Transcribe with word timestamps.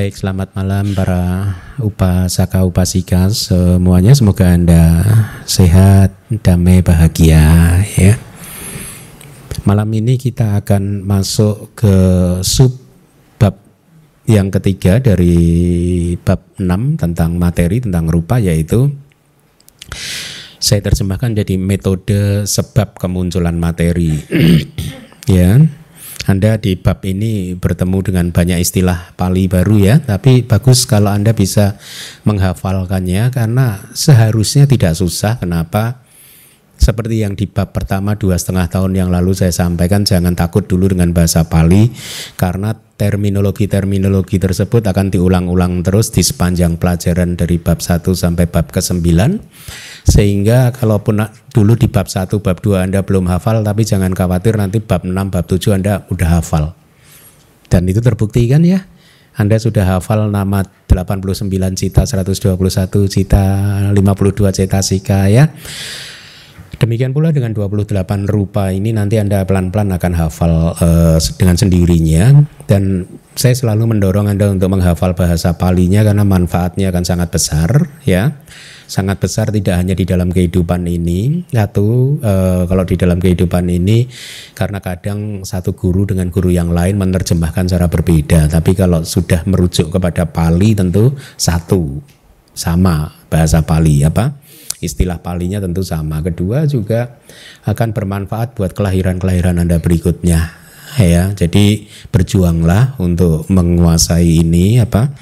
Baik, 0.00 0.16
selamat 0.16 0.56
malam 0.56 0.96
para 0.96 1.52
upasaka 1.76 2.64
upasika 2.64 3.28
semuanya. 3.28 4.16
Semoga 4.16 4.48
Anda 4.48 5.04
sehat, 5.44 6.16
damai, 6.40 6.80
bahagia 6.80 7.76
ya. 7.84 8.16
Malam 9.68 9.92
ini 9.92 10.16
kita 10.16 10.56
akan 10.64 11.04
masuk 11.04 11.76
ke 11.76 11.96
sub 12.40 12.80
bab 13.36 13.60
yang 14.24 14.48
ketiga 14.48 15.04
dari 15.04 16.16
bab 16.16 16.48
6 16.56 16.96
tentang 16.96 17.36
materi 17.36 17.84
tentang 17.84 18.08
rupa 18.08 18.40
yaitu 18.40 18.96
saya 20.56 20.80
terjemahkan 20.80 21.44
jadi 21.44 21.60
metode 21.60 22.48
sebab 22.48 22.96
kemunculan 22.96 23.60
materi. 23.60 24.16
ya. 25.28 25.60
Anda 26.30 26.56
di 26.56 26.78
bab 26.78 27.02
ini 27.02 27.58
bertemu 27.58 27.98
dengan 28.06 28.26
banyak 28.30 28.62
istilah 28.62 29.12
Pali 29.18 29.50
baru 29.50 29.76
ya, 29.82 29.94
tapi 29.98 30.46
bagus 30.46 30.86
kalau 30.86 31.10
Anda 31.10 31.34
bisa 31.34 31.76
menghafalkannya 32.22 33.34
karena 33.34 33.82
seharusnya 33.90 34.70
tidak 34.70 34.94
susah. 34.94 35.42
Kenapa? 35.42 35.99
Seperti 36.80 37.20
yang 37.20 37.36
di 37.36 37.44
bab 37.44 37.76
pertama 37.76 38.16
dua 38.16 38.40
setengah 38.40 38.64
tahun 38.72 38.96
yang 38.96 39.12
lalu 39.12 39.36
saya 39.36 39.52
sampaikan, 39.52 40.08
jangan 40.08 40.32
takut 40.32 40.64
dulu 40.64 40.88
dengan 40.88 41.12
bahasa 41.12 41.44
Pali 41.44 41.92
karena 42.40 42.72
terminologi-terminologi 42.96 44.40
tersebut 44.40 44.88
akan 44.88 45.12
diulang-ulang 45.12 45.84
terus 45.84 46.08
di 46.08 46.24
sepanjang 46.24 46.80
pelajaran 46.80 47.36
dari 47.36 47.60
bab 47.60 47.84
1 47.84 48.00
sampai 48.04 48.48
bab 48.48 48.72
ke-9 48.72 49.08
sehingga 50.08 50.72
kalaupun 50.72 51.20
dulu 51.52 51.76
di 51.76 51.88
bab 51.88 52.08
1, 52.08 52.32
bab 52.40 52.60
2 52.64 52.88
Anda 52.88 53.04
belum 53.04 53.28
hafal 53.28 53.60
tapi 53.60 53.84
jangan 53.84 54.16
khawatir 54.16 54.56
nanti 54.56 54.80
bab 54.80 55.04
6, 55.04 55.12
bab 55.12 55.44
7 55.44 55.76
Anda 55.76 56.08
udah 56.08 56.28
hafal. 56.40 56.72
Dan 57.68 57.88
itu 57.92 58.00
terbukti 58.00 58.48
kan 58.48 58.64
ya? 58.64 58.88
Anda 59.36 59.56
sudah 59.56 59.96
hafal 59.96 60.28
nama 60.28 60.64
89 60.88 61.48
cita, 61.76 62.02
121 62.08 62.56
cita, 63.08 63.44
52 63.92 64.56
cetasika 64.56 65.30
ya. 65.30 65.48
Demikian 66.80 67.12
pula 67.12 67.28
dengan 67.28 67.52
28 67.52 67.92
rupa 68.24 68.72
ini 68.72 68.96
nanti 68.96 69.20
Anda 69.20 69.44
pelan-pelan 69.44 69.92
akan 70.00 70.12
hafal 70.16 70.72
uh, 70.80 71.20
dengan 71.36 71.52
sendirinya. 71.60 72.40
Dan 72.64 73.04
saya 73.36 73.52
selalu 73.52 73.92
mendorong 73.92 74.32
Anda 74.32 74.48
untuk 74.48 74.72
menghafal 74.72 75.12
bahasa 75.12 75.60
palinya 75.60 76.00
karena 76.00 76.24
manfaatnya 76.24 76.88
akan 76.88 77.04
sangat 77.04 77.28
besar 77.28 77.84
ya. 78.08 78.32
Sangat 78.88 79.20
besar 79.20 79.52
tidak 79.52 79.76
hanya 79.76 79.92
di 79.92 80.08
dalam 80.08 80.32
kehidupan 80.32 80.82
ini. 80.88 81.46
Satu 81.46 82.18
e, 82.18 82.66
kalau 82.66 82.82
di 82.82 82.98
dalam 82.98 83.22
kehidupan 83.22 83.70
ini 83.70 84.10
karena 84.50 84.82
kadang 84.82 85.46
satu 85.46 85.78
guru 85.78 86.10
dengan 86.10 86.26
guru 86.26 86.50
yang 86.50 86.74
lain 86.74 86.98
menerjemahkan 86.98 87.70
cara 87.70 87.86
berbeda. 87.86 88.50
Tapi 88.50 88.74
kalau 88.74 89.06
sudah 89.06 89.46
merujuk 89.46 89.94
kepada 89.94 90.26
Pali 90.26 90.74
tentu 90.74 91.14
satu 91.38 92.02
sama 92.50 93.14
bahasa 93.30 93.62
Pali 93.62 94.02
apa 94.02 94.39
istilah 94.80 95.20
palinya 95.20 95.60
tentu 95.60 95.84
sama. 95.84 96.24
Kedua 96.24 96.66
juga 96.66 97.20
akan 97.68 97.92
bermanfaat 97.94 98.56
buat 98.56 98.72
kelahiran-kelahiran 98.74 99.60
Anda 99.60 99.78
berikutnya. 99.78 100.60
Ya 100.98 101.30
jadi 101.38 101.86
berjuanglah 102.10 102.98
untuk 102.98 103.46
menguasai 103.46 104.42
ini 104.42 104.82
apa 104.82 105.14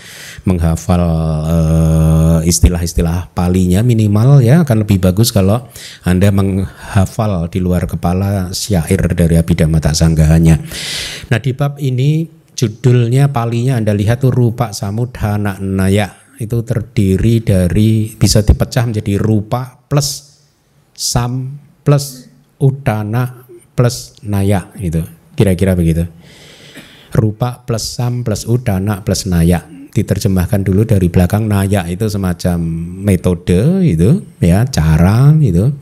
menghafal 0.48 1.04
uh, 1.44 2.40
istilah-istilah 2.40 3.36
palinya 3.36 3.84
minimal 3.84 4.40
ya. 4.40 4.64
Akan 4.64 4.80
lebih 4.80 4.96
bagus 4.96 5.28
kalau 5.28 5.68
anda 6.08 6.32
menghafal 6.32 7.52
di 7.52 7.60
luar 7.60 7.84
kepala 7.84 8.48
syair 8.56 9.12
dari 9.12 9.36
Abhidhamma 9.36 9.80
Sanggahanya 9.92 10.60
nah 11.28 11.38
di 11.40 11.52
bab 11.52 11.76
ini 11.80 12.28
judulnya 12.56 13.30
palinya 13.30 13.78
anda 13.78 13.92
lihat 13.92 14.24
tuh 14.24 14.32
rupa 14.32 14.72
samudhana 14.72 15.60
naya 15.60 16.27
itu 16.38 16.62
terdiri 16.62 17.42
dari 17.42 18.14
bisa 18.14 18.46
dipecah 18.46 18.86
menjadi 18.86 19.18
rupa 19.18 19.74
plus 19.90 20.38
sam 20.94 21.58
plus 21.82 22.30
udana 22.62 23.46
plus 23.74 24.18
naya 24.22 24.70
itu 24.78 25.02
Kira-kira 25.38 25.78
begitu. 25.78 26.02
Rupa 27.14 27.62
plus 27.62 27.86
sam 27.86 28.26
plus 28.26 28.42
udana 28.42 29.06
plus 29.06 29.30
naya. 29.30 29.62
Diterjemahkan 29.94 30.66
dulu 30.66 30.82
dari 30.82 31.06
belakang 31.06 31.46
naya 31.46 31.86
itu 31.86 32.10
semacam 32.10 32.58
metode 33.06 33.86
itu 33.86 34.26
ya 34.42 34.66
cara 34.66 35.30
itu 35.38 35.74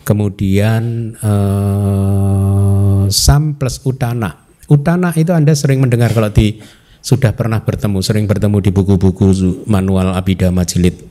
kemudian 0.00 1.12
eh, 1.16 3.02
sam 3.08 3.56
plus 3.56 3.80
utana 3.84 4.44
utana 4.68 5.10
itu 5.16 5.32
anda 5.32 5.56
sering 5.56 5.80
mendengar 5.80 6.12
kalau 6.12 6.28
di 6.28 6.60
sudah 7.06 7.38
pernah 7.38 7.62
bertemu 7.62 8.02
sering 8.02 8.26
bertemu 8.26 8.58
di 8.58 8.74
buku-buku 8.74 9.30
manual 9.70 10.10
Abhidhamma 10.18 10.66
jilid. 10.66 11.06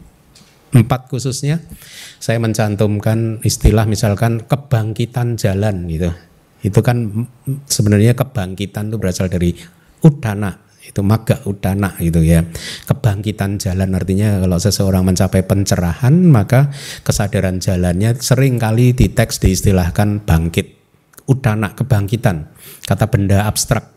Empat 0.75 1.07
khususnya 1.07 1.63
saya 2.19 2.35
mencantumkan 2.43 3.39
istilah 3.47 3.87
misalkan 3.87 4.43
kebangkitan 4.43 5.39
jalan 5.39 5.87
gitu. 5.87 6.11
Itu 6.67 6.83
kan 6.83 7.31
sebenarnya 7.71 8.11
kebangkitan 8.11 8.91
itu 8.91 8.99
berasal 8.99 9.31
dari 9.31 9.55
udana 10.03 10.67
itu 10.83 10.99
maga 10.99 11.39
udana 11.47 11.95
gitu 12.03 12.19
ya. 12.19 12.43
Kebangkitan 12.91 13.55
jalan 13.55 13.95
artinya 13.95 14.43
kalau 14.43 14.59
seseorang 14.59 15.07
mencapai 15.07 15.47
pencerahan 15.47 16.11
maka 16.27 16.75
kesadaran 17.07 17.63
jalannya 17.63 18.19
sering 18.19 18.59
kali 18.59 18.91
di 18.91 19.15
teks 19.15 19.39
diistilahkan 19.39 20.27
bangkit. 20.27 20.75
Udana 21.25 21.71
kebangkitan. 21.71 22.51
Kata 22.83 23.07
benda 23.07 23.47
abstrak 23.47 23.95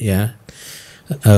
ya 0.00 0.39
e, 1.10 1.34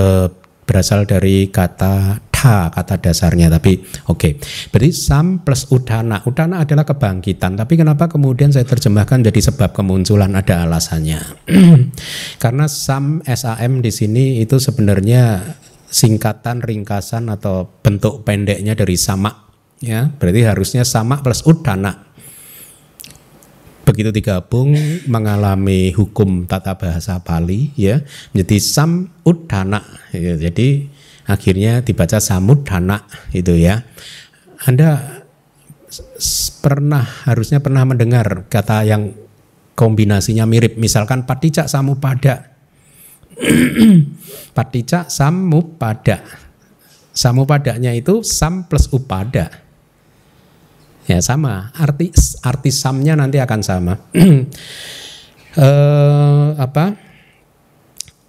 berasal 0.63 1.05
dari 1.05 1.49
kata 1.49 2.21
kata 2.43 2.99
dasarnya. 2.99 3.47
Tapi 3.47 3.79
oke. 4.11 4.19
Okay. 4.19 4.33
berarti 4.75 4.91
sam 4.91 5.47
plus 5.47 5.71
udana 5.71 6.23
udana 6.27 6.63
adalah 6.63 6.83
kebangkitan. 6.83 7.55
Tapi 7.55 7.79
kenapa 7.79 8.11
kemudian 8.11 8.51
saya 8.51 8.67
terjemahkan 8.67 9.23
jadi 9.23 9.41
sebab 9.53 9.71
kemunculan? 9.71 10.35
Ada 10.35 10.67
alasannya. 10.67 11.21
Karena 12.43 12.67
sam 12.67 13.23
sam 13.23 13.79
di 13.79 13.91
sini 13.95 14.25
itu 14.43 14.59
sebenarnya 14.59 15.55
singkatan 15.93 16.65
ringkasan 16.65 17.29
atau 17.29 17.69
bentuk 17.85 18.27
pendeknya 18.27 18.75
dari 18.75 18.99
sama 18.99 19.31
ya. 19.79 20.11
Berarti 20.11 20.41
harusnya 20.43 20.83
sama 20.83 21.23
plus 21.23 21.47
udana 21.47 22.12
begitu 23.93 24.09
digabung 24.09 24.73
mengalami 25.05 25.93
hukum 25.93 26.49
tata 26.49 26.81
bahasa 26.81 27.21
Bali 27.21 27.69
ya. 27.77 28.01
Menjadi 28.33 28.57
sam 28.57 29.13
udana 29.21 29.85
ya, 30.17 30.41
jadi 30.41 30.89
akhirnya 31.29 31.85
dibaca 31.85 32.17
samudana 32.17 33.05
itu 33.37 33.53
ya. 33.61 33.85
Anda 34.65 35.21
pernah 36.65 37.05
harusnya 37.29 37.61
pernah 37.61 37.85
mendengar 37.85 38.49
kata 38.49 38.89
yang 38.89 39.13
kombinasinya 39.77 40.49
mirip. 40.49 40.81
Misalkan 40.81 41.29
paticak 41.29 41.69
samupada. 41.69 42.57
Paticak 44.57 45.13
samupada. 45.13 46.25
Samupadanya 47.13 47.93
itu 47.93 48.25
sam 48.25 48.65
plus 48.65 48.89
upada 48.89 49.62
ya 51.07 51.19
sama 51.19 51.75
arti 51.75 52.13
arti 52.43 52.71
samnya 52.71 53.19
nanti 53.19 53.43
akan 53.43 53.61
sama 53.61 53.95
eh, 55.59 56.49
apa 56.57 56.85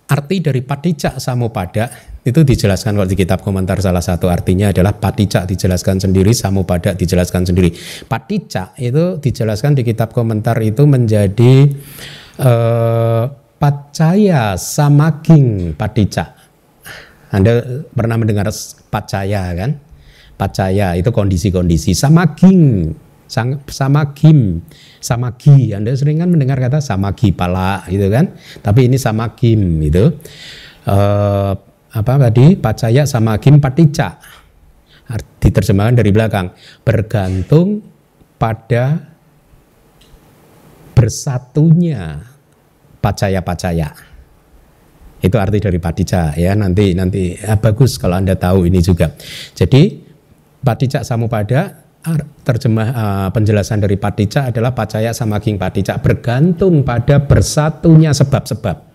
arti 0.10 0.36
dari 0.42 0.62
paticak 0.62 1.18
samupada 1.18 2.14
itu 2.24 2.40
dijelaskan 2.40 2.96
kalau 2.96 3.10
di 3.10 3.20
kitab 3.20 3.44
komentar 3.44 3.84
salah 3.84 4.00
satu 4.00 4.32
artinya 4.32 4.72
adalah 4.72 4.96
patica 4.96 5.44
dijelaskan 5.44 6.00
sendiri, 6.00 6.32
samupada 6.32 6.96
dijelaskan 6.96 7.44
sendiri. 7.44 7.76
Patica 8.08 8.72
itu 8.80 9.20
dijelaskan 9.20 9.76
di 9.76 9.84
kitab 9.84 10.16
komentar 10.16 10.56
itu 10.64 10.88
menjadi 10.88 11.68
uh, 12.40 13.28
pacaya 13.60 14.56
samaging 14.56 15.76
patica. 15.76 16.32
Anda 17.28 17.84
pernah 17.92 18.16
mendengar 18.16 18.48
pacaya 18.88 19.52
kan? 19.52 19.72
Pacaya 20.44 21.00
itu 21.00 21.08
kondisi-kondisi. 21.08 21.96
Samaging 21.96 22.92
samagim 23.64 24.60
samagi 25.00 25.72
Anda 25.72 25.96
sering 25.96 26.20
kan 26.20 26.28
mendengar 26.28 26.60
kata 26.60 26.84
samagi 26.84 27.32
pala 27.32 27.88
gitu 27.88 28.12
kan? 28.12 28.36
Tapi 28.60 28.92
ini 28.92 29.00
samagim 29.00 29.80
itu 29.80 30.12
uh, 30.92 31.56
apa 31.96 32.12
tadi? 32.28 32.60
Pacaya 32.60 33.08
sama 33.08 33.40
kim 33.40 33.64
patica 33.64 34.20
diterjemahkan 35.40 36.04
dari 36.04 36.12
belakang. 36.12 36.52
Bergantung 36.84 37.80
pada 38.36 39.00
bersatunya. 40.92 42.36
Pacaya-pacaya 43.00 43.92
itu 45.24 45.36
arti 45.40 45.64
dari 45.64 45.80
patica 45.80 46.36
ya. 46.36 46.52
Nanti 46.52 46.92
nanti 46.92 47.32
ya, 47.32 47.56
bagus 47.56 47.96
kalau 47.96 48.20
anda 48.20 48.36
tahu 48.36 48.68
ini 48.68 48.84
juga. 48.84 49.16
Jadi 49.56 50.03
patica 50.64 51.06
samupada 51.06 51.84
terjemah 52.44 52.90
uh, 52.92 53.30
penjelasan 53.32 53.80
dari 53.80 53.96
patica 53.96 54.52
adalah 54.52 54.76
pacaya 54.76 55.16
sama 55.16 55.40
king 55.40 55.56
patica 55.56 55.96
bergantung 56.00 56.84
pada 56.84 57.24
bersatunya 57.24 58.12
sebab-sebab 58.12 58.94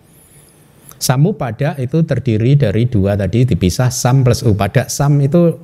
Samu 0.99 1.39
pada 1.39 1.79
itu 1.79 2.03
terdiri 2.03 2.59
dari 2.59 2.91
dua 2.91 3.15
tadi 3.15 3.47
dipisah 3.47 3.87
sam 3.87 4.27
plus 4.27 4.43
upada. 4.43 4.91
Sam 4.91 5.15
itu 5.23 5.55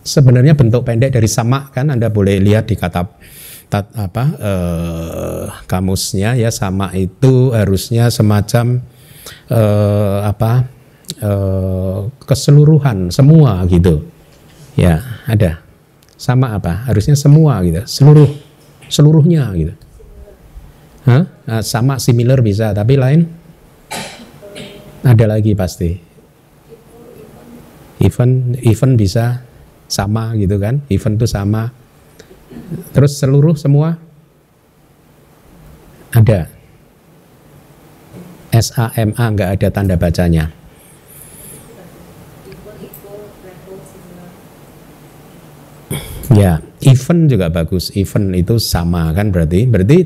sebenarnya 0.00 0.56
bentuk 0.56 0.88
pendek 0.88 1.12
dari 1.12 1.28
sama 1.28 1.68
kan 1.68 1.92
Anda 1.92 2.08
boleh 2.08 2.40
lihat 2.40 2.72
di 2.72 2.80
kata 2.80 3.04
tat, 3.68 3.92
apa 3.92 4.24
eh, 4.40 5.44
kamusnya 5.68 6.32
ya 6.32 6.48
sama 6.48 6.96
itu 6.96 7.52
harusnya 7.52 8.08
semacam 8.08 8.80
eh, 9.52 10.18
apa 10.24 10.64
eh, 11.20 11.98
keseluruhan 12.24 13.12
semua 13.12 13.60
gitu. 13.68 14.00
Ya, 14.78 15.22
ada. 15.26 15.62
Sama 16.20 16.52
apa? 16.52 16.84
Harusnya 16.86 17.16
semua 17.16 17.58
gitu. 17.64 17.80
Seluruh 17.88 18.28
seluruhnya 18.90 19.48
gitu. 19.56 19.74
Hah? 21.08 21.24
Nah, 21.48 21.62
sama 21.64 21.96
similar 21.96 22.44
bisa, 22.44 22.76
tapi 22.76 23.00
lain 23.00 23.24
ada 25.00 25.24
lagi 25.24 25.56
pasti. 25.56 25.96
Event 28.00 28.60
event 28.60 28.94
bisa 29.00 29.40
sama 29.88 30.36
gitu 30.36 30.60
kan? 30.60 30.84
Event 30.92 31.16
itu 31.16 31.26
sama. 31.28 31.72
Terus 32.92 33.16
seluruh 33.16 33.56
semua 33.56 33.96
ada. 36.12 36.52
S 38.50 38.74
A 38.74 38.90
M 38.98 39.14
A 39.14 39.24
nggak 39.30 39.50
ada 39.56 39.68
tanda 39.70 39.94
bacanya. 39.96 40.50
Ya, 46.40 46.64
event 46.80 47.28
juga 47.28 47.52
bagus. 47.52 47.92
Event 47.92 48.32
itu 48.32 48.56
sama 48.56 49.12
kan 49.12 49.28
berarti. 49.28 49.68
Berarti 49.68 49.98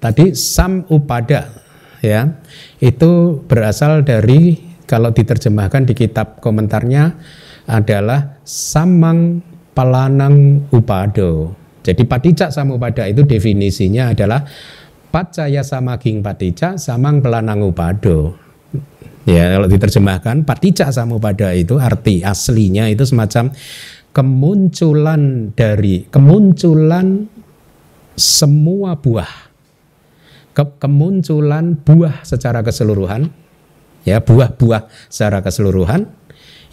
tadi 0.00 0.32
sam 0.32 0.88
upada 0.88 1.52
ya. 2.00 2.40
Itu 2.80 3.44
berasal 3.44 4.00
dari 4.00 4.56
kalau 4.88 5.12
diterjemahkan 5.12 5.84
di 5.84 5.92
kitab 5.92 6.40
komentarnya 6.40 7.12
adalah 7.68 8.40
samang 8.40 9.44
pelanang 9.76 10.64
upado. 10.72 11.52
Jadi 11.84 12.08
patijak 12.08 12.48
samupada 12.54 13.04
itu 13.04 13.26
definisinya 13.26 14.14
adalah 14.14 14.46
pacaya 15.12 15.60
sama 15.60 16.00
ging 16.00 16.24
patijak 16.24 16.80
samang 16.80 17.20
pelanang 17.20 17.60
upado. 17.68 18.38
Ya, 19.22 19.54
kalau 19.54 19.70
diterjemahkan 19.70 20.42
patijak 20.42 20.90
samupada 20.90 21.54
itu 21.54 21.78
arti 21.78 22.26
aslinya 22.26 22.90
itu 22.90 23.06
semacam 23.06 23.54
kemunculan 24.12 25.52
dari 25.56 26.08
kemunculan 26.08 27.28
semua 28.16 28.96
buah. 28.96 29.50
Ke, 30.52 30.64
kemunculan 30.76 31.80
buah 31.80 32.28
secara 32.28 32.60
keseluruhan 32.60 33.32
ya 34.04 34.20
buah-buah 34.20 35.08
secara 35.08 35.40
keseluruhan 35.40 36.04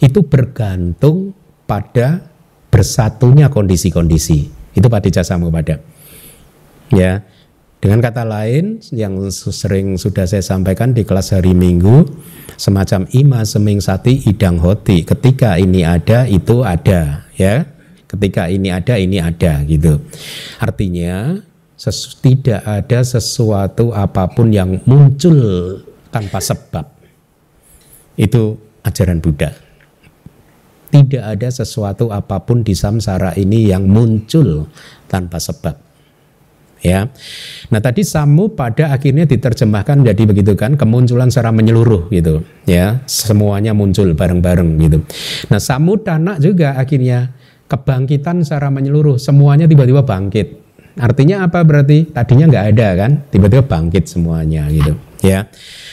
itu 0.04 0.20
bergantung 0.20 1.32
pada 1.64 2.28
bersatunya 2.68 3.48
kondisi-kondisi. 3.48 4.52
Itu 4.76 4.92
patija 4.92 5.24
samupada 5.24 5.80
ya 6.94 7.22
dengan 7.80 8.04
kata 8.04 8.28
lain 8.28 8.84
yang 8.92 9.16
sering 9.32 9.96
sudah 9.96 10.28
saya 10.28 10.44
sampaikan 10.44 10.92
di 10.92 11.06
kelas 11.06 11.32
hari 11.32 11.56
Minggu 11.56 12.04
semacam 12.60 13.08
ima 13.16 13.40
seming 13.48 13.80
sati 13.80 14.20
idang 14.28 14.60
hoti. 14.60 15.00
Ketika 15.06 15.56
ini 15.56 15.86
ada 15.86 16.28
itu 16.28 16.60
ada 16.60 17.29
ya. 17.40 17.64
Ketika 18.04 18.50
ini 18.50 18.68
ada 18.68 18.98
ini 19.00 19.22
ada 19.22 19.62
gitu. 19.64 20.02
Artinya 20.60 21.40
tidak 22.20 22.60
ada 22.66 23.00
sesuatu 23.00 23.96
apa 23.96 24.28
pun 24.28 24.52
yang 24.52 24.82
muncul 24.84 25.38
tanpa 26.12 26.42
sebab. 26.42 26.84
Itu 28.18 28.58
ajaran 28.84 29.22
Buddha. 29.22 29.54
Tidak 30.90 31.22
ada 31.22 31.48
sesuatu 31.48 32.10
apa 32.10 32.42
pun 32.42 32.66
di 32.66 32.74
samsara 32.74 33.38
ini 33.38 33.70
yang 33.70 33.86
muncul 33.86 34.66
tanpa 35.06 35.38
sebab 35.38 35.89
ya. 36.80 37.08
Nah 37.72 37.80
tadi 37.80 38.04
samu 38.04 38.52
pada 38.52 38.92
akhirnya 38.92 39.24
diterjemahkan 39.28 40.04
jadi 40.04 40.22
begitu 40.24 40.52
kan 40.56 40.74
kemunculan 40.76 41.28
secara 41.28 41.52
menyeluruh 41.52 42.08
gitu 42.12 42.44
ya 42.64 43.04
semuanya 43.04 43.76
muncul 43.76 44.12
bareng-bareng 44.12 44.70
gitu. 44.80 44.98
Nah 45.52 45.60
samu 45.60 46.00
dana 46.00 46.40
juga 46.40 46.76
akhirnya 46.76 47.32
kebangkitan 47.70 48.42
secara 48.42 48.72
menyeluruh 48.72 49.20
semuanya 49.20 49.68
tiba-tiba 49.68 50.02
bangkit. 50.02 50.58
Artinya 50.98 51.46
apa 51.46 51.62
berarti 51.62 52.10
tadinya 52.10 52.50
nggak 52.50 52.66
ada 52.74 52.88
kan 52.98 53.10
tiba-tiba 53.30 53.62
bangkit 53.62 54.10
semuanya 54.10 54.66
gitu 54.68 55.09
ya. 55.20 55.48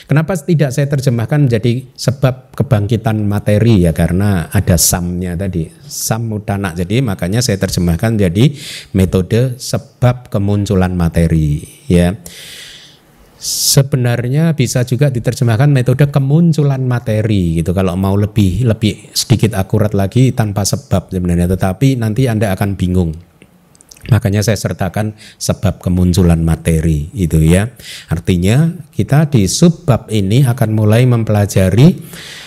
Kenapa 0.08 0.34
tidak 0.40 0.72
saya 0.72 0.88
terjemahkan 0.88 1.48
menjadi 1.48 1.84
sebab 1.92 2.56
kebangkitan 2.56 3.28
materi? 3.28 3.84
Ya 3.84 3.92
karena 3.92 4.48
ada 4.48 4.80
samnya 4.80 5.36
tadi. 5.36 5.68
Sam 5.84 6.32
mutana 6.32 6.72
jadi 6.72 7.04
makanya 7.04 7.44
saya 7.44 7.60
terjemahkan 7.60 8.16
jadi 8.16 8.52
metode 8.96 9.60
sebab 9.60 10.32
kemunculan 10.32 10.96
materi. 10.96 11.64
Ya. 11.86 12.16
Sebenarnya 13.38 14.50
bisa 14.58 14.82
juga 14.82 15.14
diterjemahkan 15.14 15.70
metode 15.70 16.10
kemunculan 16.10 16.82
materi 16.82 17.62
gitu. 17.62 17.70
Kalau 17.70 17.94
mau 17.94 18.18
lebih 18.18 18.66
lebih 18.66 19.14
sedikit 19.14 19.54
akurat 19.54 19.94
lagi 19.94 20.34
tanpa 20.34 20.66
sebab 20.66 21.14
sebenarnya. 21.14 21.46
Tetapi 21.46 22.00
nanti 22.00 22.26
Anda 22.26 22.50
akan 22.56 22.74
bingung 22.74 23.27
Makanya 24.08 24.40
saya 24.40 24.56
sertakan 24.56 25.12
sebab 25.36 25.84
kemunculan 25.84 26.40
materi 26.40 27.12
itu 27.12 27.44
ya. 27.44 27.68
Artinya 28.08 28.72
kita 28.88 29.28
di 29.28 29.44
subbab 29.44 30.08
ini 30.08 30.48
akan 30.48 30.70
mulai 30.72 31.04
mempelajari 31.04 31.92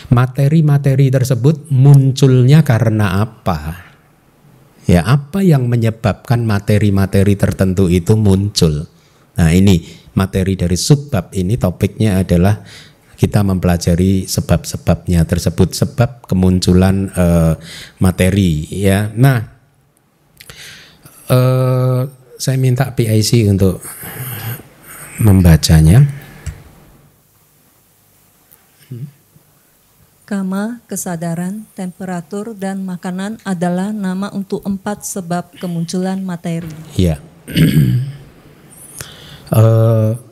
materi-materi 0.09 1.13
tersebut 1.13 1.69
munculnya 1.69 2.65
karena 2.65 3.21
apa. 3.21 3.89
Ya, 4.89 5.05
apa 5.05 5.45
yang 5.45 5.69
menyebabkan 5.69 6.43
materi-materi 6.43 7.37
tertentu 7.37 7.87
itu 7.87 8.17
muncul. 8.17 8.89
Nah, 9.37 9.53
ini 9.53 9.85
materi 10.17 10.57
dari 10.57 10.75
subbab 10.75 11.31
ini 11.37 11.55
topiknya 11.55 12.25
adalah 12.25 12.59
kita 13.21 13.45
mempelajari 13.45 14.25
sebab-sebabnya 14.25 15.29
tersebut 15.29 15.77
sebab 15.77 16.25
kemunculan 16.25 17.13
uh, 17.13 17.53
materi 18.01 18.65
ya. 18.73 19.13
Nah, 19.13 19.50
uh, 21.31 22.01
saya 22.35 22.57
minta 22.59 22.91
PIC 22.91 23.47
untuk 23.47 23.79
membacanya. 25.21 26.03
Kama, 30.27 30.79
kesadaran, 30.87 31.67
temperatur, 31.75 32.55
dan 32.55 32.87
makanan 32.87 33.43
adalah 33.43 33.91
nama 33.91 34.31
untuk 34.31 34.63
empat 34.63 35.03
sebab 35.03 35.59
kemunculan 35.59 36.23
materi. 36.23 36.71
Iya. 36.95 37.19
uh, 39.51 40.15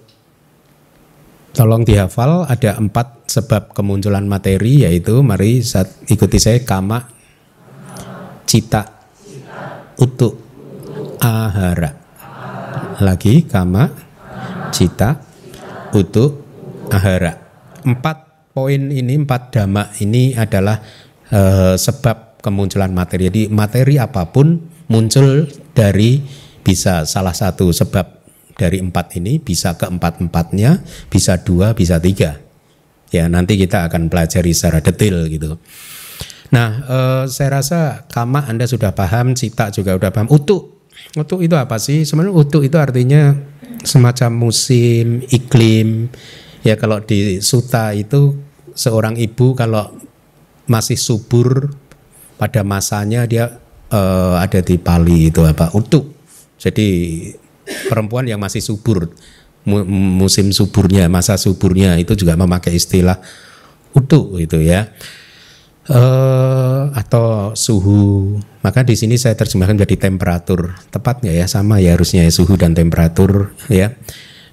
tolong 1.58 1.84
dihafal 1.84 2.48
ada 2.48 2.80
empat 2.80 3.28
sebab 3.28 3.76
kemunculan 3.76 4.24
materi 4.24 4.88
yaitu 4.88 5.20
mari 5.20 5.60
saat 5.60 5.92
ikuti 6.08 6.40
saya 6.40 6.64
kama, 6.64 7.04
cita, 8.48 8.88
utuk, 10.00 10.49
ahara. 11.20 11.92
Lagi 13.00 13.48
kama, 13.48 13.92
cita, 14.72 15.20
utuh, 15.96 16.40
ahara. 16.92 17.38
Empat 17.84 18.50
poin 18.52 18.92
ini, 18.92 19.16
empat 19.20 19.56
dhamma 19.56 19.94
ini 20.04 20.36
adalah 20.36 20.84
uh, 21.32 21.76
sebab 21.76 22.40
kemunculan 22.44 22.92
materi. 22.92 23.32
Jadi 23.32 23.42
materi 23.52 23.96
apa 24.00 24.28
pun 24.32 24.60
muncul 24.90 25.48
dari 25.76 26.24
bisa 26.64 27.08
salah 27.08 27.36
satu 27.36 27.72
sebab 27.72 28.20
dari 28.60 28.84
empat 28.84 29.16
ini 29.16 29.40
bisa 29.40 29.80
keempat-empatnya, 29.80 30.84
bisa 31.08 31.40
dua, 31.40 31.72
bisa 31.72 32.00
tiga. 32.04 32.36
Ya 33.10 33.26
nanti 33.32 33.56
kita 33.56 33.88
akan 33.88 34.12
pelajari 34.12 34.52
secara 34.52 34.84
detail 34.84 35.26
gitu. 35.32 35.56
Nah, 36.50 36.70
eh, 36.84 37.24
saya 37.30 37.62
rasa 37.62 37.80
kama 38.10 38.44
Anda 38.50 38.66
sudah 38.66 38.92
paham, 38.92 39.38
cita 39.38 39.72
juga 39.72 39.96
sudah 39.96 40.12
paham, 40.12 40.28
utuh 40.34 40.79
Utuh 41.18 41.40
itu 41.42 41.56
apa 41.58 41.78
sih? 41.82 42.06
Sebenarnya 42.06 42.36
utuh 42.36 42.62
itu 42.62 42.78
artinya 42.78 43.34
semacam 43.82 44.50
musim, 44.50 45.26
iklim. 45.30 46.10
Ya 46.62 46.76
kalau 46.76 47.02
di 47.02 47.40
suta 47.40 47.96
itu 47.96 48.36
seorang 48.76 49.16
ibu 49.18 49.56
kalau 49.56 49.96
masih 50.70 51.00
subur 51.00 51.74
pada 52.38 52.62
masanya 52.62 53.26
dia 53.26 53.58
uh, 53.90 54.38
ada 54.38 54.62
di 54.62 54.78
Pali 54.78 55.34
itu 55.34 55.42
apa? 55.44 55.74
Utuh. 55.74 56.06
Jadi 56.60 56.88
perempuan 57.88 58.28
yang 58.28 58.40
masih 58.40 58.60
subur 58.60 59.10
musim 59.66 60.50
suburnya, 60.50 61.06
masa 61.12 61.36
suburnya 61.38 62.00
itu 62.00 62.16
juga 62.16 62.34
memakai 62.34 62.76
istilah 62.76 63.20
utuh 63.94 64.38
itu 64.38 64.62
ya 64.62 64.90
uh, 65.90 66.94
atau 66.94 67.52
suhu. 67.58 68.38
Maka 68.62 68.86
di 68.86 68.96
sini 68.96 69.18
saya 69.18 69.36
terjemahkan 69.36 69.82
jadi 69.84 70.10
temperatur. 70.10 70.78
Tepat 70.94 71.26
nggak 71.26 71.36
ya? 71.36 71.46
Sama 71.50 71.82
ya 71.82 71.98
harusnya 71.98 72.24
ya 72.24 72.32
suhu 72.32 72.56
dan 72.56 72.78
temperatur 72.78 73.52
ya. 73.68 73.98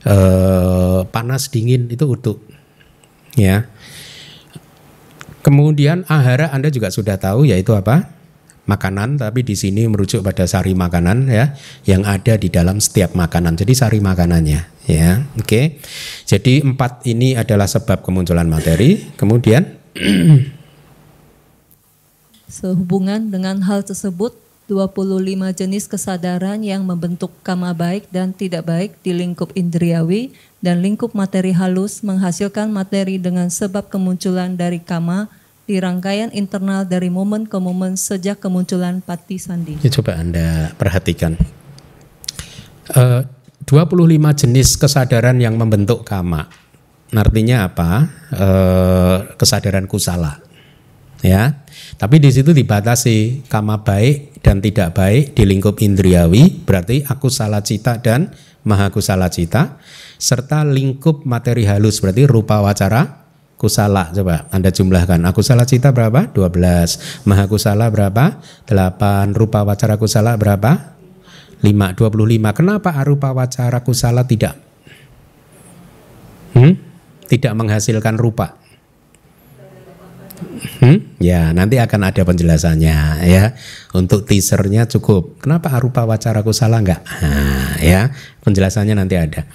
Uh, 0.07 1.05
panas 1.13 1.53
dingin 1.53 1.93
itu 1.93 2.07
utuh. 2.09 2.39
Ya. 3.37 3.69
Kemudian 5.45 6.03
ahara 6.11 6.51
Anda 6.51 6.73
juga 6.75 6.91
sudah 6.91 7.21
tahu 7.21 7.47
yaitu 7.47 7.77
apa? 7.77 8.17
Makanan, 8.67 9.23
tapi 9.23 9.47
di 9.47 9.55
sini 9.55 9.87
merujuk 9.87 10.27
pada 10.27 10.43
sari 10.43 10.75
makanan 10.75 11.31
ya 11.31 11.55
yang 11.87 12.03
ada 12.03 12.35
di 12.35 12.51
dalam 12.51 12.83
setiap 12.83 13.15
makanan. 13.15 13.55
Jadi 13.55 13.79
sari 13.79 14.03
makanannya 14.03 14.91
ya. 14.91 15.23
Oke. 15.39 15.79
Jadi 16.27 16.67
empat 16.67 17.07
ini 17.07 17.39
adalah 17.39 17.71
sebab 17.71 18.03
kemunculan 18.03 18.51
materi. 18.51 19.07
Kemudian 19.15 19.71
sehubungan 22.47 23.31
dengan 23.31 23.63
hal 23.67 23.83
tersebut 23.83 24.35
25 24.67 25.23
jenis 25.55 25.87
kesadaran 25.87 26.59
yang 26.59 26.83
membentuk 26.83 27.31
kama 27.47 27.71
baik 27.71 28.11
dan 28.11 28.35
tidak 28.35 28.67
baik 28.67 28.99
di 29.07 29.15
lingkup 29.15 29.55
indriawi 29.55 30.35
dan 30.59 30.83
lingkup 30.83 31.15
materi 31.15 31.55
halus 31.55 32.03
menghasilkan 32.03 32.75
materi 32.75 33.23
dengan 33.23 33.47
sebab 33.47 33.87
kemunculan 33.87 34.59
dari 34.59 34.83
kama 34.83 35.31
di 35.67 35.79
rangkaian 35.79 36.35
internal 36.35 36.83
dari 36.83 37.11
momen 37.11 37.47
ke 37.47 37.59
momen 37.59 37.95
sejak 37.95 38.43
kemunculan 38.43 39.03
pati 39.03 39.39
sandi. 39.39 39.79
Ya, 39.83 39.91
coba 39.91 40.19
Anda 40.19 40.75
perhatikan. 40.75 41.39
Eh, 42.91 42.99
uh, 42.99 43.23
25 43.67 44.47
jenis 44.47 44.79
kesadaran 44.79 45.43
yang 45.43 45.59
membentuk 45.59 46.07
kama. 46.07 46.47
Artinya 47.11 47.67
apa? 47.67 47.91
Uh, 48.31 49.17
kesadaran 49.35 49.91
kusala. 49.91 50.39
Ya. 51.19 51.66
Tapi 51.95 52.19
di 52.19 52.35
situ 52.35 52.51
dibatasi 52.51 53.47
kama 53.47 53.87
baik 53.87 54.43
dan 54.43 54.59
tidak 54.59 54.99
baik 54.99 55.39
di 55.39 55.47
lingkup 55.47 55.79
indriawi, 55.79 56.67
berarti 56.67 57.07
aku 57.07 57.31
salah 57.31 57.63
cita 57.63 58.03
dan 58.03 58.35
maha 58.67 58.91
kusala 58.91 59.31
cita, 59.31 59.79
serta 60.19 60.67
lingkup 60.67 61.23
materi 61.23 61.63
halus, 61.71 62.03
berarti 62.03 62.27
rupa 62.27 62.59
wacara 62.59 63.27
kusala. 63.57 64.13
Coba 64.13 64.51
Anda 64.53 64.75
jumlahkan. 64.75 65.23
Aku 65.31 65.41
salah 65.41 65.65
cita 65.65 65.95
berapa? 65.95 66.29
12. 66.35 67.25
Maha 67.25 67.47
kusala 67.49 67.89
berapa? 67.89 68.43
8. 68.69 69.33
Rupa 69.33 69.65
wacara 69.65 69.97
kusala 69.97 70.37
berapa? 70.37 70.99
5. 71.65 71.73
25. 71.97 72.59
Kenapa 72.59 72.91
arupa 72.99 73.33
wacara 73.33 73.81
kusala 73.81 74.29
tidak? 74.29 74.59
Hmm? 76.53 76.77
Tidak 77.27 77.53
menghasilkan 77.57 78.21
rupa. 78.21 78.66
Hmm? 80.81 81.17
Ya, 81.17 81.51
nanti 81.57 81.81
akan 81.81 82.13
ada 82.13 82.23
penjelasannya 82.23 83.25
ya. 83.25 83.57
Untuk 83.97 84.29
teasernya 84.29 84.85
cukup. 84.85 85.41
Kenapa 85.41 85.73
arupa 85.73 86.05
wacaraku 86.05 86.53
salah 86.53 86.85
enggak? 86.85 87.01
Nah, 87.25 87.81
ya, 87.81 88.13
penjelasannya 88.45 88.95
nanti 88.95 89.17
ada. 89.17 89.49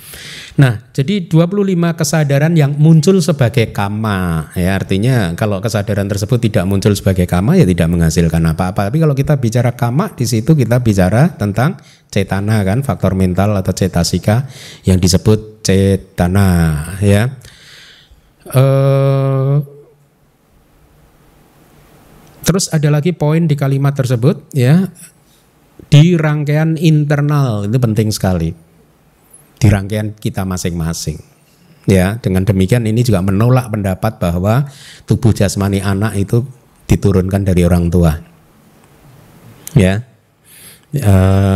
Nah, 0.60 0.92
jadi 0.92 1.32
25 1.32 1.96
kesadaran 1.96 2.52
yang 2.58 2.76
muncul 2.76 3.24
sebagai 3.24 3.72
kama 3.72 4.52
ya 4.52 4.76
artinya 4.76 5.32
kalau 5.40 5.64
kesadaran 5.64 6.12
tersebut 6.12 6.44
tidak 6.44 6.68
muncul 6.68 6.92
sebagai 6.92 7.24
kama 7.24 7.56
ya 7.56 7.64
tidak 7.64 7.88
menghasilkan 7.88 8.44
apa-apa. 8.52 8.92
Tapi 8.92 8.98
kalau 9.00 9.16
kita 9.16 9.40
bicara 9.40 9.72
kama 9.78 10.12
di 10.18 10.28
situ 10.28 10.52
kita 10.58 10.84
bicara 10.84 11.32
tentang 11.40 11.80
cetana 12.12 12.68
kan, 12.68 12.84
faktor 12.84 13.16
mental 13.16 13.56
atau 13.56 13.72
cetasika 13.72 14.50
yang 14.84 15.00
disebut 15.00 15.64
cetana 15.64 16.50
ya. 17.00 17.32
Eh 18.52 19.71
Terus 22.42 22.70
ada 22.74 22.90
lagi 22.90 23.14
poin 23.14 23.46
di 23.46 23.54
kalimat 23.54 23.94
tersebut 23.94 24.50
ya 24.58 24.90
di 25.90 26.14
rangkaian 26.14 26.78
internal 26.78 27.66
itu 27.66 27.78
penting 27.82 28.10
sekali. 28.14 28.54
Di 29.58 29.68
rangkaian 29.70 30.14
kita 30.14 30.46
masing-masing. 30.46 31.18
Ya, 31.90 32.22
dengan 32.22 32.46
demikian 32.46 32.86
ini 32.86 33.02
juga 33.02 33.26
menolak 33.26 33.74
pendapat 33.74 34.22
bahwa 34.22 34.70
tubuh 35.10 35.34
jasmani 35.34 35.82
anak 35.82 36.14
itu 36.14 36.46
diturunkan 36.86 37.42
dari 37.42 37.66
orang 37.66 37.90
tua. 37.90 38.14
Ya. 39.74 40.06
E, 40.94 41.14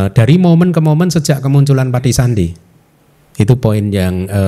dari 0.10 0.36
momen 0.42 0.74
ke 0.74 0.82
momen 0.82 1.14
sejak 1.14 1.46
kemunculan 1.46 1.94
pati 1.94 2.10
sandi. 2.10 2.50
Itu 3.38 3.62
poin 3.62 3.94
yang 3.94 4.26
e, 4.26 4.42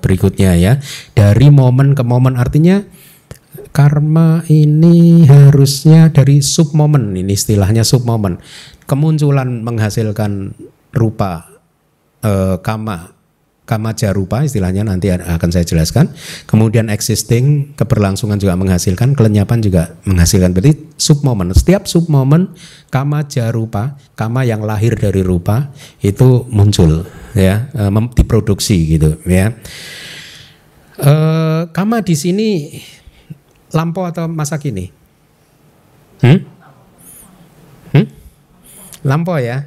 berikutnya 0.00 0.56
ya. 0.56 0.80
Dari 1.12 1.52
momen 1.52 1.92
ke 1.92 2.00
momen 2.00 2.40
artinya 2.40 2.80
karma 3.74 4.46
ini 4.46 5.26
harusnya 5.26 6.10
dari 6.10 6.38
sub 6.42 6.74
momen 6.74 7.14
ini 7.14 7.34
istilahnya 7.34 7.82
sub 7.82 8.06
momen 8.06 8.38
kemunculan 8.86 9.62
menghasilkan 9.62 10.54
rupa 10.94 11.46
eh, 12.22 12.58
kama 12.62 13.20
kama 13.70 13.94
jarupa 13.94 14.42
istilahnya 14.42 14.82
nanti 14.82 15.14
akan 15.14 15.50
saya 15.54 15.62
jelaskan. 15.62 16.10
Kemudian 16.50 16.90
existing 16.90 17.70
keberlangsungan 17.78 18.42
juga 18.42 18.58
menghasilkan 18.58 19.14
kelenyapan 19.14 19.62
juga 19.62 19.94
menghasilkan. 20.02 20.50
Berarti 20.50 20.90
sub 20.98 21.22
momen 21.22 21.54
setiap 21.54 21.86
sub 21.86 22.10
momen 22.10 22.50
kama 22.90 23.30
jarupa 23.30 23.94
kama 24.18 24.42
yang 24.42 24.66
lahir 24.66 24.98
dari 24.98 25.22
rupa 25.22 25.70
itu 26.02 26.50
muncul 26.50 27.06
ya 27.38 27.70
eh, 27.70 27.90
diproduksi 28.18 28.98
gitu 28.98 29.22
ya. 29.22 29.54
Eh, 30.98 31.62
kama 31.70 32.02
di 32.02 32.18
sini 32.18 32.48
lampau 33.74 34.06
atau 34.06 34.26
masa 34.26 34.58
kini? 34.58 34.90
Hmm? 36.20 36.38
Hmm? 37.94 38.06
Lampau 39.06 39.40
ya. 39.40 39.66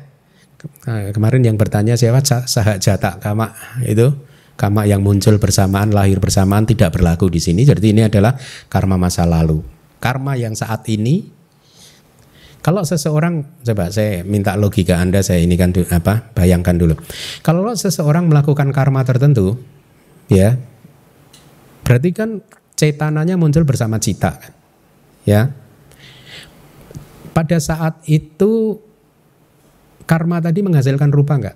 Nah, 0.88 1.12
kemarin 1.12 1.44
yang 1.44 1.60
bertanya 1.60 2.00
siapa 2.00 2.24
sahak 2.24 2.80
jata 2.80 3.20
kama 3.20 3.52
itu 3.84 4.16
kama 4.56 4.88
yang 4.88 5.04
muncul 5.04 5.36
bersamaan 5.36 5.92
lahir 5.92 6.24
bersamaan 6.24 6.64
tidak 6.64 6.96
berlaku 6.96 7.28
di 7.28 7.44
sini. 7.44 7.68
Jadi 7.68 7.92
ini 7.92 8.08
adalah 8.08 8.40
karma 8.72 8.96
masa 8.96 9.28
lalu. 9.28 9.60
Karma 10.00 10.40
yang 10.40 10.56
saat 10.56 10.88
ini 10.88 11.28
kalau 12.64 12.88
seseorang 12.88 13.44
coba 13.60 13.92
saya 13.92 14.24
minta 14.24 14.56
logika 14.56 14.96
Anda 14.96 15.20
saya 15.20 15.44
ini 15.44 15.60
kan 15.60 15.76
apa 15.92 16.32
bayangkan 16.32 16.80
dulu. 16.80 16.96
Kalau 17.44 17.76
seseorang 17.76 18.32
melakukan 18.32 18.72
karma 18.72 19.04
tertentu 19.04 19.60
ya 20.32 20.56
berarti 21.84 22.10
kan 22.16 22.40
cetananya 22.84 23.40
muncul 23.40 23.64
bersama 23.64 23.96
cita. 23.96 24.44
Ya. 25.24 25.56
Pada 27.32 27.56
saat 27.64 28.04
itu 28.04 28.84
karma 30.04 30.44
tadi 30.44 30.60
menghasilkan 30.60 31.08
rupa 31.16 31.40
enggak? 31.40 31.56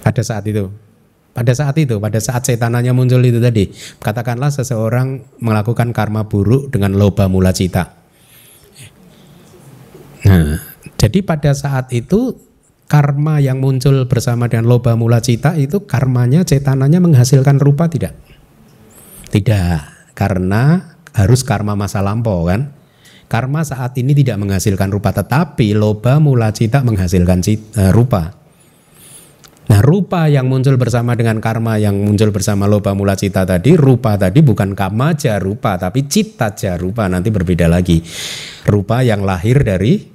Pada 0.00 0.22
saat 0.24 0.48
itu. 0.48 0.72
Pada 1.36 1.52
saat 1.54 1.76
itu, 1.78 2.00
pada 2.02 2.18
saat 2.18 2.42
cetananya 2.42 2.90
muncul 2.96 3.22
itu 3.22 3.38
tadi, 3.38 3.70
katakanlah 4.02 4.50
seseorang 4.50 5.38
melakukan 5.38 5.94
karma 5.94 6.26
buruk 6.26 6.72
dengan 6.72 6.96
loba 6.98 7.30
mula 7.30 7.54
cita. 7.54 7.94
Nah, 10.26 10.58
jadi 10.98 11.22
pada 11.22 11.54
saat 11.54 11.94
itu 11.94 12.47
karma 12.88 13.36
yang 13.38 13.60
muncul 13.60 14.08
bersama 14.08 14.48
dengan 14.48 14.64
loba 14.64 14.96
mula 14.96 15.20
cita 15.20 15.54
itu 15.60 15.84
karmanya 15.84 16.42
cetananya 16.42 16.98
menghasilkan 17.04 17.60
rupa 17.60 17.86
tidak? 17.92 18.16
Tidak, 19.28 20.12
karena 20.16 20.96
harus 21.12 21.44
karma 21.44 21.76
masa 21.76 22.00
lampau 22.00 22.48
kan. 22.48 22.72
Karma 23.28 23.60
saat 23.60 23.92
ini 24.00 24.16
tidak 24.16 24.40
menghasilkan 24.40 24.88
rupa 24.88 25.12
tetapi 25.12 25.76
loba 25.76 26.16
mula 26.16 26.48
cita 26.56 26.80
menghasilkan 26.80 27.44
cita, 27.44 27.68
uh, 27.76 27.92
rupa. 27.92 28.32
Nah 29.68 29.84
rupa 29.84 30.32
yang 30.32 30.48
muncul 30.48 30.80
bersama 30.80 31.12
dengan 31.12 31.44
karma 31.44 31.76
yang 31.76 31.92
muncul 31.92 32.32
bersama 32.32 32.64
loba 32.64 32.96
mula 32.96 33.20
cita 33.20 33.44
tadi 33.44 33.76
Rupa 33.76 34.16
tadi 34.16 34.40
bukan 34.40 34.72
kama 34.72 35.12
rupa 35.44 35.76
tapi 35.76 36.08
cita 36.08 36.56
rupa 36.80 37.04
nanti 37.04 37.28
berbeda 37.28 37.68
lagi 37.68 38.00
Rupa 38.64 39.04
yang 39.04 39.28
lahir 39.28 39.60
dari 39.60 40.08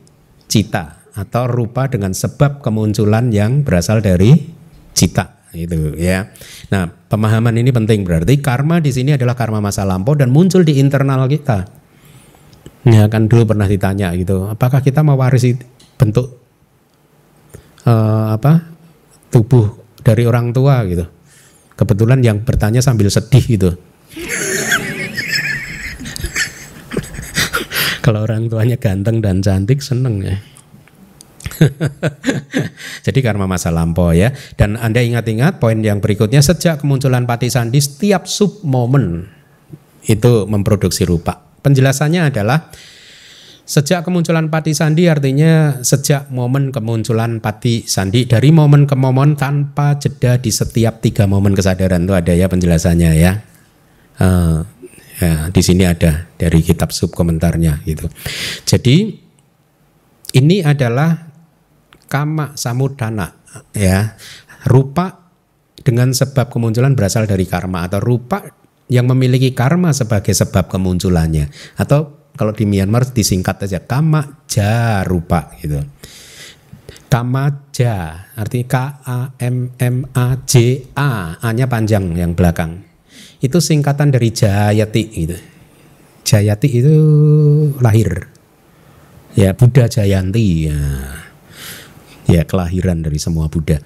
cita 0.49 1.02
atau 1.13 1.45
rupa 1.45 1.85
dengan 1.89 2.13
sebab 2.13 2.65
kemunculan 2.65 3.29
yang 3.29 3.61
berasal 3.61 4.01
dari 4.01 4.33
cita 4.97 5.33
itu 5.53 5.93
ya. 5.97 6.33
Nah, 6.73 6.89
pemahaman 6.89 7.53
ini 7.61 7.69
penting 7.69 8.01
berarti 8.01 8.41
karma 8.41 8.81
di 8.81 8.89
sini 8.89 9.13
adalah 9.13 9.37
karma 9.37 9.61
masa 9.61 9.85
lampau 9.85 10.17
dan 10.17 10.33
muncul 10.33 10.65
di 10.65 10.81
internal 10.81 11.29
kita. 11.29 11.69
Ya 12.83 13.07
kan 13.07 13.31
dulu 13.31 13.55
pernah 13.55 13.69
ditanya 13.69 14.11
gitu, 14.17 14.49
apakah 14.49 14.83
kita 14.83 15.05
mewarisi 15.05 15.55
bentuk 15.95 16.35
uh, 17.87 18.35
apa 18.35 18.59
tubuh 19.31 19.71
dari 20.03 20.27
orang 20.27 20.51
tua 20.51 20.83
gitu. 20.89 21.07
Kebetulan 21.73 22.21
yang 22.21 22.43
bertanya 22.43 22.83
sambil 22.83 23.07
sedih 23.07 23.45
gitu. 23.45 23.71
Kalau 28.03 28.27
orang 28.27 28.51
tuanya 28.51 28.75
ganteng 28.75 29.23
dan 29.23 29.39
cantik 29.39 29.79
seneng 29.79 30.19
ya. 30.19 30.35
Jadi 33.05 33.19
karma 33.21 33.45
masa 33.45 33.69
lampau 33.69 34.13
ya. 34.15 34.31
Dan 34.57 34.75
Anda 34.79 35.01
ingat-ingat 35.03 35.59
poin 35.59 35.79
yang 35.81 35.99
berikutnya 35.99 36.41
sejak 36.41 36.81
kemunculan 36.81 37.25
pati 37.25 37.51
sandi 37.51 37.79
setiap 37.79 38.25
sub 38.29 38.63
momen 38.65 39.27
itu 40.07 40.47
memproduksi 40.49 41.07
rupa. 41.07 41.39
Penjelasannya 41.63 42.27
adalah 42.33 42.71
Sejak 43.63 44.03
kemunculan 44.03 44.51
pati 44.51 44.75
sandi 44.75 45.07
artinya 45.07 45.79
sejak 45.79 46.27
momen 46.35 46.75
kemunculan 46.75 47.39
pati 47.39 47.87
sandi 47.87 48.27
dari 48.27 48.51
momen 48.51 48.83
ke 48.83 48.91
momen 48.91 49.39
tanpa 49.39 49.95
jeda 49.95 50.35
di 50.35 50.51
setiap 50.51 50.99
tiga 50.99 51.31
momen 51.31 51.55
kesadaran 51.55 52.03
itu 52.03 52.11
ada 52.11 52.35
ya 52.35 52.51
penjelasannya 52.51 53.11
ya. 53.15 53.39
Uh, 54.19 54.67
ya, 55.15 55.47
di 55.47 55.61
sini 55.63 55.87
ada 55.87 56.27
dari 56.35 56.59
kitab 56.59 56.91
sub 56.91 57.15
komentarnya 57.15 57.87
gitu. 57.87 58.11
Jadi 58.67 59.15
ini 60.35 60.59
adalah 60.59 61.32
kama 62.13 62.53
samudana 62.53 63.33
ya 63.73 64.13
rupa 64.69 65.33
dengan 65.81 66.13
sebab 66.13 66.53
kemunculan 66.53 66.93
berasal 66.93 67.25
dari 67.25 67.49
karma 67.49 67.89
atau 67.89 67.97
rupa 67.97 68.45
yang 68.93 69.09
memiliki 69.09 69.57
karma 69.57 69.89
sebagai 69.89 70.37
sebab 70.37 70.69
kemunculannya 70.69 71.49
atau 71.81 72.29
kalau 72.37 72.53
di 72.53 72.69
Myanmar 72.69 73.09
disingkat 73.09 73.65
aja 73.65 73.81
kama 73.81 74.45
ja 74.45 75.01
rupa 75.01 75.53
gitu. 75.57 75.81
Kama 77.09 77.69
ja 77.69 78.25
artinya 78.33 78.65
K 78.65 78.75
A 79.05 79.19
M 79.37 79.69
M 79.77 80.01
A 80.17 80.33
J 80.49 80.81
A 80.97 81.37
A-nya 81.37 81.69
panjang 81.69 82.09
yang 82.17 82.33
belakang. 82.33 82.81
Itu 83.37 83.61
singkatan 83.61 84.09
dari 84.09 84.33
Jayati 84.33 85.03
gitu. 85.13 85.37
Jayati 86.25 86.67
itu 86.73 86.95
lahir. 87.85 88.33
Ya 89.37 89.53
Buddha 89.53 89.85
Jayanti 89.85 90.45
ya. 90.73 90.81
Ya 92.33 92.49
kelahiran 92.49 93.05
dari 93.05 93.21
semua 93.21 93.45
Buddha. 93.45 93.77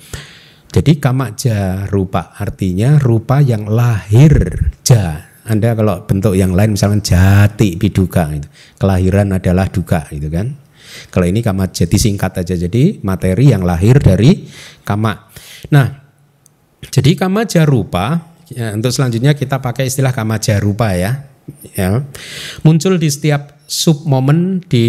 Jadi 0.71 0.99
kamaja 1.03 1.87
rupa 1.91 2.31
artinya 2.39 2.95
rupa 2.95 3.43
yang 3.43 3.67
lahir 3.67 4.55
ja. 4.87 5.27
Anda 5.47 5.79
kalau 5.79 6.03
bentuk 6.03 6.35
yang 6.35 6.51
lain 6.51 6.75
misalnya 6.75 6.99
jati 7.03 7.79
biduka 7.79 8.27
itu. 8.35 8.47
Kelahiran 8.75 9.31
adalah 9.31 9.71
duka 9.71 10.03
itu 10.11 10.27
kan. 10.27 10.51
Kalau 11.07 11.23
ini 11.27 11.39
kamaja 11.39 11.87
disingkat 11.87 12.43
aja 12.43 12.55
jadi 12.55 12.99
materi 12.99 13.55
yang 13.55 13.63
lahir 13.63 13.99
dari 13.99 14.43
kama. 14.83 15.31
Nah, 15.71 15.87
jadi 16.83 17.15
kamaja 17.15 17.63
rupa 17.63 18.35
ya, 18.51 18.75
untuk 18.75 18.91
selanjutnya 18.91 19.39
kita 19.39 19.63
pakai 19.63 19.87
istilah 19.87 20.11
kamaja 20.11 20.59
rupa 20.59 20.91
ya. 20.95 21.31
Ya. 21.79 22.03
Muncul 22.67 22.99
di 22.99 23.07
setiap 23.07 23.55
sub 23.71 24.03
momen 24.03 24.63
di 24.67 24.87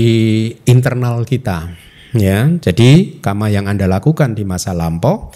internal 0.67 1.23
kita. 1.23 1.88
Ya, 2.17 2.49
jadi 2.49 3.21
kama 3.21 3.53
yang 3.53 3.69
Anda 3.69 3.85
lakukan 3.85 4.33
di 4.33 4.47
masa 4.47 4.73
lampau 4.73 5.29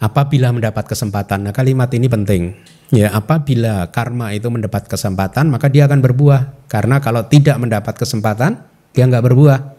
apabila 0.00 0.52
mendapat 0.52 0.88
kesempatan. 0.88 1.48
Nah, 1.48 1.52
kalimat 1.56 1.88
ini 1.96 2.08
penting. 2.08 2.56
Ya, 2.90 3.14
apabila 3.14 3.86
karma 3.94 4.34
itu 4.34 4.50
mendapat 4.50 4.90
kesempatan, 4.90 5.46
maka 5.48 5.70
dia 5.70 5.86
akan 5.86 6.02
berbuah. 6.02 6.66
Karena 6.66 6.98
kalau 6.98 7.22
tidak 7.24 7.56
mendapat 7.56 7.94
kesempatan, 7.94 8.60
dia 8.90 9.06
nggak 9.06 9.24
berbuah. 9.30 9.78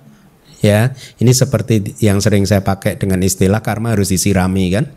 Ya, 0.62 0.93
ini 1.17 1.33
seperti 1.33 1.98
yang 2.00 2.21
sering 2.21 2.45
saya 2.45 2.62
pakai 2.62 2.95
dengan 2.95 3.19
istilah 3.25 3.60
karma 3.65 3.98
harus 3.98 4.13
disirami 4.13 4.69
kan. 4.71 4.88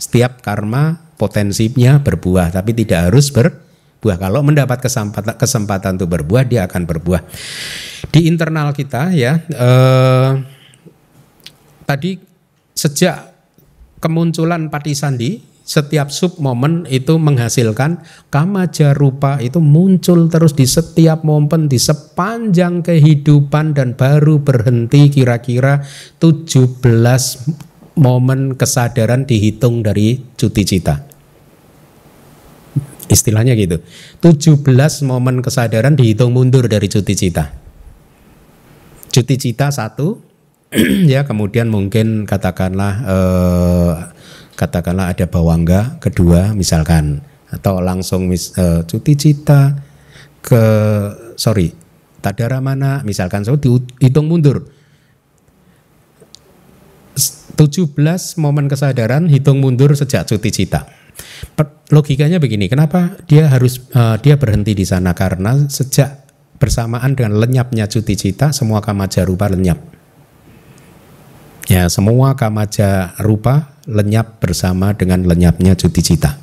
Setiap 0.00 0.40
karma 0.40 1.12
potensinya 1.20 2.00
berbuah, 2.00 2.50
tapi 2.50 2.72
tidak 2.72 3.12
harus 3.12 3.28
berbuah. 3.28 4.16
Kalau 4.16 4.40
mendapat 4.40 4.80
kesempatan 4.80 5.36
kesempatan 5.36 6.00
untuk 6.00 6.08
berbuah, 6.16 6.48
dia 6.48 6.64
akan 6.64 6.88
berbuah. 6.88 7.20
Di 8.08 8.26
internal 8.32 8.72
kita 8.72 9.12
ya, 9.12 9.44
eh, 9.44 10.30
tadi 11.90 12.22
sejak 12.70 13.34
kemunculan 13.98 14.70
pati 14.70 14.94
sandi 14.94 15.42
setiap 15.66 16.10
sub 16.10 16.38
momen 16.38 16.86
itu 16.86 17.18
menghasilkan 17.18 18.02
kamaja 18.30 18.94
rupa 18.94 19.42
itu 19.42 19.58
muncul 19.58 20.30
terus 20.30 20.54
di 20.54 20.66
setiap 20.70 21.26
momen 21.26 21.66
di 21.66 21.78
sepanjang 21.82 22.86
kehidupan 22.86 23.74
dan 23.74 23.98
baru 23.98 24.38
berhenti 24.38 25.10
kira-kira 25.10 25.82
17 26.22 26.78
momen 27.98 28.54
kesadaran 28.54 29.26
dihitung 29.26 29.82
dari 29.82 30.18
cuti 30.34 30.62
cita. 30.66 31.06
Istilahnya 33.10 33.58
gitu. 33.58 33.82
17 34.22 34.62
momen 35.06 35.42
kesadaran 35.42 35.94
dihitung 35.98 36.34
mundur 36.34 36.66
dari 36.70 36.86
cuti 36.86 37.14
cita. 37.14 37.50
Cuti 39.10 39.34
cita 39.38 39.74
satu, 39.74 40.29
ya 41.12 41.26
kemudian 41.26 41.66
mungkin 41.66 42.30
katakanlah 42.30 42.94
eh, 43.02 43.92
katakanlah 44.54 45.10
ada 45.10 45.26
bawangga 45.26 45.98
kedua 45.98 46.54
misalkan. 46.54 47.26
Atau 47.50 47.82
langsung 47.82 48.30
mis, 48.30 48.54
eh, 48.54 48.86
cuti 48.86 49.18
cita 49.18 49.74
ke 50.38 50.64
sorry 51.34 51.74
tadara 52.22 52.62
mana 52.62 53.02
misalkan. 53.02 53.42
So 53.42 53.58
dihitung 53.58 54.30
mundur. 54.30 54.70
17 57.58 57.92
momen 58.40 58.72
kesadaran 58.72 59.28
hitung 59.28 59.60
mundur 59.60 59.92
sejak 59.92 60.24
cuti 60.24 60.48
cita. 60.48 60.88
Logikanya 61.92 62.40
begini 62.40 62.70
kenapa 62.70 63.20
dia 63.28 63.52
harus 63.52 63.84
uh, 63.92 64.16
dia 64.16 64.40
berhenti 64.40 64.72
di 64.72 64.88
sana? 64.88 65.12
Karena 65.12 65.68
sejak 65.68 66.24
bersamaan 66.56 67.12
dengan 67.12 67.36
lenyapnya 67.36 67.84
cuti 67.84 68.16
cita 68.16 68.56
semua 68.56 68.80
kamaja 68.80 69.28
rupa 69.28 69.52
lenyap 69.52 69.99
Ya, 71.70 71.86
semua 71.86 72.34
kamaja 72.34 73.14
rupa 73.22 73.70
lenyap 73.86 74.42
bersama 74.42 74.90
dengan 74.90 75.22
lenyapnya 75.22 75.78
cuti 75.78 76.02
cita. 76.02 76.34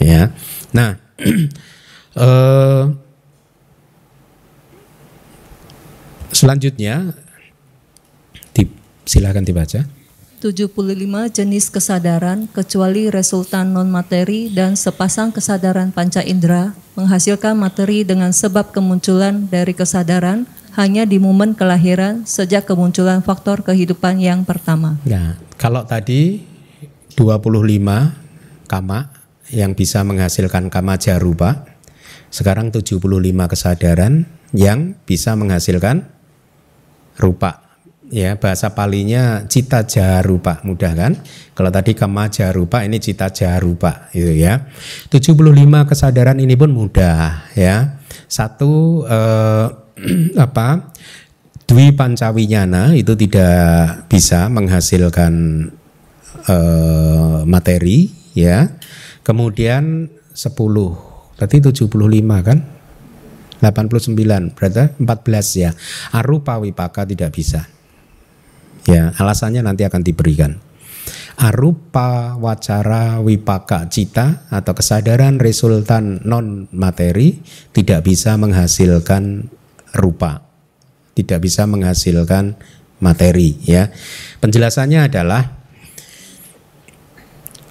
Ya. 0.00 0.32
Nah, 0.72 0.96
eh, 2.16 2.84
selanjutnya 6.32 7.12
di, 8.56 8.64
silakan 9.04 9.44
dibaca. 9.44 9.84
75 10.40 10.72
jenis 11.36 11.68
kesadaran 11.68 12.48
kecuali 12.48 13.12
resultan 13.12 13.76
non 13.76 13.92
materi 13.92 14.48
dan 14.50 14.74
sepasang 14.74 15.36
kesadaran 15.36 15.92
panca 15.92 16.24
indera 16.24 16.72
menghasilkan 16.96 17.60
materi 17.60 18.08
dengan 18.08 18.32
sebab 18.32 18.72
kemunculan 18.72 19.46
dari 19.52 19.76
kesadaran 19.76 20.48
hanya 20.72 21.04
di 21.04 21.20
momen 21.20 21.52
kelahiran 21.52 22.24
sejak 22.24 22.64
kemunculan 22.64 23.20
faktor 23.20 23.60
kehidupan 23.60 24.16
yang 24.20 24.48
pertama. 24.48 24.96
Nah, 25.04 25.36
kalau 25.60 25.84
tadi 25.84 26.40
25 27.12 28.64
kama 28.64 29.12
yang 29.52 29.76
bisa 29.76 30.00
menghasilkan 30.00 30.72
kama 30.72 30.96
jarupa, 30.96 31.68
sekarang 32.32 32.72
75 32.72 33.04
kesadaran 33.52 34.24
yang 34.56 34.96
bisa 35.04 35.36
menghasilkan 35.36 36.08
rupa. 37.20 37.60
Ya, 38.12 38.36
bahasa 38.36 38.76
palinya 38.76 39.48
cita 39.48 39.88
jarupa, 39.88 40.60
mudah 40.68 40.92
kan? 40.92 41.12
Kalau 41.56 41.72
tadi 41.72 41.96
kama 41.96 42.28
jarupa 42.28 42.84
ini 42.84 43.00
cita 43.00 43.32
jarupa 43.32 44.12
itu 44.12 44.36
ya. 44.36 44.68
75 45.08 45.32
kesadaran 45.88 46.36
ini 46.36 46.52
pun 46.52 46.76
mudah 46.76 47.48
ya. 47.56 47.96
Satu 48.28 49.04
eh, 49.08 49.81
apa 50.44 50.92
Dwi 51.72 51.94
Pancawinyana 51.96 52.92
itu 52.98 53.16
tidak 53.16 54.04
bisa 54.12 54.52
menghasilkan 54.52 55.32
uh, 56.50 57.48
materi 57.48 58.12
ya. 58.36 58.76
Kemudian 59.22 60.10
10 60.34 60.52
berarti 61.38 61.56
75 61.62 61.88
kan? 62.44 62.58
89 63.62 64.58
berarti 64.58 64.84
14 64.98 65.62
ya. 65.62 65.70
Arupa 66.12 66.58
wipaka 66.58 67.06
tidak 67.06 67.30
bisa. 67.30 67.70
Ya, 68.90 69.14
alasannya 69.14 69.62
nanti 69.62 69.86
akan 69.86 70.02
diberikan. 70.02 70.58
Arupa 71.38 72.36
wacara 72.36 73.22
wipaka 73.22 73.86
cita 73.88 74.44
atau 74.50 74.74
kesadaran 74.74 75.38
resultan 75.38 76.20
non 76.26 76.68
materi 76.74 77.40
tidak 77.72 78.04
bisa 78.04 78.34
menghasilkan 78.36 79.48
rupa, 79.96 80.44
tidak 81.12 81.44
bisa 81.44 81.68
menghasilkan 81.68 82.56
materi 83.02 83.58
ya. 83.66 83.90
Penjelasannya 84.38 85.10
adalah 85.10 85.62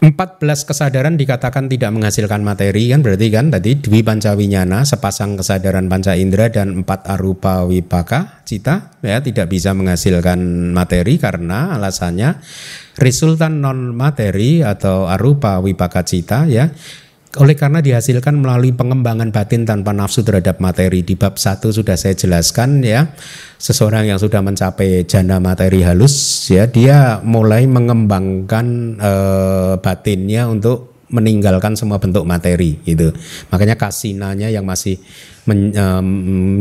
14 0.02 0.42
kesadaran 0.66 1.14
dikatakan 1.14 1.70
tidak 1.70 1.94
menghasilkan 1.94 2.42
materi 2.42 2.90
kan 2.90 3.06
berarti 3.06 3.28
kan 3.30 3.54
tadi 3.54 3.78
dwi 3.78 4.02
pancawinyana 4.02 4.82
sepasang 4.82 5.38
kesadaran 5.38 5.86
panca 5.86 6.18
indera 6.18 6.50
dan 6.50 6.82
empat 6.82 7.06
arupa 7.06 7.62
wipaka 7.70 8.42
cita 8.42 8.98
ya 9.06 9.22
tidak 9.22 9.54
bisa 9.54 9.78
menghasilkan 9.78 10.42
materi 10.74 11.22
karena 11.22 11.78
alasannya 11.78 12.42
resultan 12.98 13.62
non 13.62 13.94
materi 13.94 14.66
atau 14.66 15.06
arupa 15.06 15.62
wipaka 15.62 16.02
cita 16.02 16.50
ya 16.50 16.74
oleh 17.40 17.56
karena 17.56 17.80
dihasilkan 17.80 18.44
melalui 18.44 18.76
pengembangan 18.76 19.32
batin 19.32 19.64
tanpa 19.64 19.96
nafsu 19.96 20.20
terhadap 20.20 20.60
materi. 20.60 21.00
Di 21.00 21.16
bab 21.16 21.40
satu 21.40 21.72
sudah 21.72 21.96
saya 21.96 22.12
jelaskan 22.12 22.84
ya. 22.84 23.16
Seseorang 23.56 24.12
yang 24.12 24.20
sudah 24.20 24.44
mencapai 24.44 25.08
jana 25.08 25.40
materi 25.40 25.86
halus 25.86 26.44
ya 26.52 26.68
dia 26.68 27.24
mulai 27.24 27.70
mengembangkan 27.70 28.66
e, 29.00 29.14
batinnya 29.80 30.50
untuk 30.52 31.08
meninggalkan 31.12 31.80
semua 31.80 32.04
bentuk 32.04 32.28
materi 32.28 32.84
gitu. 32.84 33.16
Makanya 33.48 33.80
kasinanya 33.80 34.52
yang 34.52 34.68
masih 34.68 35.00
men, 35.48 35.72
e, 35.72 35.86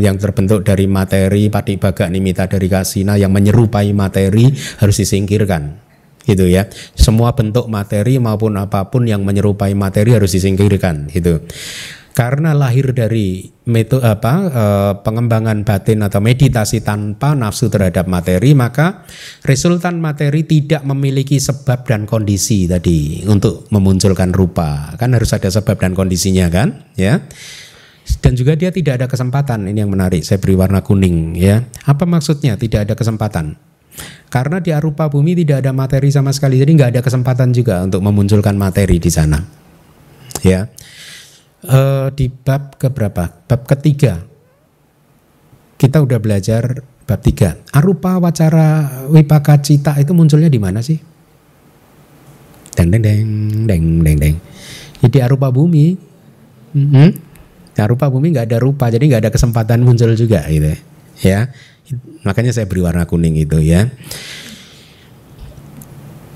yang 0.06 0.22
terbentuk 0.22 0.62
dari 0.62 0.86
materi 0.86 1.50
padik 1.50 1.82
baga 1.82 2.06
nimita 2.06 2.46
dari 2.46 2.70
kasina 2.70 3.18
yang 3.18 3.34
menyerupai 3.34 3.90
materi 3.90 4.54
harus 4.78 5.02
disingkirkan 5.02 5.89
gitu 6.30 6.46
ya. 6.46 6.70
Semua 6.94 7.34
bentuk 7.34 7.66
materi 7.66 8.22
maupun 8.22 8.54
apa 8.54 8.86
pun 8.86 9.02
yang 9.10 9.26
menyerupai 9.26 9.74
materi 9.74 10.14
harus 10.14 10.30
disingkirkan 10.30 11.10
gitu. 11.10 11.42
karena 12.10 12.52
lahir 12.52 12.90
dari 12.90 13.48
metode 13.70 14.02
apa 14.02 14.34
eh, 14.50 14.92
pengembangan 15.06 15.62
batin 15.62 16.02
atau 16.02 16.18
meditasi 16.18 16.82
tanpa 16.82 17.38
nafsu 17.38 17.70
terhadap 17.70 18.10
materi 18.10 18.52
maka 18.52 19.06
resultan 19.46 20.02
materi 20.02 20.42
tidak 20.42 20.82
memiliki 20.82 21.38
sebab 21.38 21.86
dan 21.86 22.04
kondisi 22.04 22.66
tadi 22.66 23.22
untuk 23.24 23.70
memunculkan 23.70 24.34
rupa. 24.34 24.92
Kan 24.98 25.14
harus 25.14 25.30
ada 25.32 25.48
sebab 25.48 25.78
dan 25.78 25.94
kondisinya 25.94 26.50
kan 26.50 26.82
ya. 26.98 27.22
Dan 28.20 28.34
juga 28.34 28.58
dia 28.58 28.74
tidak 28.74 28.98
ada 28.98 29.06
kesempatan. 29.06 29.70
Ini 29.70 29.86
yang 29.86 29.92
menarik. 29.94 30.26
Saya 30.26 30.42
beri 30.42 30.58
warna 30.58 30.82
kuning 30.82 31.38
ya. 31.38 31.62
Apa 31.86 32.10
maksudnya 32.10 32.58
tidak 32.58 32.90
ada 32.90 32.94
kesempatan 32.98 33.69
karena 34.30 34.62
di 34.62 34.70
arupa 34.70 35.10
bumi 35.10 35.34
tidak 35.34 35.66
ada 35.66 35.72
materi 35.74 36.08
sama 36.14 36.30
sekali 36.30 36.58
jadi 36.58 36.70
nggak 36.70 36.90
ada 36.98 37.02
kesempatan 37.02 37.50
juga 37.50 37.82
untuk 37.82 38.00
memunculkan 38.04 38.54
materi 38.54 39.02
di 39.02 39.10
sana 39.10 39.42
ya 40.46 40.70
uh, 41.66 42.08
di 42.14 42.30
bab 42.30 42.78
keberapa? 42.80 43.28
Bab 43.44 43.60
ketiga. 43.68 44.22
Kita 45.76 46.00
udah 46.00 46.18
belajar 46.20 46.84
bab 47.04 47.20
tiga. 47.24 47.56
Arupa 47.72 48.20
wacara 48.20 48.88
wipaka 49.08 49.60
cita 49.60 49.96
itu 50.00 50.12
munculnya 50.12 50.48
di 50.52 50.60
mana 50.60 50.80
sih? 50.84 50.96
Deng 52.76 52.92
deng 52.92 53.02
deng 53.02 53.28
deng 53.66 53.84
deng 54.04 54.16
deng. 54.20 54.36
Jadi 55.00 55.18
arupa 55.20 55.48
bumi. 55.48 55.96
Mm 56.76 56.86
-hmm. 56.86 57.08
Arupa 57.80 58.12
bumi 58.12 58.36
nggak 58.36 58.46
ada 58.52 58.58
rupa, 58.60 58.92
jadi 58.92 59.00
nggak 59.00 59.22
ada 59.24 59.32
kesempatan 59.32 59.80
muncul 59.80 60.12
juga 60.12 60.44
gitu 60.52 60.76
ya. 61.24 61.48
Makanya 62.22 62.54
saya 62.54 62.70
beri 62.70 62.82
warna 62.84 63.04
kuning 63.08 63.36
itu 63.36 63.58
ya. 63.60 63.90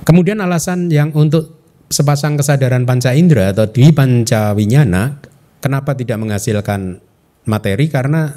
Kemudian 0.05 0.43
alasan 0.43 0.93
yang 0.93 1.15
untuk 1.17 1.57
sepasang 1.89 2.37
kesadaran 2.37 2.85
panca 2.85 3.15
indera 3.15 3.55
atau 3.55 3.71
di 3.71 3.89
panca 3.95 4.53
winyana 4.53 5.23
kenapa 5.65 5.97
tidak 5.97 6.21
menghasilkan 6.21 7.01
materi? 7.49 7.89
Karena 7.89 8.29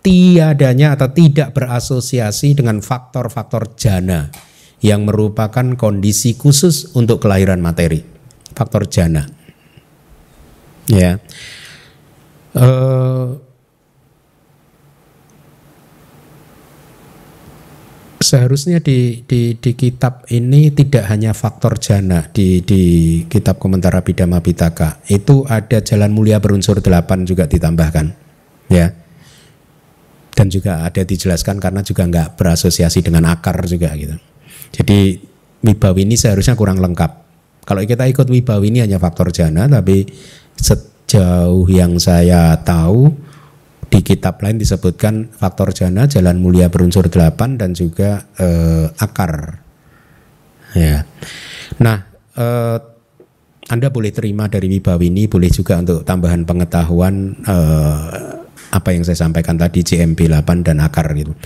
tiadanya 0.00 0.96
atau 0.96 1.12
tidak 1.12 1.52
berasosiasi 1.52 2.56
dengan 2.56 2.80
faktor-faktor 2.80 3.76
jana 3.76 4.32
yang 4.82 5.04
merupakan 5.04 5.76
kondisi 5.76 6.34
khusus 6.34 6.96
untuk 6.96 7.20
kelahiran 7.20 7.60
materi. 7.60 8.02
Faktor 8.56 8.88
jana. 8.88 9.28
Ya. 10.88 11.20
Uh, 12.52 13.41
seharusnya 18.32 18.80
di, 18.80 19.20
di, 19.28 19.60
di 19.60 19.76
kitab 19.76 20.24
ini 20.32 20.72
tidak 20.72 21.04
hanya 21.12 21.36
faktor 21.36 21.76
jana 21.76 22.24
di, 22.32 22.64
di 22.64 22.82
kitab 23.28 23.60
komentar 23.60 23.92
Abhidhamma 23.92 24.40
Pitaka. 24.40 25.04
Itu 25.04 25.44
ada 25.44 25.84
jalan 25.84 26.16
mulia 26.16 26.40
berunsur 26.40 26.80
delapan 26.80 27.28
juga 27.28 27.44
ditambahkan 27.44 28.08
ya. 28.72 28.88
Dan 30.32 30.48
juga 30.48 30.80
ada 30.80 31.04
dijelaskan 31.04 31.60
karena 31.60 31.84
juga 31.84 32.08
nggak 32.08 32.40
berasosiasi 32.40 33.04
dengan 33.04 33.28
akar 33.28 33.68
juga 33.68 33.92
gitu. 34.00 34.16
Jadi 34.80 35.20
wibawi 35.60 36.08
ini 36.08 36.16
seharusnya 36.16 36.56
kurang 36.56 36.80
lengkap. 36.80 37.12
Kalau 37.68 37.84
kita 37.84 38.08
ikut 38.08 38.32
wibawi 38.32 38.72
ini 38.72 38.80
hanya 38.80 38.96
faktor 38.96 39.28
jana 39.28 39.68
tapi 39.68 40.08
sejauh 40.56 41.68
yang 41.68 42.00
saya 42.00 42.56
tahu 42.64 43.12
di 43.92 44.00
kitab 44.00 44.40
lain 44.40 44.56
disebutkan 44.56 45.36
faktor 45.36 45.76
jana 45.76 46.08
jalan 46.08 46.40
mulia 46.40 46.72
berunsur 46.72 47.12
delapan 47.12 47.60
dan 47.60 47.76
juga 47.76 48.24
eh, 48.40 48.88
akar 48.96 49.60
ya 50.72 51.04
nah 51.76 52.00
eh, 52.32 52.78
anda 53.68 53.88
boleh 53.92 54.08
terima 54.16 54.48
dari 54.48 54.72
Wibawini 54.72 55.28
boleh 55.28 55.52
juga 55.52 55.76
untuk 55.76 56.08
tambahan 56.08 56.48
pengetahuan 56.48 57.36
eh, 57.44 58.40
apa 58.72 58.88
yang 58.96 59.04
saya 59.04 59.28
sampaikan 59.28 59.60
tadi 59.60 59.84
CMP 59.84 60.32
8 60.32 60.64
dan 60.64 60.80
akar 60.80 61.12
gitu 61.12 61.36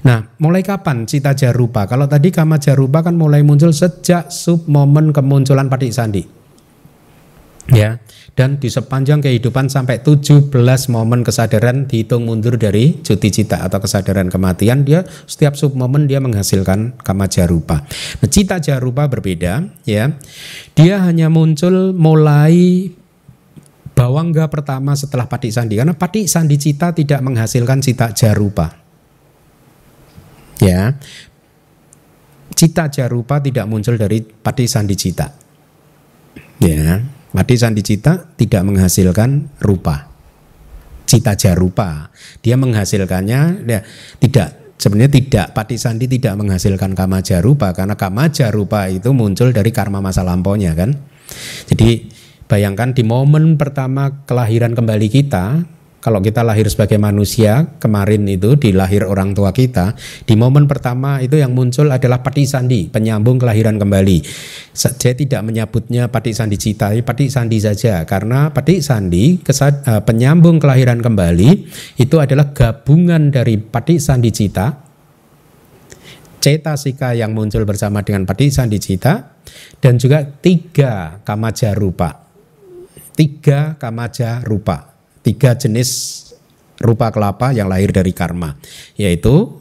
Nah, 0.00 0.32
mulai 0.40 0.64
kapan 0.64 1.04
cita 1.04 1.36
jarupa? 1.36 1.84
Kalau 1.84 2.08
tadi 2.08 2.32
kama 2.32 2.56
jarupa 2.56 3.04
kan 3.04 3.20
mulai 3.20 3.44
muncul 3.44 3.68
sejak 3.68 4.32
sub 4.32 4.64
momen 4.64 5.12
kemunculan 5.12 5.68
patik 5.68 5.92
sandi. 5.92 6.39
Ya 7.70 8.00
dan 8.40 8.56
di 8.56 8.72
sepanjang 8.72 9.20
kehidupan 9.20 9.68
sampai 9.68 10.00
17 10.00 10.48
momen 10.88 11.20
kesadaran 11.20 11.84
dihitung 11.84 12.24
mundur 12.24 12.56
dari 12.56 12.96
cuti 13.04 13.28
cita 13.28 13.60
atau 13.60 13.84
kesadaran 13.84 14.32
kematian 14.32 14.80
dia 14.86 15.04
setiap 15.28 15.58
sub 15.60 15.76
momen 15.76 16.08
dia 16.08 16.24
menghasilkan 16.24 16.96
kama 17.04 17.28
jarupa. 17.28 17.84
Nah, 17.84 18.28
cita 18.32 18.56
jarupa 18.56 19.04
berbeda 19.12 19.68
ya. 19.84 20.14
Dia 20.72 21.04
hanya 21.04 21.28
muncul 21.28 21.92
mulai 21.92 22.88
bawangga 23.92 24.48
pertama 24.48 24.96
setelah 24.96 25.28
patik 25.28 25.52
sandi 25.52 25.76
karena 25.76 25.92
patik 25.92 26.24
sandi 26.24 26.56
cita 26.56 26.96
tidak 26.96 27.20
menghasilkan 27.20 27.84
cita 27.84 28.16
jarupa. 28.16 28.72
Ya. 30.64 30.96
Cita 32.56 32.88
jarupa 32.88 33.36
tidak 33.44 33.68
muncul 33.68 34.00
dari 34.00 34.24
patik 34.24 34.64
sandi 34.64 34.96
cita. 34.96 35.28
Ya, 36.60 37.00
Mati 37.30 37.54
sandi 37.54 37.82
cita 37.86 38.34
tidak 38.34 38.66
menghasilkan 38.66 39.60
rupa. 39.62 40.10
Cita 41.06 41.38
jarupa. 41.38 42.10
Dia 42.42 42.58
menghasilkannya 42.58 43.66
ya, 43.66 43.80
tidak 44.18 44.74
sebenarnya 44.80 45.12
tidak 45.12 45.46
pati 45.52 45.76
sandi 45.76 46.08
tidak 46.08 46.34
menghasilkan 46.40 46.96
kama 46.96 47.20
jarupa 47.20 47.76
karena 47.76 47.94
kama 47.94 48.32
jarupa 48.32 48.88
itu 48.88 49.12
muncul 49.12 49.52
dari 49.52 49.70
karma 49.70 50.00
masa 50.00 50.24
lampaunya 50.24 50.72
kan. 50.72 50.96
Jadi 51.70 52.10
bayangkan 52.50 52.96
di 52.96 53.06
momen 53.06 53.54
pertama 53.54 54.26
kelahiran 54.26 54.74
kembali 54.74 55.06
kita 55.06 55.62
kalau 56.00 56.24
kita 56.24 56.40
lahir 56.40 56.64
sebagai 56.64 56.96
manusia 56.96 57.76
kemarin 57.76 58.24
itu 58.24 58.56
di 58.56 58.72
lahir 58.72 59.04
orang 59.04 59.36
tua 59.36 59.52
kita 59.52 59.92
di 60.24 60.32
momen 60.32 60.64
pertama 60.64 61.20
itu 61.20 61.36
yang 61.36 61.52
muncul 61.52 61.92
adalah 61.92 62.24
pati 62.24 62.48
sandi 62.48 62.88
penyambung 62.88 63.36
kelahiran 63.36 63.76
kembali. 63.76 64.24
Saya 64.72 65.12
tidak 65.12 65.44
menyebutnya 65.44 66.08
pati 66.08 66.32
sandi 66.32 66.56
cita 66.56 66.96
pati 67.04 67.28
sandi 67.28 67.60
saja. 67.60 68.02
Karena 68.08 68.48
pati 68.48 68.80
sandi 68.80 69.44
kesad, 69.44 69.84
uh, 69.84 70.00
penyambung 70.00 70.56
kelahiran 70.56 71.04
kembali 71.04 71.68
itu 72.00 72.16
adalah 72.16 72.56
gabungan 72.56 73.28
dari 73.28 73.60
pati 73.60 74.00
sandi 74.00 74.32
cita 74.32 74.88
cetasika 76.40 77.12
yang 77.12 77.36
muncul 77.36 77.68
bersama 77.68 78.00
dengan 78.00 78.24
pati 78.24 78.48
sandi 78.48 78.80
cita 78.80 79.36
dan 79.78 80.00
juga 80.00 80.24
tiga 80.24 81.20
kamaja 81.20 81.76
rupa 81.76 82.24
tiga 83.12 83.76
kamaja 83.76 84.40
rupa 84.48 84.89
tiga 85.20 85.56
jenis 85.56 86.18
rupa 86.80 87.12
kelapa 87.12 87.52
yang 87.52 87.68
lahir 87.68 87.92
dari 87.92 88.16
karma 88.16 88.56
yaitu 88.96 89.60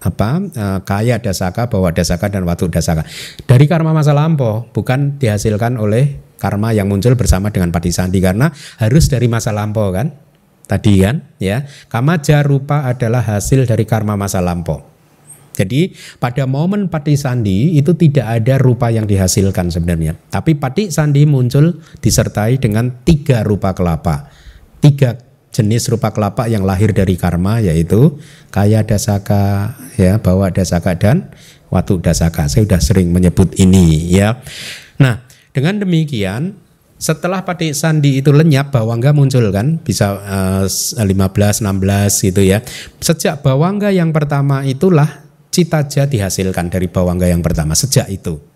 apa 0.00 0.40
e, 0.40 0.64
kaya 0.88 1.20
dasaka 1.20 1.68
bawa 1.68 1.92
dasaka 1.92 2.32
dan 2.32 2.48
watu 2.48 2.72
dasaka. 2.72 3.04
Dari 3.44 3.68
karma 3.68 3.92
masa 3.92 4.16
lampau 4.16 4.64
bukan 4.72 5.20
dihasilkan 5.20 5.76
oleh 5.76 6.16
karma 6.40 6.72
yang 6.72 6.88
muncul 6.88 7.12
bersama 7.20 7.52
dengan 7.52 7.68
pati 7.68 7.92
sandi 7.92 8.16
karena 8.18 8.48
harus 8.80 9.12
dari 9.12 9.28
masa 9.28 9.52
lampau 9.52 9.92
kan? 9.92 10.16
Tadi 10.64 11.04
kan? 11.04 11.36
Ya. 11.36 11.68
Kamaja 11.92 12.40
rupa 12.40 12.88
adalah 12.88 13.20
hasil 13.20 13.68
dari 13.68 13.84
karma 13.84 14.16
masa 14.16 14.40
lampau. 14.40 14.88
Jadi 15.52 15.92
pada 16.16 16.48
momen 16.48 16.88
pati 16.88 17.20
sandi 17.20 17.76
itu 17.76 17.92
tidak 17.92 18.40
ada 18.40 18.56
rupa 18.56 18.88
yang 18.88 19.04
dihasilkan 19.04 19.68
sebenarnya. 19.68 20.16
Tapi 20.32 20.56
pati 20.56 20.88
sandi 20.88 21.28
muncul 21.28 21.76
disertai 22.00 22.56
dengan 22.56 23.04
tiga 23.04 23.44
rupa 23.44 23.76
kelapa 23.76 24.39
tiga 24.80 25.20
jenis 25.50 25.90
rupa 25.90 26.14
kelapa 26.14 26.46
yang 26.46 26.62
lahir 26.62 26.94
dari 26.94 27.18
karma 27.18 27.58
yaitu 27.58 28.18
kaya 28.54 28.86
dasaka 28.86 29.74
ya 29.98 30.18
bawa 30.22 30.50
dasaka 30.54 30.94
dan 30.96 31.30
watu 31.70 31.98
dasaka. 32.02 32.46
Saya 32.50 32.66
sudah 32.66 32.80
sering 32.82 33.10
menyebut 33.14 33.54
ini 33.58 34.10
ya. 34.10 34.40
Nah 34.98 35.22
dengan 35.50 35.82
demikian 35.82 36.54
setelah 37.00 37.40
patik 37.42 37.72
sandi 37.72 38.20
itu 38.20 38.28
lenyap 38.30 38.76
bawangga 38.76 39.16
muncul 39.16 39.48
kan 39.50 39.80
bisa 39.80 40.20
uh, 40.20 40.66
15 40.66 41.08
16 41.08 42.28
gitu 42.30 42.42
ya. 42.44 42.62
Sejak 43.02 43.40
bawangga 43.40 43.90
yang 43.90 44.12
pertama 44.14 44.62
itulah 44.62 45.26
citaja 45.50 46.06
dihasilkan 46.06 46.70
dari 46.70 46.86
bawangga 46.86 47.26
yang 47.26 47.42
pertama 47.42 47.74
sejak 47.74 48.06
itu 48.06 48.49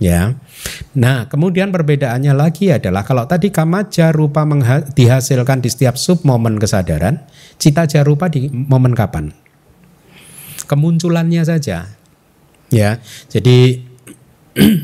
Ya. 0.00 0.40
Nah, 0.96 1.28
kemudian 1.28 1.68
perbedaannya 1.68 2.32
lagi 2.32 2.72
adalah 2.72 3.04
kalau 3.04 3.28
tadi 3.28 3.52
kamaja 3.52 4.08
rupa 4.16 4.48
dihasilkan 4.96 5.60
di 5.60 5.68
setiap 5.68 6.00
sub 6.00 6.24
momen 6.24 6.56
kesadaran, 6.56 7.20
cita 7.60 7.84
jarupa 7.84 8.32
di 8.32 8.48
momen 8.48 8.96
kapan? 8.96 9.36
Kemunculannya 10.64 11.44
saja. 11.44 11.92
Ya. 12.72 12.90
Jadi 13.28 13.84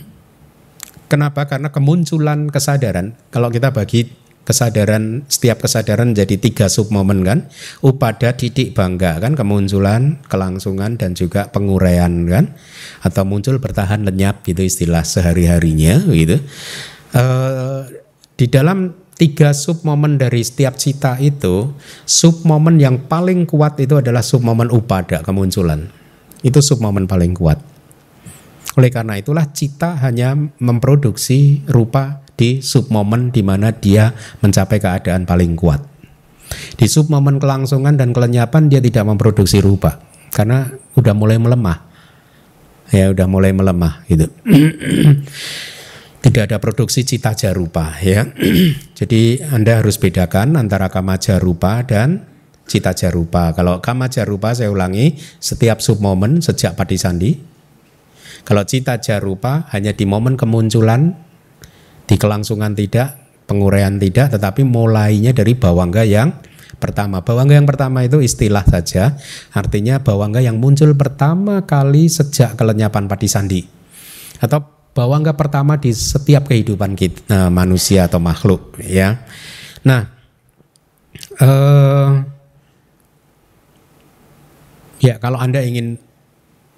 kenapa? 1.11 1.49
Karena 1.49 1.73
kemunculan 1.73 2.53
kesadaran 2.53 3.17
kalau 3.33 3.49
kita 3.49 3.73
bagi 3.73 4.26
kesadaran 4.47 5.27
setiap 5.27 5.67
kesadaran 5.67 6.15
jadi 6.15 6.39
tiga 6.39 6.71
sub 6.71 6.95
momen 6.95 7.27
kan 7.27 7.51
upada 7.83 8.31
didik 8.33 8.73
bangga 8.79 9.19
kan 9.19 9.35
kemunculan 9.35 10.23
kelangsungan 10.31 10.95
dan 10.95 11.19
juga 11.19 11.51
penguraian 11.51 12.25
kan 12.31 12.55
atau 13.03 13.27
muncul 13.27 13.59
bertahan 13.59 14.07
lenyap 14.07 14.47
gitu 14.47 14.63
istilah 14.63 15.03
sehari 15.03 15.51
harinya 15.51 15.99
gitu 16.15 16.39
e, 17.11 17.25
di 18.39 18.47
dalam 18.47 18.95
tiga 19.17 19.57
sub 19.57 19.81
momen 19.83 20.21
dari 20.21 20.45
setiap 20.45 20.77
cita 20.77 21.17
itu, 21.17 21.73
sub 22.05 22.45
momen 22.45 22.77
yang 22.77 23.09
paling 23.09 23.49
kuat 23.49 23.81
itu 23.81 23.97
adalah 23.97 24.21
sub 24.21 24.45
momen 24.45 24.69
upada 24.69 25.25
kemunculan. 25.25 25.89
Itu 26.45 26.61
sub 26.61 26.85
momen 26.85 27.09
paling 27.09 27.33
kuat. 27.33 27.59
Oleh 28.77 28.93
karena 28.93 29.17
itulah 29.17 29.49
cita 29.57 29.97
hanya 30.05 30.37
memproduksi 30.61 31.65
rupa 31.65 32.21
di 32.37 32.61
sub 32.61 32.93
momen 32.93 33.33
di 33.33 33.41
mana 33.41 33.73
dia 33.73 34.13
mencapai 34.45 34.79
keadaan 34.79 35.25
paling 35.25 35.57
kuat. 35.57 35.83
Di 36.77 36.87
sub 36.87 37.11
momen 37.11 37.43
kelangsungan 37.43 37.99
dan 37.99 38.13
kelenyapan 38.13 38.71
dia 38.71 38.79
tidak 38.79 39.09
memproduksi 39.09 39.59
rupa 39.59 39.99
karena 40.31 40.71
udah 40.95 41.15
mulai 41.17 41.41
melemah. 41.41 41.89
Ya 42.95 43.11
udah 43.11 43.27
mulai 43.27 43.51
melemah 43.51 44.07
gitu. 44.07 44.31
tidak 46.27 46.43
ada 46.53 46.59
produksi 46.63 47.03
cita 47.03 47.35
jarupa 47.35 47.99
ya. 47.99 48.31
Jadi 48.99 49.43
Anda 49.43 49.83
harus 49.83 49.99
bedakan 49.99 50.55
antara 50.55 50.87
kama 50.87 51.19
jarupa 51.19 51.83
dan 51.83 52.23
cita 52.67 52.95
jarupa. 52.95 53.51
Kalau 53.55 53.83
kama 53.83 54.07
jarupa 54.07 54.55
saya 54.55 54.71
ulangi 54.71 55.19
setiap 55.43 55.83
sub 55.83 55.99
momen 55.99 56.39
sejak 56.39 56.79
pati 56.79 56.95
sandi. 56.95 57.33
Kalau 58.47 58.63
cita 58.63 59.03
jarupa 59.03 59.67
hanya 59.75 59.91
di 59.91 60.07
momen 60.07 60.39
kemunculan 60.39 61.26
di 62.07 62.15
kelangsungan 62.15 62.73
tidak, 62.73 63.19
penguraian 63.51 63.99
tidak, 63.99 64.39
tetapi 64.39 64.63
mulainya 64.63 65.35
dari 65.35 65.59
bawangga 65.59 66.07
yang 66.07 66.31
pertama. 66.79 67.23
Bawangga 67.23 67.59
yang 67.59 67.67
pertama 67.67 68.07
itu 68.07 68.23
istilah 68.23 68.63
saja, 68.63 69.19
artinya 69.51 69.99
bawangga 69.99 70.39
yang 70.39 70.63
muncul 70.63 70.95
pertama 70.95 71.67
kali 71.67 72.07
sejak 72.07 72.55
kelenyapan 72.55 73.11
pati 73.11 73.27
sandi. 73.27 73.61
Atau 74.39 74.63
bawangga 74.95 75.35
pertama 75.35 75.77
di 75.77 75.91
setiap 75.93 76.49
kehidupan 76.49 76.95
kita, 76.95 77.21
uh, 77.29 77.51
manusia 77.51 78.07
atau 78.07 78.23
makhluk 78.23 78.79
ya. 78.81 79.21
Nah, 79.85 80.09
uh, 81.43 82.11
ya 85.03 85.19
kalau 85.21 85.37
Anda 85.43 85.61
ingin 85.67 86.01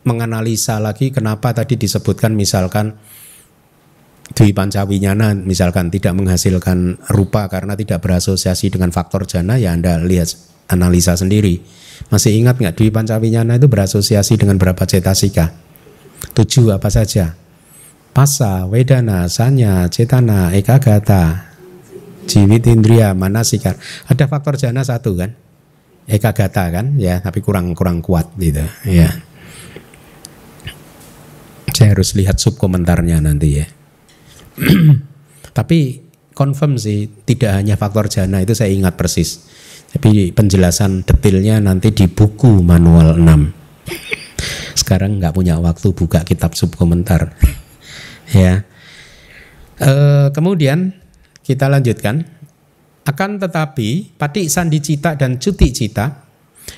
menganalisa 0.07 0.81
lagi 0.81 1.13
kenapa 1.13 1.53
tadi 1.53 1.77
disebutkan 1.77 2.33
misalkan 2.33 2.97
Dwi 4.39 4.55
Pancawinyana 4.55 5.35
misalkan 5.35 5.91
tidak 5.91 6.15
menghasilkan 6.15 7.03
rupa 7.11 7.51
karena 7.51 7.75
tidak 7.75 7.99
berasosiasi 8.07 8.71
dengan 8.71 8.95
faktor 8.95 9.27
jana 9.27 9.59
ya 9.59 9.75
Anda 9.75 9.99
lihat 9.99 10.31
analisa 10.71 11.19
sendiri. 11.19 11.59
Masih 12.07 12.39
ingat 12.39 12.63
nggak 12.63 12.79
Dwi 12.79 12.95
Pancawinyana 12.95 13.59
itu 13.59 13.67
berasosiasi 13.67 14.39
dengan 14.39 14.55
berapa 14.55 14.79
cetasika? 14.87 15.51
Tujuh 16.39 16.71
apa 16.71 16.87
saja? 16.87 17.35
Pasa, 18.15 18.63
Wedana, 18.71 19.27
Sanya, 19.27 19.91
Cetana, 19.91 20.55
Ekagata, 20.55 21.51
Jiwit 22.31 22.71
Indria, 22.71 23.19
Manasikar. 23.19 23.75
Ada 24.07 24.31
faktor 24.31 24.55
jana 24.55 24.87
satu 24.87 25.19
kan? 25.19 25.35
Ekagata 26.07 26.71
kan? 26.71 26.95
Ya, 26.95 27.19
tapi 27.19 27.43
kurang 27.43 27.75
kurang 27.75 28.07
kuat 28.07 28.31
gitu. 28.39 28.63
Ya. 28.87 29.19
Saya 31.75 31.91
harus 31.91 32.15
lihat 32.15 32.39
sub 32.39 32.55
komentarnya 32.55 33.19
nanti 33.19 33.63
ya. 33.63 33.67
tapi 35.59 36.09
confirm 36.39 36.79
sih 36.79 37.11
tidak 37.27 37.59
hanya 37.59 37.75
faktor 37.75 38.07
jana 38.07 38.39
itu 38.39 38.55
saya 38.55 38.71
ingat 38.71 38.95
persis. 38.95 39.43
Tapi 39.89 40.31
penjelasan 40.37 41.03
detailnya 41.03 41.59
nanti 41.59 41.91
di 41.91 42.07
buku 42.07 42.61
manual 42.63 43.19
6. 43.19 44.79
Sekarang 44.79 45.19
nggak 45.19 45.35
punya 45.35 45.59
waktu 45.59 45.91
buka 45.97 46.23
kitab 46.23 46.55
sub 46.55 46.77
komentar 46.79 47.35
ya. 48.31 48.63
E, 49.81 49.93
kemudian 50.31 50.95
kita 51.43 51.67
lanjutkan. 51.67 52.39
Akan 53.09 53.41
tetapi 53.41 54.21
pati 54.21 54.53
sandi 54.53 54.85
cita 54.85 55.17
dan 55.17 55.41
cuti 55.41 55.73
cita 55.73 56.29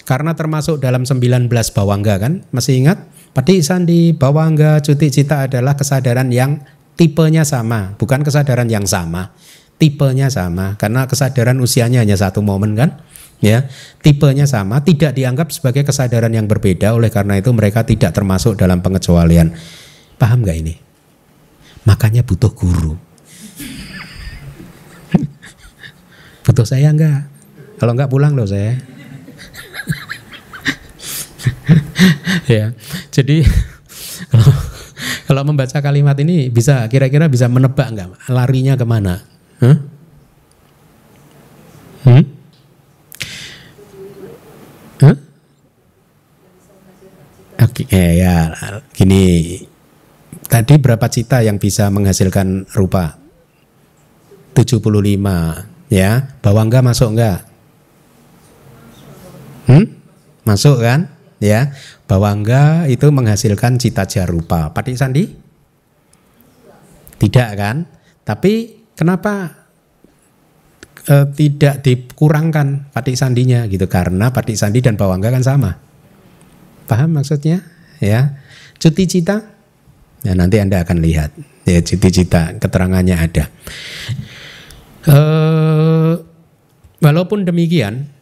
karena 0.07 0.39
termasuk 0.39 0.79
dalam 0.79 1.03
19 1.03 1.51
bawangga 1.51 2.23
kan 2.23 2.47
masih 2.55 2.79
ingat 2.79 3.03
pati 3.35 3.59
sandi 3.67 4.15
bawangga 4.15 4.79
cuti 4.79 5.11
cita 5.11 5.51
adalah 5.51 5.75
kesadaran 5.75 6.31
yang 6.31 6.63
tipenya 7.01 7.49
sama 7.49 7.97
bukan 7.97 8.21
kesadaran 8.21 8.69
yang 8.69 8.85
sama 8.85 9.33
tipenya 9.81 10.29
sama 10.29 10.77
karena 10.77 11.09
kesadaran 11.09 11.57
usianya 11.65 12.05
hanya 12.05 12.21
satu 12.21 12.45
momen 12.45 12.77
kan 12.77 13.01
ya 13.41 13.65
tipenya 14.05 14.45
sama 14.45 14.85
tidak 14.85 15.17
dianggap 15.17 15.49
sebagai 15.49 15.89
kesadaran 15.89 16.37
yang 16.37 16.45
berbeda 16.45 16.93
oleh 16.93 17.09
karena 17.09 17.41
itu 17.41 17.49
mereka 17.57 17.89
tidak 17.89 18.13
termasuk 18.13 18.61
dalam 18.61 18.85
pengecualian 18.85 19.57
paham 20.21 20.45
nggak 20.45 20.59
ini 20.61 20.91
makanya 21.85 22.23
butuh 22.25 22.53
guru. 22.53 22.97
butuh 26.45 26.67
saya 26.67 26.93
enggak? 26.93 27.29
Kalau 27.81 27.93
enggak 27.97 28.11
pulang 28.13 28.37
loh 28.37 28.45
saya. 28.45 28.77
ya, 32.55 32.73
jadi 33.09 33.47
kalau 35.31 35.47
membaca 35.47 35.79
kalimat 35.79 36.19
ini 36.19 36.51
bisa 36.51 36.83
kira-kira 36.91 37.31
bisa 37.31 37.47
menebak 37.47 37.87
enggak 37.87 38.19
larinya 38.27 38.75
ke 38.75 38.83
mana? 38.83 39.23
Huh? 39.63 39.79
Hmm? 42.03 42.25
Huh? 44.99 45.17
Oke, 47.63 47.87
okay, 47.87 48.19
ya 48.19 48.51
gini 48.91 49.23
Tadi 50.51 50.83
berapa 50.83 51.07
cita 51.07 51.47
yang 51.47 51.63
bisa 51.63 51.87
menghasilkan 51.95 52.67
rupa? 52.75 53.15
75 54.59 54.83
ya. 55.95 56.27
Bawangga 56.43 56.83
masuk 56.83 57.15
enggak? 57.15 57.47
Hmm? 59.71 59.95
Masuk 60.43 60.83
kan? 60.83 61.07
Ya. 61.41 61.73
Bawangga 62.05 62.87
itu 62.87 63.09
menghasilkan 63.09 63.81
cita 63.81 64.05
jarupa. 64.05 64.71
Patik 64.71 65.01
sandi? 65.01 65.25
Tidak 67.21 67.51
kan? 67.57 67.85
Tapi 68.25 68.85
kenapa 68.93 69.49
e, 71.09 71.15
tidak 71.33 71.81
dikurangkan 71.81 72.93
patik 72.93 73.17
sandinya 73.17 73.65
gitu? 73.67 73.89
Karena 73.89 74.29
patik 74.31 74.61
sandi 74.61 74.85
dan 74.85 75.01
bawangga 75.01 75.33
kan 75.33 75.45
sama. 75.45 75.73
Paham 76.85 77.17
maksudnya? 77.17 77.65
Ya. 78.01 78.41
Cuti 78.81 79.05
cita 79.05 79.61
Ya, 80.21 80.37
nanti 80.37 80.61
Anda 80.61 80.85
akan 80.85 81.01
lihat 81.01 81.33
ya 81.65 81.81
cita-cita 81.81 82.53
keterangannya 82.61 83.17
ada. 83.17 83.49
Uh, 85.09 86.21
walaupun 87.01 87.49
demikian, 87.49 88.13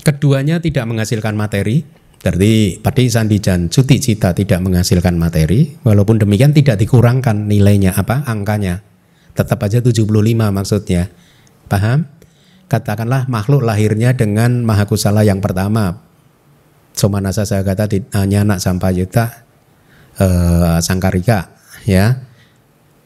keduanya 0.00 0.58
tidak 0.58 0.88
menghasilkan 0.88 1.36
materi, 1.36 1.84
berarti 2.20 2.80
pati 2.80 3.08
sandi 3.08 3.38
dan 3.38 3.68
cuti 3.68 3.96
cita 4.00 4.34
tidak 4.34 4.60
menghasilkan 4.64 5.16
materi, 5.16 5.80
walaupun 5.84 6.20
demikian 6.20 6.52
tidak 6.56 6.80
dikurangkan 6.80 7.46
nilainya 7.46 7.96
apa 7.96 8.24
angkanya. 8.26 8.82
Tetap 9.36 9.62
aja 9.62 9.78
75 9.80 10.10
maksudnya. 10.50 11.08
Paham? 11.70 12.10
Katakanlah 12.70 13.26
makhluk 13.26 13.66
lahirnya 13.66 14.14
dengan 14.14 14.62
mahakusala 14.62 15.26
yang 15.26 15.42
pertama. 15.42 16.06
Somanasa 16.94 17.46
saya 17.46 17.62
kata 17.62 17.86
hanya 18.18 18.42
anak 18.42 18.58
sampayuta 18.58 19.46
eh, 20.18 20.78
Sangkarika 20.82 21.54
ya 21.88 22.20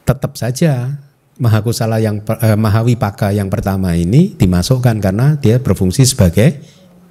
tetap 0.05 0.35
saja 0.37 1.01
Mahakusala 1.35 1.99
yang 1.99 2.23
eh, 2.23 2.55
Mahawipaka 2.55 3.35
yang 3.35 3.51
pertama 3.51 3.91
ini 3.91 4.39
dimasukkan 4.39 5.03
karena 5.03 5.35
dia 5.35 5.59
berfungsi 5.59 6.07
sebagai 6.07 6.63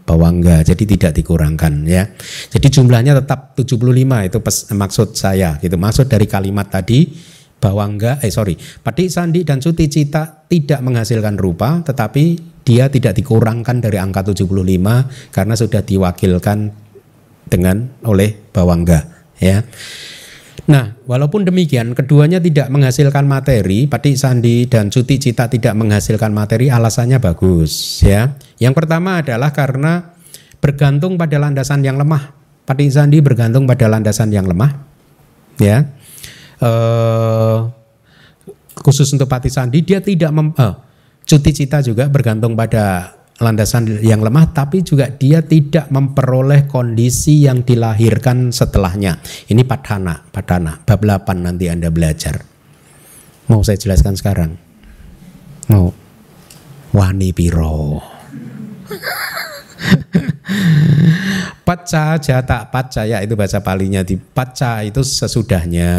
bawangga 0.05 0.61
jadi 0.62 0.85
tidak 0.85 1.12
dikurangkan 1.17 1.88
ya. 1.88 2.09
Jadi 2.53 2.69
jumlahnya 2.69 3.17
tetap 3.19 3.57
75 3.57 4.29
itu 4.29 4.38
pes, 4.45 4.57
maksud 4.71 5.17
saya 5.17 5.57
gitu. 5.59 5.75
Maksud 5.81 6.07
dari 6.07 6.29
kalimat 6.29 6.69
tadi 6.69 7.09
bawangga 7.59 8.21
eh 8.21 8.29
sorry 8.29 8.61
pati 8.61 9.09
sandi 9.09 9.40
dan 9.40 9.57
suti 9.64 9.88
cita 9.88 10.45
tidak 10.45 10.85
menghasilkan 10.85 11.40
rupa 11.40 11.81
tetapi 11.81 12.37
dia 12.61 12.93
tidak 12.93 13.17
dikurangkan 13.17 13.81
dari 13.81 13.97
angka 13.97 14.37
75 14.37 15.33
karena 15.33 15.55
sudah 15.57 15.81
diwakilkan 15.81 16.59
dengan 17.49 17.88
oleh 18.05 18.37
bawangga 18.53 19.01
ya. 19.40 19.64
Nah, 20.64 20.96
walaupun 21.05 21.44
demikian 21.44 21.92
keduanya 21.92 22.40
tidak 22.40 22.72
menghasilkan 22.72 23.29
materi, 23.29 23.85
Pati 23.85 24.16
Sandi 24.16 24.64
dan 24.64 24.88
Cuti 24.88 25.20
Cita 25.20 25.44
tidak 25.53 25.77
menghasilkan 25.77 26.33
materi, 26.33 26.72
alasannya 26.72 27.20
bagus 27.20 28.00
ya. 28.00 28.33
Yang 28.57 28.74
pertama 28.81 29.20
adalah 29.20 29.53
karena 29.53 30.16
bergantung 30.64 31.20
pada 31.20 31.37
landasan 31.37 31.85
yang 31.85 32.00
lemah. 32.00 32.33
Pati 32.64 32.88
Sandi 32.88 33.20
bergantung 33.20 33.68
pada 33.68 33.92
landasan 33.92 34.33
yang 34.33 34.48
lemah. 34.48 34.72
Ya. 35.61 35.85
Eh, 36.64 37.59
khusus 38.81 39.12
untuk 39.12 39.29
Pati 39.29 39.53
Sandi 39.53 39.85
dia 39.85 40.00
tidak 40.00 40.33
mem, 40.33 40.57
eh, 40.57 40.74
Cuti 41.29 41.53
Cita 41.53 41.85
juga 41.85 42.09
bergantung 42.09 42.57
pada 42.57 43.12
landasan 43.42 43.99
yang 43.99 44.23
lemah 44.23 44.55
tapi 44.55 44.87
juga 44.87 45.11
dia 45.11 45.42
tidak 45.42 45.90
memperoleh 45.90 46.70
kondisi 46.70 47.42
yang 47.42 47.66
dilahirkan 47.66 48.55
setelahnya. 48.55 49.18
Ini 49.51 49.66
padhana, 49.66 50.23
padhana. 50.31 50.79
Bab 50.87 51.03
8 51.03 51.42
nanti 51.42 51.66
Anda 51.66 51.90
belajar. 51.90 52.47
Mau 53.51 53.61
saya 53.66 53.77
jelaskan 53.77 54.14
sekarang? 54.14 54.55
Oh. 55.75 55.90
Wani 56.94 57.35
piro. 57.35 57.99
Paca 61.64 62.20
jata 62.20 62.68
ya 63.09 63.25
itu 63.25 63.35
bahasa 63.35 63.64
palinya 63.64 64.05
di 64.05 64.20
paca 64.20 64.85
itu 64.85 65.01
sesudahnya 65.01 65.92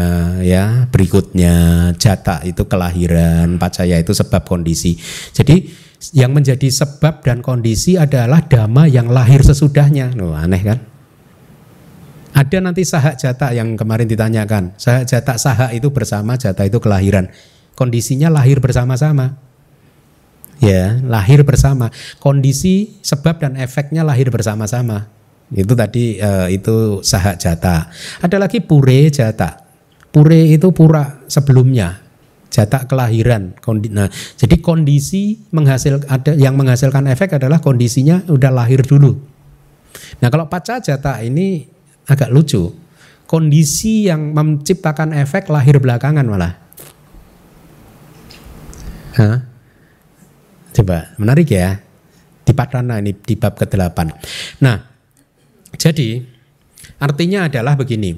ya 0.46 0.86
berikutnya 0.88 1.90
jata 1.98 2.42
itu 2.46 2.66
kelahiran 2.70 3.58
ya 3.82 3.98
itu 3.98 4.14
sebab 4.14 4.46
kondisi 4.46 4.94
jadi 5.34 5.85
yang 6.12 6.32
menjadi 6.32 6.68
sebab 6.68 7.24
dan 7.24 7.40
kondisi 7.40 7.96
adalah 7.96 8.44
dhamma 8.44 8.86
yang 8.86 9.08
lahir 9.08 9.40
sesudahnya. 9.42 10.12
Loh, 10.16 10.36
aneh 10.36 10.62
kan? 10.62 10.78
Ada 12.36 12.60
nanti 12.60 12.84
sahak 12.84 13.16
jata 13.16 13.56
yang 13.56 13.80
kemarin 13.80 14.04
ditanyakan. 14.04 14.76
Sahak 14.76 15.08
jata 15.08 15.40
sahak 15.40 15.72
itu 15.72 15.88
bersama 15.88 16.36
jata 16.36 16.68
itu 16.68 16.76
kelahiran. 16.76 17.32
Kondisinya 17.72 18.28
lahir 18.28 18.60
bersama-sama. 18.60 19.40
Ya. 20.60 21.00
Lahir 21.00 21.40
bersama. 21.48 21.88
Kondisi 22.20 23.00
sebab 23.00 23.40
dan 23.40 23.56
efeknya 23.56 24.04
lahir 24.04 24.28
bersama-sama. 24.28 25.08
Itu 25.48 25.78
tadi 25.78 26.18
uh, 26.18 26.50
itu 26.50 27.06
sahak 27.06 27.38
jata 27.38 27.86
ada 28.18 28.36
lagi 28.42 28.58
pure 28.58 29.14
jata 29.14 29.62
pure 30.10 30.42
itu 30.50 30.74
pura 30.74 31.22
sebelumnya 31.30 32.02
jata 32.56 32.88
kelahiran 32.88 33.52
nah 33.92 34.08
jadi 34.40 34.56
kondisi 34.64 35.44
menghasil 35.52 36.00
ada 36.08 36.32
yang 36.32 36.56
menghasilkan 36.56 37.04
efek 37.12 37.36
adalah 37.36 37.60
kondisinya 37.60 38.24
udah 38.32 38.48
lahir 38.48 38.80
dulu 38.80 39.20
nah 40.24 40.32
kalau 40.32 40.48
paca 40.48 40.80
jata 40.80 41.20
ini 41.20 41.68
agak 42.08 42.32
lucu 42.32 42.72
kondisi 43.28 44.08
yang 44.08 44.32
menciptakan 44.32 45.12
efek 45.12 45.52
lahir 45.52 45.76
belakangan 45.76 46.24
malah 46.24 46.66
Hah? 49.16 49.40
Coba, 50.76 51.16
menarik 51.16 51.48
ya. 51.48 51.80
Di 52.44 52.52
Padana 52.52 53.00
ini 53.00 53.16
di 53.16 53.34
bab 53.34 53.56
ke-8. 53.56 53.98
Nah, 54.60 54.76
jadi 55.74 56.20
artinya 57.00 57.48
adalah 57.48 57.74
begini. 57.80 58.12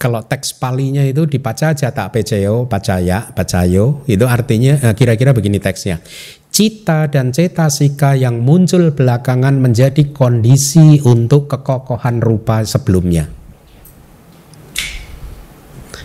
Kalau 0.00 0.24
teks 0.24 0.56
palinya 0.56 1.04
itu 1.04 1.28
dibaca 1.28 1.76
aja 1.76 1.92
tak 1.92 2.16
peceo, 2.16 2.64
pacaya, 2.64 3.20
pacayo, 3.36 4.00
itu 4.08 4.24
artinya 4.24 4.80
eh, 4.80 4.96
kira-kira 4.96 5.36
begini 5.36 5.60
teksnya. 5.60 6.00
Cita 6.48 7.04
dan 7.12 7.36
cetasika 7.36 8.16
yang 8.16 8.40
muncul 8.40 8.96
belakangan 8.96 9.60
menjadi 9.60 10.08
kondisi 10.08 11.04
untuk 11.04 11.52
kekokohan 11.52 12.24
rupa 12.24 12.64
sebelumnya. 12.64 13.28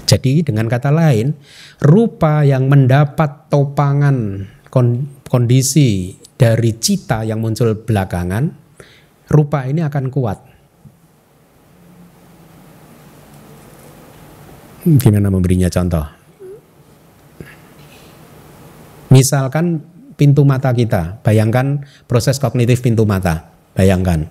Jadi 0.04 0.44
dengan 0.44 0.68
kata 0.68 0.92
lain, 0.92 1.32
rupa 1.80 2.44
yang 2.44 2.68
mendapat 2.68 3.48
topangan 3.48 4.44
kondisi 5.32 6.20
dari 6.36 6.76
cita 6.78 7.24
yang 7.24 7.40
muncul 7.40 7.80
belakangan, 7.80 8.52
rupa 9.32 9.66
ini 9.72 9.82
akan 9.88 10.12
kuat. 10.12 10.55
Gimana 14.86 15.34
memberinya 15.34 15.66
contoh? 15.66 16.06
Misalkan 19.10 19.82
pintu 20.14 20.46
mata 20.46 20.70
kita, 20.70 21.26
bayangkan 21.26 21.82
proses 22.06 22.38
kognitif 22.38 22.86
pintu 22.86 23.02
mata, 23.02 23.50
bayangkan. 23.74 24.30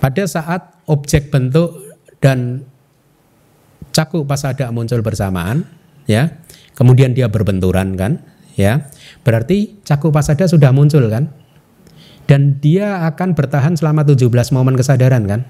Pada 0.00 0.24
saat 0.24 0.80
objek 0.88 1.28
bentuk 1.28 1.76
dan 2.24 2.64
cakup 3.92 4.24
pasada 4.24 4.72
muncul 4.72 5.04
bersamaan, 5.04 5.68
ya, 6.08 6.40
kemudian 6.72 7.12
dia 7.12 7.28
berbenturan 7.28 8.00
kan, 8.00 8.20
ya, 8.56 8.88
berarti 9.28 9.76
cakup 9.84 10.12
pasada 10.12 10.48
sudah 10.48 10.72
muncul 10.72 11.04
kan, 11.12 11.28
dan 12.24 12.56
dia 12.64 13.04
akan 13.12 13.36
bertahan 13.36 13.76
selama 13.76 14.08
17 14.08 14.28
momen 14.56 14.72
kesadaran 14.72 15.24
kan, 15.28 15.40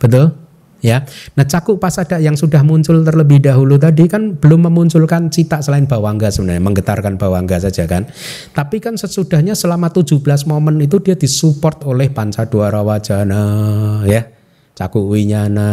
betul? 0.00 0.45
Ya, 0.84 1.08
nah 1.32 1.48
cakup 1.48 1.80
pasada 1.80 2.20
yang 2.20 2.36
sudah 2.36 2.60
muncul 2.60 3.00
terlebih 3.00 3.40
dahulu 3.40 3.80
tadi 3.80 4.04
kan 4.12 4.36
belum 4.36 4.68
memunculkan 4.68 5.32
cita 5.32 5.64
selain 5.64 5.88
bawangga 5.88 6.28
sebenarnya, 6.28 6.62
menggetarkan 6.62 7.16
bawangga 7.16 7.64
saja 7.64 7.88
kan. 7.88 8.04
Tapi 8.52 8.76
kan 8.78 9.00
sesudahnya 9.00 9.56
selama 9.56 9.88
17 9.88 10.20
momen 10.44 10.76
itu 10.84 11.00
dia 11.00 11.16
disupport 11.16 11.80
oleh 11.88 12.12
panca 12.12 12.44
dua 12.44 12.68
wajana 12.84 14.04
ya 14.04 14.36
Caku 14.76 15.08
Winyana, 15.08 15.72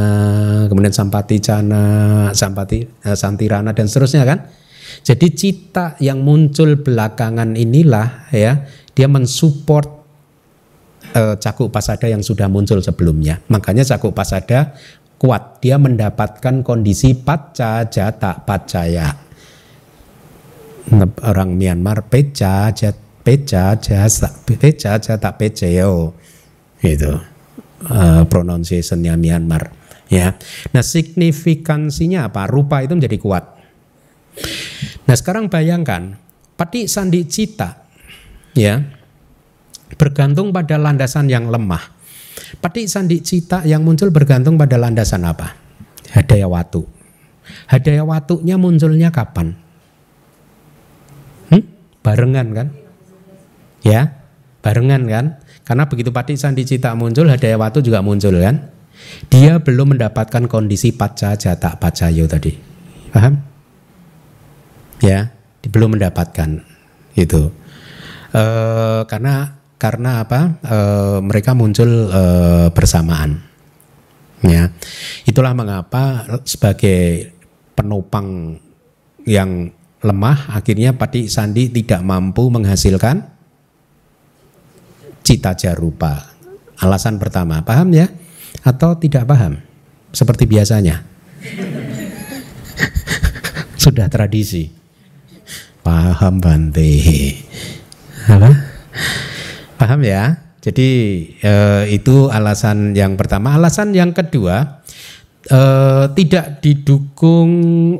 kemudian 0.72 0.96
Sampati 0.96 1.44
Cana, 1.44 2.32
Sampati 2.32 2.88
eh, 2.88 3.18
Santirana 3.20 3.76
dan 3.76 3.92
seterusnya 3.92 4.24
kan. 4.24 4.48
Jadi 5.04 5.28
cita 5.36 6.00
yang 6.00 6.24
muncul 6.24 6.80
belakangan 6.80 7.60
inilah 7.60 8.32
ya, 8.32 8.63
dia 8.96 9.08
mensupport 9.12 10.03
eh, 11.13 11.36
cakup 11.38 11.69
pasada 11.69 12.10
yang 12.10 12.26
sudah 12.26 12.49
muncul 12.49 12.82
sebelumnya. 12.82 13.39
Makanya 13.47 13.86
cakup 13.86 14.17
pasada 14.17 14.73
kuat, 15.21 15.63
dia 15.63 15.80
mendapatkan 15.80 16.65
kondisi 16.65 17.15
paca 17.15 17.88
jata 17.88 18.43
pacaya. 18.43 19.08
Orang 21.23 21.56
Myanmar 21.56 22.12
peca 22.12 22.76
jat 22.76 22.99
peca 23.23 23.80
jasa 23.80 24.28
peca 24.43 24.99
jata 24.99 25.32
peceo 25.39 26.12
gitu 26.84 27.15
uh, 27.88 28.21
pronunciationnya 28.28 29.15
Myanmar 29.15 29.71
ya. 30.12 30.36
Nah 30.76 30.84
signifikansinya 30.84 32.28
apa? 32.28 32.52
Rupa 32.52 32.84
itu 32.84 32.99
menjadi 32.99 33.17
kuat. 33.17 33.47
Nah 35.08 35.15
sekarang 35.15 35.47
bayangkan 35.47 36.19
pati 36.60 36.91
sandi 36.91 37.23
cita 37.23 37.88
ya 38.54 38.84
bergantung 39.95 40.53
pada 40.53 40.75
landasan 40.77 41.29
yang 41.29 41.49
lemah. 41.49 41.82
Pati 42.60 42.86
sandi 42.86 43.21
cita 43.21 43.65
yang 43.65 43.86
muncul 43.86 44.10
bergantung 44.10 44.58
pada 44.58 44.77
landasan 44.77 45.25
apa? 45.25 45.53
Hadaya 46.13 46.45
watu. 46.45 46.86
Hadaya 47.67 48.06
watunya 48.06 48.56
munculnya 48.56 49.10
kapan? 49.10 49.58
Hmm? 51.51 51.63
Barengan 52.06 52.47
kan? 52.53 52.67
Ya, 53.84 54.23
barengan 54.63 55.03
kan? 55.10 55.25
Karena 55.63 55.88
begitu 55.88 56.12
Pati 56.12 56.36
Sandi 56.36 56.67
Cita 56.67 56.91
muncul, 56.95 57.27
Hadaya 57.32 57.56
Watu 57.56 57.79
juga 57.79 58.03
muncul 58.03 58.36
kan. 58.39 58.71
Dia 59.27 59.60
belum 59.60 59.95
mendapatkan 59.95 60.47
kondisi 60.47 60.95
paca 60.95 61.36
jata 61.36 61.75
pacayo 61.79 62.27
tadi. 62.27 62.56
Paham? 63.12 63.39
Ya, 65.03 65.32
belum 65.67 65.99
mendapatkan 65.99 66.63
itu. 67.15 67.51
E, 68.32 68.43
karena 69.08 69.62
karena 69.84 70.24
apa? 70.24 70.63
E, 70.63 70.78
mereka 71.19 71.52
muncul 71.52 72.08
e, 72.08 72.24
bersamaan. 72.72 73.36
Ya. 74.39 74.72
Itulah 75.28 75.52
mengapa 75.52 76.24
sebagai 76.48 77.36
penopang 77.76 78.56
yang 79.28 79.76
lemah 80.00 80.56
akhirnya 80.56 80.96
Pati 80.96 81.28
Sandi 81.28 81.67
tidak 81.67 82.00
mampu 82.00 82.48
menghasilkan 82.48 83.28
cita 85.19 85.52
jarupa. 85.60 86.32
Alasan 86.80 87.19
pertama, 87.19 87.60
paham 87.67 87.91
ya? 87.91 88.08
Atau 88.63 88.96
tidak 88.96 89.28
paham? 89.28 89.60
Seperti 90.15 90.48
biasanya. 90.48 91.04
Sudah 93.84 94.08
tradisi. 94.08 94.71
Paham 95.84 96.40
Bante. 96.40 96.92
Apa? 98.31 98.52
Paham 99.84 100.00
ya? 100.08 100.40
Jadi 100.63 100.90
eh, 101.44 101.84
itu 101.92 102.31
alasan 102.31 102.96
yang 102.96 103.19
pertama. 103.19 103.60
Alasan 103.60 103.92
yang 103.92 104.15
kedua, 104.15 104.79
eh, 105.44 106.08
tidak 106.15 106.63
didukung 106.63 107.52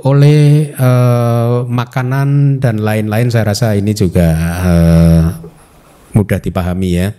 oleh 0.08 0.72
eh, 0.72 1.58
makanan 1.68 2.64
dan 2.64 2.80
lain-lain. 2.80 3.28
Saya 3.28 3.52
rasa 3.52 3.76
ini 3.76 3.92
juga 3.92 4.32
eh, 4.64 5.24
mudah 6.16 6.40
dipahami 6.40 6.90
ya. 6.96 7.12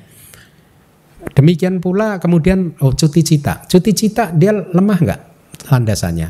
Demikian 1.36 1.84
pula 1.84 2.16
kemudian 2.16 2.72
oh 2.80 2.96
cuti 2.96 3.20
cita. 3.20 3.68
Cuti 3.68 3.92
cita 3.92 4.32
dia 4.32 4.48
lemah 4.48 4.96
nggak 4.96 5.20
landasannya? 5.68 6.28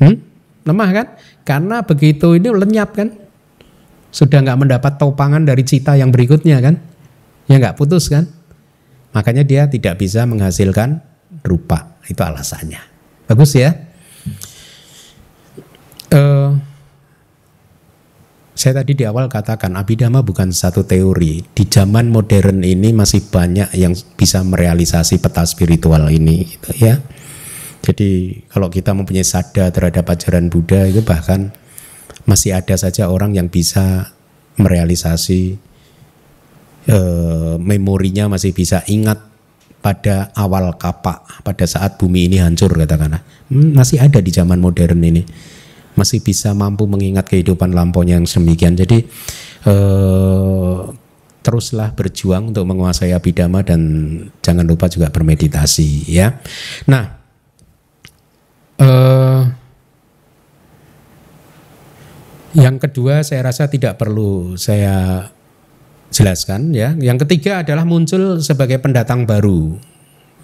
Hmm? 0.00 0.16
Lemah 0.64 0.88
kan? 0.88 1.06
Karena 1.44 1.84
begitu 1.84 2.32
ini 2.32 2.48
lenyap 2.48 2.96
kan? 2.96 3.23
Sudah 4.14 4.46
nggak 4.46 4.62
mendapat 4.62 4.94
topangan 4.94 5.42
dari 5.42 5.66
cita 5.66 5.98
yang 5.98 6.14
berikutnya 6.14 6.62
kan? 6.62 6.78
Ya 7.50 7.58
nggak 7.58 7.74
putus 7.74 8.06
kan? 8.06 8.30
Makanya 9.10 9.42
dia 9.42 9.66
tidak 9.66 9.98
bisa 9.98 10.22
menghasilkan 10.22 11.02
rupa. 11.42 11.98
Itu 12.06 12.22
alasannya. 12.22 12.78
Bagus 13.26 13.58
ya. 13.58 13.74
Uh, 16.14 16.54
saya 18.54 18.86
tadi 18.86 18.94
di 18.94 19.02
awal 19.02 19.26
katakan 19.26 19.74
abidama 19.74 20.22
bukan 20.22 20.54
satu 20.54 20.86
teori. 20.86 21.42
Di 21.50 21.66
zaman 21.66 22.06
modern 22.14 22.62
ini 22.62 22.94
masih 22.94 23.26
banyak 23.26 23.74
yang 23.74 23.98
bisa 24.14 24.46
merealisasi 24.46 25.18
peta 25.18 25.42
spiritual 25.42 26.06
ini 26.06 26.46
gitu 26.46 26.70
ya. 26.78 27.02
Jadi 27.82 28.40
kalau 28.46 28.70
kita 28.70 28.94
mempunyai 28.94 29.26
sada 29.26 29.74
terhadap 29.74 30.06
ajaran 30.06 30.48
Buddha 30.54 30.86
itu 30.86 31.02
bahkan 31.02 31.50
Masih 32.24 32.56
ada 32.56 32.74
saja 32.76 33.12
orang 33.12 33.36
yang 33.36 33.52
bisa 33.52 34.14
merealisasi 34.56 35.58
eh, 36.88 37.54
memorinya 37.58 38.32
masih 38.32 38.54
bisa 38.54 38.84
ingat 38.88 39.20
pada 39.84 40.32
awal 40.32 40.72
kapak, 40.80 41.44
pada 41.44 41.64
saat 41.68 42.00
bumi 42.00 42.32
ini 42.32 42.40
hancur 42.40 42.72
katakanlah. 42.72 43.20
Hmm, 43.52 43.76
masih 43.76 44.00
ada 44.00 44.16
di 44.24 44.32
zaman 44.32 44.56
modern 44.56 45.04
ini. 45.04 45.20
Masih 45.94 46.24
bisa 46.24 46.56
mampu 46.56 46.88
mengingat 46.88 47.28
kehidupan 47.28 47.70
lampaunya 47.76 48.16
yang 48.16 48.24
semikian. 48.24 48.74
Jadi 48.74 49.04
eh, 49.68 50.78
teruslah 51.44 51.92
berjuang 51.92 52.56
untuk 52.56 52.64
menguasai 52.64 53.12
abidama 53.12 53.60
dan 53.60 53.80
jangan 54.40 54.64
lupa 54.64 54.88
juga 54.88 55.12
bermeditasi 55.12 56.08
ya. 56.08 56.40
Nah, 56.88 57.04
eh, 58.80 59.40
yang 62.54 62.78
kedua 62.78 63.26
saya 63.26 63.50
rasa 63.50 63.66
tidak 63.66 63.98
perlu 63.98 64.54
saya 64.54 65.26
jelaskan 66.14 66.70
ya. 66.70 66.94
Yang 66.94 67.26
ketiga 67.26 67.66
adalah 67.66 67.82
muncul 67.82 68.38
sebagai 68.38 68.78
pendatang 68.78 69.26
baru 69.26 69.74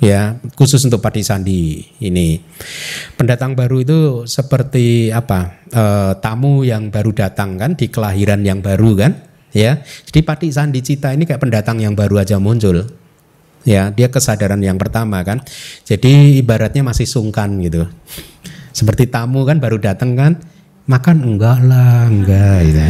ya 0.02 0.40
khusus 0.58 0.82
untuk 0.82 0.98
Pati 0.98 1.22
Sandi 1.22 1.86
ini. 2.02 2.42
Pendatang 3.14 3.54
baru 3.54 3.84
itu 3.84 3.98
seperti 4.26 5.14
apa? 5.14 5.62
E, 5.70 5.84
tamu 6.18 6.66
yang 6.66 6.90
baru 6.90 7.14
datang 7.14 7.54
kan 7.60 7.78
di 7.78 7.86
kelahiran 7.86 8.42
yang 8.42 8.58
baru 8.58 8.98
kan 8.98 9.12
ya. 9.54 9.78
Jadi 10.10 10.20
Pati 10.26 10.48
Sandi 10.50 10.82
Cita 10.82 11.14
ini 11.14 11.28
kayak 11.28 11.46
pendatang 11.46 11.78
yang 11.78 11.94
baru 11.94 12.26
aja 12.26 12.42
muncul 12.42 12.90
ya. 13.62 13.94
Dia 13.94 14.10
kesadaran 14.10 14.58
yang 14.58 14.80
pertama 14.80 15.22
kan. 15.22 15.46
Jadi 15.86 16.42
ibaratnya 16.42 16.82
masih 16.82 17.06
sungkan 17.06 17.62
gitu. 17.62 17.86
Seperti 18.74 19.06
tamu 19.06 19.46
kan 19.46 19.62
baru 19.62 19.78
datang 19.78 20.18
kan 20.18 20.32
makan 20.90 21.22
enggak 21.22 21.58
lah 21.62 22.10
enggak 22.10 22.66
gitu 22.66 22.82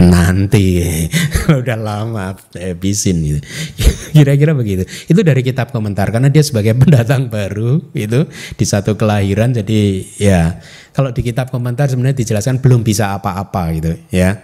nanti 0.00 0.80
udah 1.60 1.76
lama 1.76 2.32
habisin 2.56 3.20
gitu. 3.20 3.40
Kira-kira 4.16 4.56
begitu. 4.56 4.88
Itu 5.08 5.20
dari 5.20 5.44
kitab 5.44 5.72
komentar 5.72 6.08
karena 6.08 6.32
dia 6.32 6.40
sebagai 6.40 6.76
pendatang 6.80 7.28
baru 7.28 7.80
itu 7.92 8.28
di 8.56 8.64
satu 8.64 8.96
kelahiran 8.96 9.52
jadi 9.52 9.80
ya 10.16 10.60
kalau 10.96 11.12
di 11.12 11.20
kitab 11.20 11.52
komentar 11.52 11.88
sebenarnya 11.88 12.16
dijelaskan 12.20 12.64
belum 12.64 12.80
bisa 12.80 13.16
apa-apa 13.16 13.62
gitu 13.76 13.92
ya. 14.12 14.40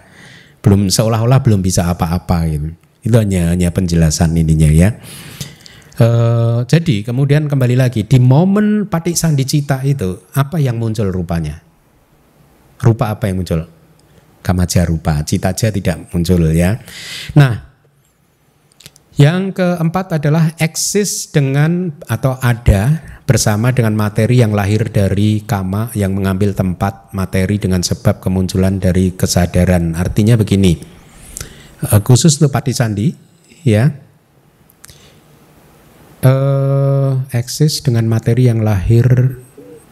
Belum 0.61 0.89
seolah-olah 0.89 1.41
belum 1.41 1.61
bisa 1.61 1.89
apa-apa 1.89 2.49
gitu. 2.49 2.67
Itu 3.05 3.15
hanya 3.17 3.53
hanya 3.53 3.69
penjelasan 3.73 4.35
ininya 4.37 4.69
ya. 4.69 4.89
Uh, 5.97 6.61
jadi 6.69 7.01
kemudian 7.01 7.49
kembali 7.49 7.73
lagi 7.73 8.05
di 8.05 8.21
momen 8.21 8.85
patik 8.85 9.17
sandi 9.17 9.49
cita 9.49 9.81
itu 9.81 10.29
apa 10.37 10.61
yang 10.61 10.77
muncul 10.77 11.09
rupanya? 11.09 11.66
Rupa 12.81 13.13
apa 13.13 13.29
yang 13.29 13.41
muncul? 13.41 13.65
Kamaja 14.45 14.87
rupa, 14.87 15.19
citaja 15.27 15.73
tidak 15.73 16.07
muncul 16.13 16.39
ya. 16.55 16.79
Nah, 17.35 17.67
yang 19.17 19.49
keempat 19.49 20.21
adalah 20.21 20.53
eksis 20.61 21.33
dengan 21.33 21.89
atau 22.05 22.37
ada 22.37 23.01
bersama 23.25 23.73
dengan 23.73 23.97
materi 23.97 24.45
yang 24.45 24.53
lahir 24.53 24.93
dari 24.93 25.41
kama 25.41 25.89
yang 25.97 26.13
mengambil 26.13 26.53
tempat 26.53 27.09
materi 27.17 27.57
dengan 27.57 27.81
sebab 27.81 28.21
kemunculan 28.21 28.77
dari 28.77 29.17
kesadaran. 29.17 29.97
Artinya 29.97 30.37
begini, 30.37 30.77
eh, 31.81 32.01
khusus 32.05 32.37
untuk 32.37 32.53
Pati 32.53 32.71
Sandi, 32.77 33.09
ya, 33.65 33.89
eh, 36.21 37.11
eksis 37.33 37.81
dengan 37.81 38.05
materi 38.05 38.53
yang 38.53 38.61
lahir 38.61 39.41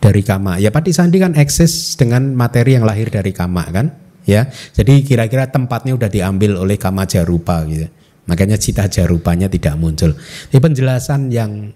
dari 0.06 0.22
kama. 0.22 0.62
Ya 0.62 0.70
Pati 0.70 0.94
Sandi 0.94 1.18
kan 1.18 1.34
eksis 1.34 1.98
dengan 1.98 2.38
materi 2.38 2.78
yang 2.78 2.86
lahir 2.86 3.10
dari 3.10 3.34
kama 3.34 3.66
kan, 3.74 3.90
ya. 4.30 4.46
Jadi 4.78 5.02
kira-kira 5.02 5.50
tempatnya 5.50 5.98
udah 5.98 6.10
diambil 6.14 6.62
oleh 6.62 6.78
kama 6.78 7.10
jarupa 7.10 7.66
gitu. 7.66 7.90
Makanya 8.30 8.58
cita 8.62 8.86
jarupanya 8.86 9.50
tidak 9.50 9.74
muncul. 9.78 10.14
Ini 10.54 10.58
penjelasan 10.62 11.34
yang 11.34 11.74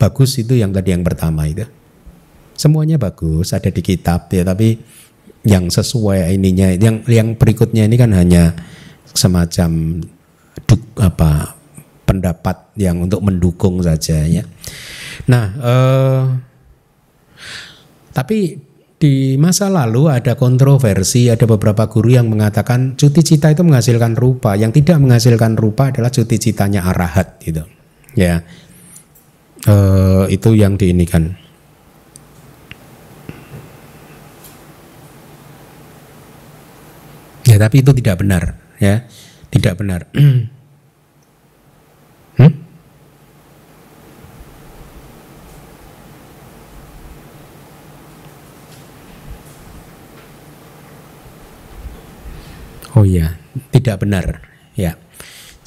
bagus 0.00 0.40
itu 0.40 0.56
yang 0.56 0.72
tadi 0.72 0.96
yang 0.96 1.04
pertama 1.04 1.44
itu. 1.44 1.68
Semuanya 2.56 2.96
bagus 2.96 3.52
ada 3.52 3.68
di 3.68 3.84
kitab 3.84 4.32
ya, 4.32 4.40
tapi 4.40 4.80
yang 5.44 5.68
sesuai 5.68 6.32
ininya 6.32 6.72
yang 6.72 7.04
yang 7.04 7.36
berikutnya 7.36 7.84
ini 7.84 7.96
kan 8.00 8.10
hanya 8.16 8.56
semacam 9.12 10.00
duk, 10.64 10.80
apa 10.96 11.54
pendapat 12.08 12.72
yang 12.80 13.04
untuk 13.04 13.20
mendukung 13.20 13.84
saja 13.84 14.24
ya. 14.24 14.44
Nah, 15.28 15.44
eh, 15.56 16.22
tapi 18.16 18.56
di 18.96 19.36
masa 19.36 19.68
lalu 19.68 20.08
ada 20.08 20.40
kontroversi, 20.40 21.28
ada 21.28 21.44
beberapa 21.44 21.84
guru 21.84 22.16
yang 22.16 22.32
mengatakan 22.32 22.96
cuti 22.96 23.20
cita 23.20 23.52
itu 23.52 23.60
menghasilkan 23.60 24.16
rupa, 24.16 24.56
yang 24.56 24.72
tidak 24.72 24.96
menghasilkan 24.96 25.52
rupa 25.52 25.92
adalah 25.92 26.08
cuti 26.08 26.40
citanya 26.40 26.88
arahat 26.88 27.36
gitu. 27.44 27.68
Ya, 28.16 28.40
e, 29.68 29.76
itu 30.32 30.56
yang 30.56 30.80
diinikan. 30.80 31.36
Ya, 37.44 37.60
tapi 37.60 37.84
itu 37.84 37.92
tidak 38.00 38.24
benar, 38.24 38.56
ya, 38.80 39.04
tidak 39.52 39.76
benar. 39.76 40.08
Oh 52.96 53.04
iya, 53.04 53.36
tidak 53.76 54.00
benar. 54.08 54.40
Ya. 54.72 54.96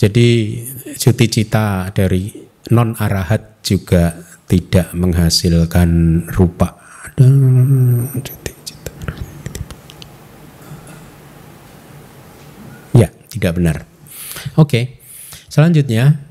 Jadi 0.02 0.58
cuti 0.98 1.26
cita 1.30 1.94
dari 1.94 2.34
non 2.74 2.98
arahat 2.98 3.62
juga 3.62 4.18
tidak 4.50 4.90
menghasilkan 4.98 6.26
rupa. 6.34 6.74
Ya, 12.98 13.14
tidak 13.30 13.52
benar. 13.62 13.78
Oke. 14.58 14.98
Selanjutnya 15.50 16.29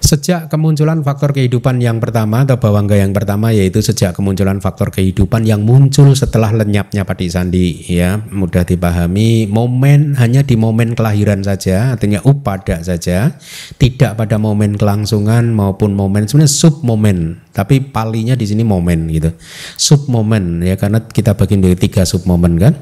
Sejak 0.00 0.48
kemunculan 0.48 1.04
faktor 1.04 1.36
kehidupan 1.36 1.76
yang 1.76 2.00
pertama 2.00 2.48
atau 2.48 2.56
bawangga 2.56 2.96
yang 2.96 3.12
pertama 3.12 3.52
yaitu 3.52 3.84
sejak 3.84 4.16
kemunculan 4.16 4.56
faktor 4.56 4.88
kehidupan 4.88 5.44
yang 5.44 5.60
muncul 5.60 6.16
setelah 6.16 6.56
lenyapnya 6.56 7.04
padi 7.04 7.28
sandi 7.28 7.84
ya 7.84 8.16
mudah 8.32 8.64
dipahami. 8.64 9.44
Momen 9.44 10.16
hanya 10.16 10.40
di 10.40 10.56
momen 10.56 10.96
kelahiran 10.96 11.44
saja 11.44 11.92
artinya 11.94 12.24
upada 12.24 12.80
saja. 12.80 13.36
Tidak 13.76 14.16
pada 14.16 14.40
momen 14.40 14.80
kelangsungan 14.80 15.52
maupun 15.52 15.92
momen 15.92 16.24
sebenarnya 16.24 16.48
sub 16.48 16.80
momen 16.80 17.36
tapi 17.52 17.84
palinya 17.84 18.32
di 18.32 18.48
sini 18.48 18.64
momen 18.64 19.12
gitu. 19.12 19.36
Sub 19.76 20.08
momen 20.08 20.64
ya 20.64 20.80
karena 20.80 21.04
kita 21.04 21.36
bagi 21.36 21.60
dari 21.60 21.76
tiga 21.76 22.08
sub 22.08 22.24
momen 22.24 22.56
kan 22.56 22.72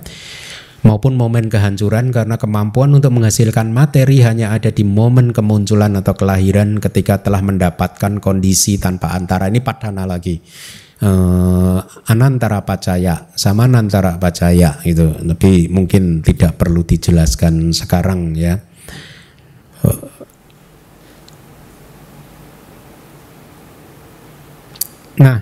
maupun 0.87 1.19
momen 1.19 1.51
kehancuran 1.51 2.15
karena 2.15 2.39
kemampuan 2.39 2.95
untuk 2.95 3.11
menghasilkan 3.11 3.75
materi 3.75 4.23
hanya 4.23 4.55
ada 4.55 4.71
di 4.71 4.87
momen 4.87 5.35
kemunculan 5.35 5.99
atau 5.99 6.15
kelahiran 6.15 6.79
ketika 6.79 7.19
telah 7.19 7.43
mendapatkan 7.43 8.23
kondisi 8.23 8.79
tanpa 8.79 9.15
antara. 9.15 9.51
Ini 9.51 9.59
padana 9.63 10.07
lagi. 10.07 10.39
Uh, 10.99 11.79
anantara 12.11 12.67
pacaya 12.67 13.31
sama 13.39 13.71
anantara 13.71 14.19
pacaya 14.19 14.83
itu 14.83 15.07
tapi 15.23 15.71
mungkin 15.71 16.27
tidak 16.27 16.59
perlu 16.59 16.83
dijelaskan 16.83 17.71
sekarang 17.71 18.35
ya. 18.35 18.59
Nah 25.23 25.39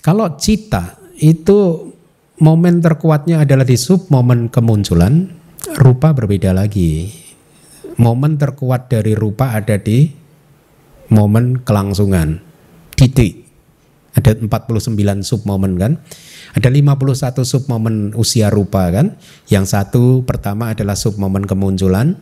kalau 0.00 0.40
cita 0.40 0.96
itu 1.20 1.92
momen 2.40 2.82
terkuatnya 2.82 3.46
adalah 3.46 3.62
di 3.62 3.78
sub 3.78 4.10
momen 4.10 4.50
kemunculan, 4.50 5.30
rupa 5.78 6.10
berbeda 6.16 6.50
lagi. 6.50 7.10
Momen 7.94 8.40
terkuat 8.40 8.90
dari 8.90 9.14
rupa 9.14 9.54
ada 9.54 9.78
di 9.78 10.10
momen 11.14 11.62
kelangsungan, 11.62 12.42
titik. 12.98 13.46
Ada 14.14 14.38
49 14.38 15.26
sub 15.26 15.42
momen 15.42 15.74
kan. 15.74 15.98
Ada 16.54 16.70
51 16.70 17.42
sub 17.42 17.66
momen 17.66 18.14
usia 18.14 18.46
rupa 18.46 18.86
kan. 18.94 19.18
Yang 19.50 19.74
satu 19.74 20.22
pertama 20.22 20.70
adalah 20.70 20.94
sub 20.94 21.18
momen 21.18 21.42
kemunculan. 21.50 22.14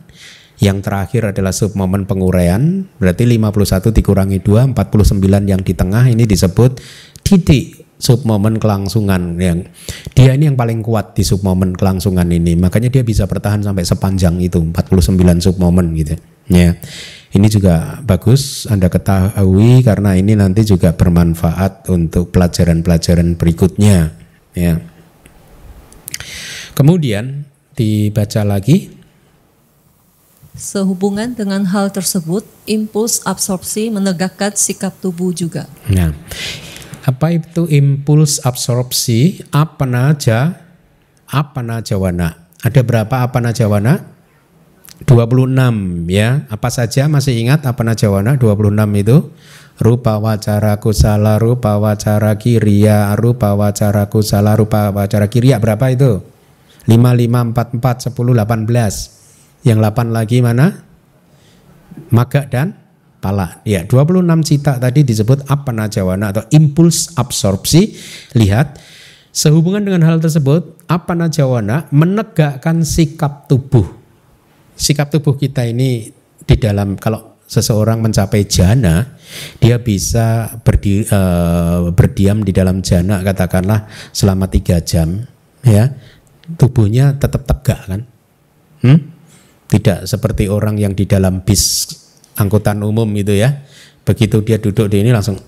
Yang 0.57 0.89
terakhir 0.89 1.21
adalah 1.37 1.53
sub 1.53 1.77
momen 1.77 2.09
penguraian. 2.09 2.89
Berarti 2.97 3.29
51 3.29 3.93
dikurangi 3.93 4.41
2, 4.41 4.73
49 4.73 5.45
yang 5.45 5.61
di 5.61 5.73
tengah 5.77 6.09
ini 6.09 6.25
disebut 6.25 6.81
titik 7.21 7.85
sub 8.03 8.27
momen 8.27 8.59
kelangsungan 8.59 9.39
yang 9.39 9.63
dia 10.11 10.35
ini 10.35 10.51
yang 10.51 10.59
paling 10.59 10.83
kuat 10.83 11.15
di 11.15 11.23
sub 11.23 11.39
momen 11.39 11.71
kelangsungan 11.71 12.27
ini. 12.27 12.59
Makanya 12.59 12.91
dia 12.91 12.99
bisa 13.07 13.23
bertahan 13.23 13.63
sampai 13.63 13.87
sepanjang 13.87 14.43
itu 14.43 14.59
49 14.59 15.39
sub 15.39 15.55
momen 15.55 15.95
gitu 15.95 16.19
ya. 16.51 16.75
Ini 17.33 17.47
juga 17.49 18.03
bagus 18.03 18.67
Anda 18.67 18.91
ketahui 18.91 19.81
karena 19.87 20.19
ini 20.19 20.35
nanti 20.35 20.67
juga 20.67 20.91
bermanfaat 20.91 21.87
untuk 21.87 22.29
pelajaran-pelajaran 22.35 23.39
berikutnya 23.39 24.11
ya. 24.51 24.83
Kemudian 26.75 27.47
dibaca 27.73 28.43
lagi. 28.43 28.91
Sehubungan 30.53 31.33
dengan 31.33 31.65
hal 31.65 31.89
tersebut, 31.89 32.45
impuls 32.69 33.25
absorpsi 33.25 33.89
menegakkan 33.89 34.53
sikap 34.53 34.93
tubuh 35.01 35.33
juga. 35.33 35.65
Nah, 35.89 36.13
apa 37.03 37.35
itu 37.35 37.67
impuls 37.67 38.39
absorpsi? 38.47 39.43
Apa 39.51 39.83
naja? 39.83 40.63
Apa 41.27 41.59
najawana? 41.59 42.47
Ada 42.63 42.79
berapa 42.79 43.27
apa 43.27 43.43
najawana? 43.43 44.07
26 45.03 46.07
ya. 46.07 46.47
Apa 46.47 46.71
saja 46.71 47.11
masih 47.11 47.35
ingat 47.35 47.67
apa 47.67 47.83
najawana 47.83 48.39
26 48.39 49.03
itu? 49.03 49.17
Rupa 49.83 50.21
wacara 50.21 50.79
kusala, 50.79 51.41
rupa 51.41 51.75
wacara 51.81 52.39
kiriya, 52.39 53.11
rupa 53.19 53.51
wacara 53.57 54.07
kusala, 54.07 54.55
rupa 54.55 54.93
wacara 54.93 55.27
kiriya 55.27 55.59
berapa 55.59 55.91
itu? 55.91 56.23
5, 56.87 56.93
5, 56.93 57.51
4, 57.51 57.83
4, 57.83 58.15
10, 58.15 58.15
18 58.15 59.67
yang 59.67 59.79
8 59.83 60.15
lagi 60.15 60.39
mana? 60.39 60.87
Maga 62.13 62.47
dan 62.47 62.82
pala. 63.23 63.63
Ya, 63.63 63.87
26 63.87 64.43
cita 64.43 64.75
tadi 64.75 65.07
disebut 65.07 65.47
apa 65.47 65.71
najawana 65.71 66.35
atau 66.35 66.43
impuls 66.51 67.15
absorpsi. 67.15 67.95
Lihat, 68.35 68.83
sehubungan 69.31 69.79
dengan 69.79 70.03
hal 70.03 70.19
tersebut, 70.19 70.83
apa 70.91 71.15
najawana 71.15 71.87
menegakkan 71.95 72.83
sikap 72.83 73.47
tubuh. 73.47 73.87
Sikap 74.75 75.07
tubuh 75.07 75.39
kita 75.39 75.63
ini 75.63 76.11
di 76.43 76.55
dalam 76.59 76.99
kalau 76.99 77.39
seseorang 77.47 78.03
mencapai 78.03 78.43
jana, 78.43 79.15
dia 79.63 79.79
bisa 79.79 80.59
berdi, 80.59 81.07
uh, 81.07 81.87
berdiam 81.95 82.43
di 82.43 82.51
dalam 82.51 82.83
jana 82.83 83.23
katakanlah 83.23 83.87
selama 84.11 84.51
tiga 84.51 84.81
jam, 84.83 85.23
ya 85.63 85.93
tubuhnya 86.57 87.15
tetap 87.15 87.45
tegak 87.47 87.79
kan, 87.87 88.01
hmm? 88.83 88.99
Tidak 89.69 90.05
seperti 90.05 90.49
orang 90.53 90.77
yang 90.77 90.93
di 90.93 91.09
dalam 91.09 91.41
bis 91.41 91.89
angkutan 92.37 92.81
umum 92.81 93.07
itu 93.15 93.35
ya. 93.35 93.63
Begitu 94.03 94.43
dia 94.43 94.59
duduk 94.59 94.91
di 94.91 94.99
ini 94.99 95.15
langsung 95.15 95.39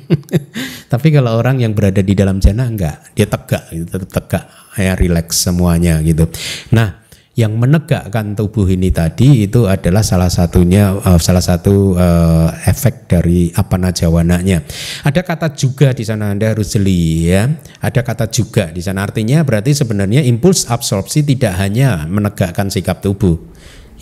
Tapi 0.92 1.08
kalau 1.08 1.38
orang 1.40 1.60
yang 1.60 1.72
berada 1.72 2.00
di 2.04 2.12
dalam 2.12 2.38
jana 2.38 2.68
enggak, 2.68 3.16
dia 3.16 3.26
tegak, 3.28 3.64
gitu, 3.72 3.86
tetap 3.96 4.10
tegak, 4.12 4.44
ya 4.76 4.92
rileks 4.96 5.48
semuanya 5.48 6.00
gitu. 6.04 6.28
Nah, 6.76 7.02
yang 7.32 7.56
menegakkan 7.56 8.36
tubuh 8.36 8.68
ini 8.68 8.92
tadi 8.92 9.48
itu 9.48 9.64
adalah 9.64 10.04
salah 10.04 10.28
satunya 10.28 10.92
uh, 10.92 11.16
salah 11.16 11.40
satu 11.40 11.96
uh, 11.96 12.52
efek 12.68 13.08
dari 13.08 13.48
apa 13.56 13.80
najawananya. 13.80 14.60
Ada 15.08 15.24
kata 15.24 15.56
juga 15.56 15.96
di 15.96 16.04
sana 16.04 16.28
Anda 16.28 16.52
harus 16.52 16.76
jeli 16.76 17.32
ya. 17.32 17.48
Ada 17.80 18.04
kata 18.04 18.28
juga 18.28 18.68
di 18.68 18.84
sana 18.84 19.08
artinya 19.08 19.40
berarti 19.48 19.72
sebenarnya 19.72 20.20
impuls 20.28 20.68
absorpsi 20.68 21.24
tidak 21.24 21.56
hanya 21.56 22.04
menegakkan 22.04 22.68
sikap 22.68 23.00
tubuh. 23.00 23.51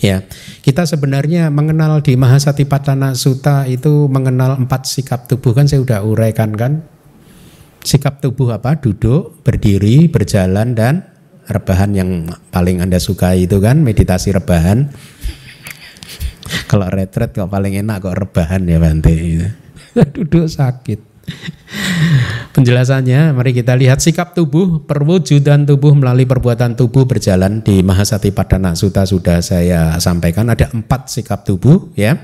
Ya, 0.01 0.25
kita 0.65 0.89
sebenarnya 0.89 1.53
mengenal 1.53 2.01
di 2.01 2.17
Mahasatipatthana 2.17 3.13
Sutta 3.13 3.69
itu 3.69 4.09
mengenal 4.09 4.57
empat 4.57 4.89
sikap 4.89 5.29
tubuh 5.29 5.53
kan 5.53 5.69
saya 5.69 5.85
sudah 5.85 6.01
uraikan 6.01 6.57
kan. 6.57 6.81
Sikap 7.85 8.25
tubuh 8.25 8.49
apa? 8.57 8.81
Duduk, 8.81 9.45
berdiri, 9.45 10.09
berjalan 10.09 10.73
dan 10.73 11.05
rebahan 11.49 11.93
yang 11.93 12.11
paling 12.49 12.81
Anda 12.81 12.97
suka 12.97 13.37
itu 13.37 13.61
kan 13.61 13.85
meditasi 13.85 14.33
rebahan. 14.33 14.89
Kalau 16.65 16.89
retret 16.89 17.37
kok 17.37 17.53
paling 17.53 17.77
enak 17.77 18.01
kok 18.01 18.17
rebahan 18.17 18.65
ya 18.65 18.81
Bante. 18.81 19.15
Duduk 20.17 20.49
sakit. 20.49 21.10
Penjelasannya, 22.55 23.31
mari 23.31 23.55
kita 23.55 23.79
lihat 23.79 24.03
sikap 24.03 24.35
tubuh, 24.35 24.83
perwujudan 24.85 25.65
tubuh 25.65 25.95
melalui 25.95 26.27
perbuatan 26.27 26.75
tubuh 26.75 27.07
berjalan 27.07 27.63
di 27.63 27.81
Mahasati 27.81 28.35
Padana 28.35 28.75
Sutta 28.75 29.07
sudah 29.07 29.39
saya 29.39 29.97
sampaikan 30.03 30.51
ada 30.51 30.69
empat 30.71 31.09
sikap 31.11 31.47
tubuh 31.47 31.95
ya. 31.95 32.19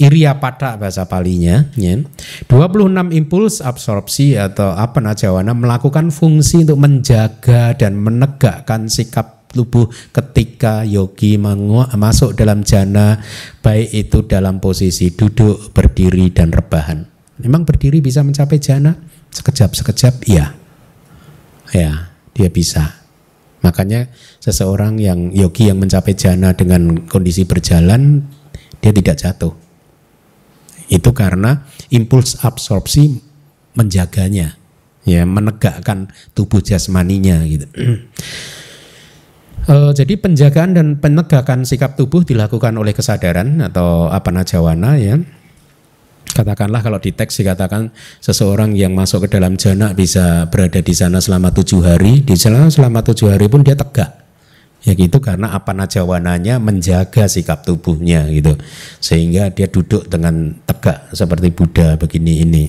Iriya 0.00 0.40
pada 0.40 0.80
bahasa 0.80 1.04
palinya 1.04 1.68
ya. 1.76 2.00
26 2.48 3.12
impuls 3.12 3.60
absorpsi 3.60 4.40
atau 4.40 4.72
apa 4.72 4.98
najawana 5.04 5.52
melakukan 5.52 6.08
fungsi 6.08 6.64
untuk 6.64 6.80
menjaga 6.80 7.76
dan 7.76 8.00
menegakkan 8.00 8.88
sikap 8.88 9.46
tubuh 9.52 9.92
ketika 10.16 10.82
yogi 10.82 11.36
masuk 11.36 12.32
dalam 12.32 12.64
jana 12.64 13.20
baik 13.60 13.92
itu 13.92 14.24
dalam 14.24 14.58
posisi 14.64 15.12
duduk, 15.12 15.76
berdiri 15.76 16.32
dan 16.32 16.50
rebahan. 16.50 17.11
Memang 17.42 17.66
berdiri 17.66 17.98
bisa 17.98 18.22
mencapai 18.22 18.62
jana 18.62 18.94
sekejap-sekejap 19.34 20.14
iya. 20.30 20.54
Ya, 21.72 22.14
dia 22.36 22.48
bisa. 22.52 23.02
Makanya 23.66 24.10
seseorang 24.38 24.98
yang 24.98 25.34
yogi 25.34 25.70
yang 25.70 25.78
mencapai 25.82 26.14
jana 26.14 26.54
dengan 26.54 27.06
kondisi 27.06 27.46
berjalan 27.46 28.22
dia 28.82 28.90
tidak 28.90 29.18
jatuh 29.18 29.54
itu 30.92 31.10
karena 31.16 31.64
impuls 31.88 32.44
absorpsi 32.44 33.16
menjaganya, 33.72 34.60
ya 35.08 35.24
menegakkan 35.24 36.12
tubuh 36.36 36.60
jasmaninya 36.60 37.40
gitu. 37.48 37.64
Uh, 39.64 39.94
jadi 39.96 40.20
penjagaan 40.20 40.76
dan 40.76 40.86
penegakan 41.00 41.64
sikap 41.64 41.96
tubuh 41.96 42.26
dilakukan 42.28 42.76
oleh 42.76 42.92
kesadaran 42.92 43.64
atau 43.64 44.12
apa 44.12 44.28
najawana 44.28 45.00
ya. 45.00 45.16
Katakanlah 46.32 46.80
kalau 46.80 46.96
di 46.96 47.12
teks 47.12 47.44
dikatakan 47.44 47.92
seseorang 48.24 48.72
yang 48.72 48.96
masuk 48.96 49.28
ke 49.28 49.36
dalam 49.36 49.60
jana 49.60 49.92
bisa 49.92 50.48
berada 50.48 50.80
di 50.80 50.94
sana 50.96 51.20
selama 51.20 51.52
tujuh 51.52 51.84
hari, 51.84 52.24
di 52.24 52.32
sana 52.34 52.72
selama 52.72 53.04
tujuh 53.04 53.28
hari 53.32 53.52
pun 53.52 53.60
dia 53.60 53.76
tegak. 53.76 54.24
Ya 54.82 54.98
gitu 54.98 55.22
karena 55.22 55.54
apa 55.54 55.70
najawananya 55.70 56.58
menjaga 56.58 57.30
sikap 57.30 57.62
tubuhnya 57.62 58.26
gitu. 58.32 58.58
Sehingga 58.98 59.52
dia 59.54 59.70
duduk 59.70 60.10
dengan 60.10 60.58
tegak 60.66 61.12
seperti 61.14 61.54
Buddha 61.54 61.94
begini 62.00 62.42
ini. 62.42 62.64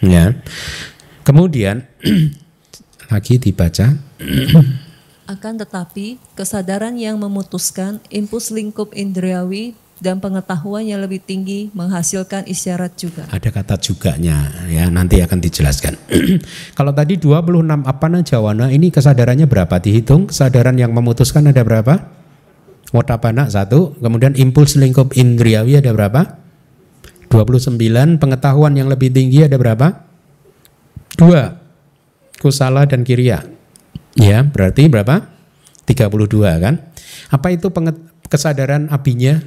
Ya. 0.00 0.32
Kemudian 1.26 1.84
lagi 3.12 3.36
dibaca 3.36 3.92
akan 5.28 5.54
tetapi 5.60 6.18
kesadaran 6.34 6.98
yang 6.98 7.16
memutuskan 7.16 8.02
impuls 8.10 8.50
lingkup 8.50 8.92
indriawi 8.92 9.72
dan 10.02 10.18
pengetahuan 10.18 10.82
yang 10.82 10.98
lebih 10.98 11.22
tinggi 11.22 11.70
menghasilkan 11.70 12.50
isyarat 12.50 12.98
juga. 12.98 13.22
Ada 13.30 13.54
kata 13.54 13.78
juganya 13.78 14.50
ya 14.66 14.90
nanti 14.90 15.22
akan 15.22 15.38
dijelaskan. 15.38 15.94
Kalau 16.78 16.90
tadi 16.90 17.22
26 17.22 17.86
apana 17.86 18.18
jawana 18.26 18.66
ini 18.74 18.90
kesadarannya 18.90 19.46
berapa 19.46 19.78
dihitung? 19.78 20.26
Kesadaran 20.26 20.74
yang 20.74 20.90
memutuskan 20.90 21.46
ada 21.46 21.62
berapa? 21.62 22.10
Wotapana 22.90 23.46
satu, 23.46 23.94
kemudian 24.02 24.34
impuls 24.34 24.74
lingkup 24.74 25.14
indriawi 25.14 25.78
ada 25.78 25.94
berapa? 25.94 26.42
29, 27.30 27.78
pengetahuan 28.20 28.76
yang 28.76 28.92
lebih 28.92 29.08
tinggi 29.08 29.46
ada 29.46 29.56
berapa? 29.56 30.04
Dua, 31.16 31.56
kusala 32.42 32.84
dan 32.84 33.06
kiriya. 33.06 33.48
Ya, 34.12 34.44
berarti 34.44 34.92
berapa? 34.92 35.24
32 35.88 36.12
kan? 36.60 36.84
Apa 37.32 37.56
itu 37.56 37.72
kesadaran 38.28 38.92
apinya? 38.92 39.40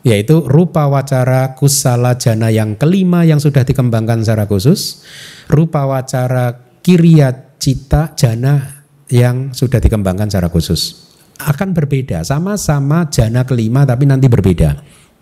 Yaitu 0.00 0.40
rupa 0.44 0.88
wacara 0.88 1.52
kusala 1.56 2.16
jana 2.16 2.48
yang 2.48 2.76
kelima 2.76 3.24
yang 3.28 3.36
sudah 3.36 3.64
dikembangkan 3.64 4.24
secara 4.24 4.48
khusus, 4.48 5.04
rupa 5.48 5.84
wacara 5.84 6.56
kiriya 6.80 7.56
cita 7.60 8.16
jana 8.16 8.84
yang 9.12 9.52
sudah 9.52 9.82
dikembangkan 9.82 10.32
secara 10.32 10.48
khusus. 10.48 11.12
Akan 11.40 11.72
berbeda, 11.72 12.24
sama-sama 12.24 13.08
jana 13.08 13.44
kelima 13.44 13.84
tapi 13.84 14.04
nanti 14.08 14.28
berbeda. 14.28 14.80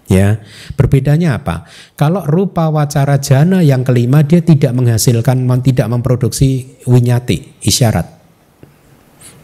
Ya, 0.08 0.40
berbedanya 0.72 1.36
apa? 1.36 1.68
Kalau 1.92 2.24
rupa 2.24 2.72
wacara 2.72 3.20
jana 3.20 3.60
yang 3.60 3.84
kelima 3.84 4.24
dia 4.24 4.40
tidak 4.40 4.72
menghasilkan, 4.72 5.44
tidak 5.60 5.84
memproduksi 5.92 6.80
winyati, 6.88 7.60
isyarat. 7.60 8.08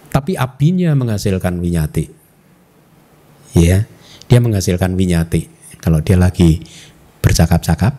Tapi 0.08 0.40
apinya 0.40 0.96
menghasilkan 0.96 1.60
winyati. 1.60 2.08
Ya, 3.60 3.84
dia 4.28 4.38
menghasilkan 4.40 4.96
winyati. 4.96 5.48
Kalau 5.80 6.00
dia 6.00 6.16
lagi 6.16 6.64
bercakap-cakap 7.20 7.92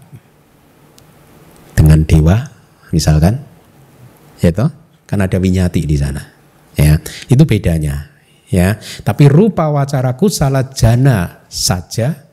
dengan 1.77 2.01
dewa, 2.05 2.49
misalkan, 2.89 3.41
ya 4.41 4.49
toh, 4.49 4.73
kan 5.05 5.19
ada 5.21 5.37
winyati 5.37 5.85
di 5.85 5.97
sana. 5.97 6.21
Ya, 6.75 6.97
itu 7.29 7.43
bedanya. 7.45 8.09
Ya, 8.45 8.77
tapi 9.01 9.25
rupa 9.25 9.67
wacara 9.73 10.13
kusala 10.15 10.69
jana 10.69 11.43
saja 11.49 12.25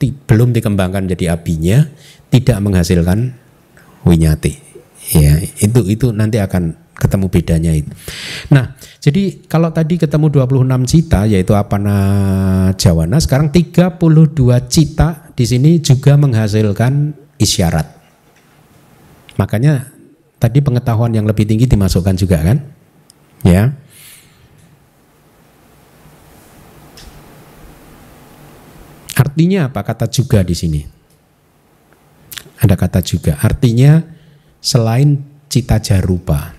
ti, 0.00 0.10
belum 0.10 0.50
dikembangkan 0.56 1.06
jadi 1.12 1.36
apinya, 1.36 1.86
tidak 2.32 2.58
menghasilkan 2.64 3.36
winyati. 4.02 4.58
Ya, 5.12 5.38
itu 5.60 5.80
itu 5.92 6.10
nanti 6.10 6.40
akan 6.40 6.81
ketemu 7.02 7.26
bedanya 7.26 7.74
itu. 7.74 7.90
Nah, 8.54 8.78
jadi 9.02 9.42
kalau 9.50 9.74
tadi 9.74 9.98
ketemu 9.98 10.30
26 10.30 10.86
cita 10.86 11.26
yaitu 11.26 11.50
apa 11.58 11.74
jawana, 12.78 13.18
sekarang 13.18 13.50
32 13.50 13.98
cita 14.70 15.34
di 15.34 15.42
sini 15.42 15.82
juga 15.82 16.14
menghasilkan 16.14 17.10
isyarat. 17.42 17.90
Makanya 19.34 19.90
tadi 20.38 20.62
pengetahuan 20.62 21.10
yang 21.10 21.26
lebih 21.26 21.42
tinggi 21.42 21.66
dimasukkan 21.66 22.14
juga 22.14 22.38
kan? 22.46 22.58
Ya. 23.42 23.74
Artinya 29.18 29.66
apa 29.66 29.82
kata 29.82 30.06
juga 30.06 30.46
di 30.46 30.54
sini? 30.54 30.82
Ada 32.62 32.78
kata 32.78 33.02
juga. 33.02 33.34
Artinya 33.42 33.98
selain 34.62 35.18
cita 35.50 35.82
jarupa, 35.82 36.54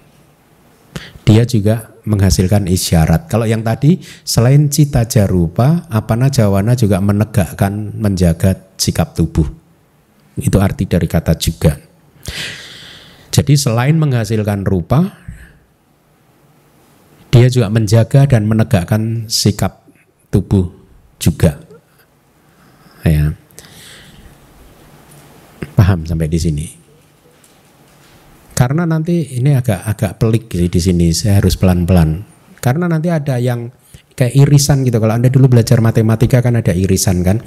dia 1.23 1.47
juga 1.47 1.95
menghasilkan 2.03 2.67
isyarat. 2.67 3.31
Kalau 3.31 3.47
yang 3.47 3.63
tadi 3.63 3.99
selain 4.27 4.67
cita 4.67 5.07
jarupa, 5.07 5.87
apana 5.87 6.27
jawana 6.27 6.75
juga 6.75 6.99
menegakkan, 6.99 7.95
menjaga 7.95 8.59
sikap 8.75 9.15
tubuh. 9.15 9.47
Itu 10.35 10.59
arti 10.59 10.83
dari 10.83 11.07
kata 11.07 11.39
juga. 11.39 11.79
Jadi 13.33 13.53
selain 13.55 13.95
menghasilkan 13.97 14.67
rupa, 14.67 15.15
dia 17.33 17.47
juga 17.49 17.71
menjaga 17.71 18.29
dan 18.29 18.45
menegakkan 18.45 19.25
sikap 19.25 19.87
tubuh 20.29 20.69
juga. 21.17 21.57
Ya. 23.01 23.33
Paham 25.73 26.05
sampai 26.05 26.29
di 26.29 26.39
sini? 26.39 26.82
Karena 28.53 28.85
nanti 28.85 29.37
ini 29.41 29.57
agak 29.57 29.81
agak 29.85 30.11
pelik 30.21 30.53
sih 30.53 30.69
di 30.69 30.79
sini. 30.81 31.07
Saya 31.11 31.41
harus 31.41 31.57
pelan-pelan. 31.57 32.21
Karena 32.61 32.85
nanti 32.85 33.09
ada 33.09 33.41
yang 33.41 33.73
kayak 34.13 34.33
irisan 34.37 34.85
gitu. 34.85 35.01
Kalau 35.01 35.13
Anda 35.17 35.29
dulu 35.33 35.51
belajar 35.51 35.81
matematika 35.81 36.39
kan 36.39 36.57
ada 36.57 36.71
irisan 36.71 37.25
kan. 37.25 37.41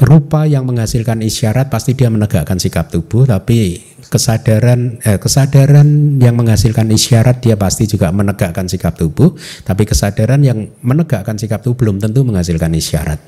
Rupa 0.00 0.48
yang 0.48 0.64
menghasilkan 0.64 1.20
isyarat 1.20 1.68
pasti 1.68 1.92
dia 1.92 2.08
menegakkan 2.08 2.56
sikap 2.56 2.88
tubuh, 2.88 3.28
tapi 3.28 3.84
kesadaran 4.08 4.96
eh, 5.04 5.20
kesadaran 5.20 6.16
yang 6.16 6.40
menghasilkan 6.40 6.88
isyarat 6.88 7.44
dia 7.44 7.60
pasti 7.60 7.84
juga 7.84 8.08
menegakkan 8.08 8.64
sikap 8.64 8.96
tubuh, 8.96 9.36
tapi 9.60 9.84
kesadaran 9.84 10.40
yang 10.40 10.72
menegakkan 10.80 11.36
sikap 11.36 11.60
tubuh 11.60 11.84
belum 11.84 12.00
tentu 12.00 12.24
menghasilkan 12.24 12.72
isyarat. 12.72 13.20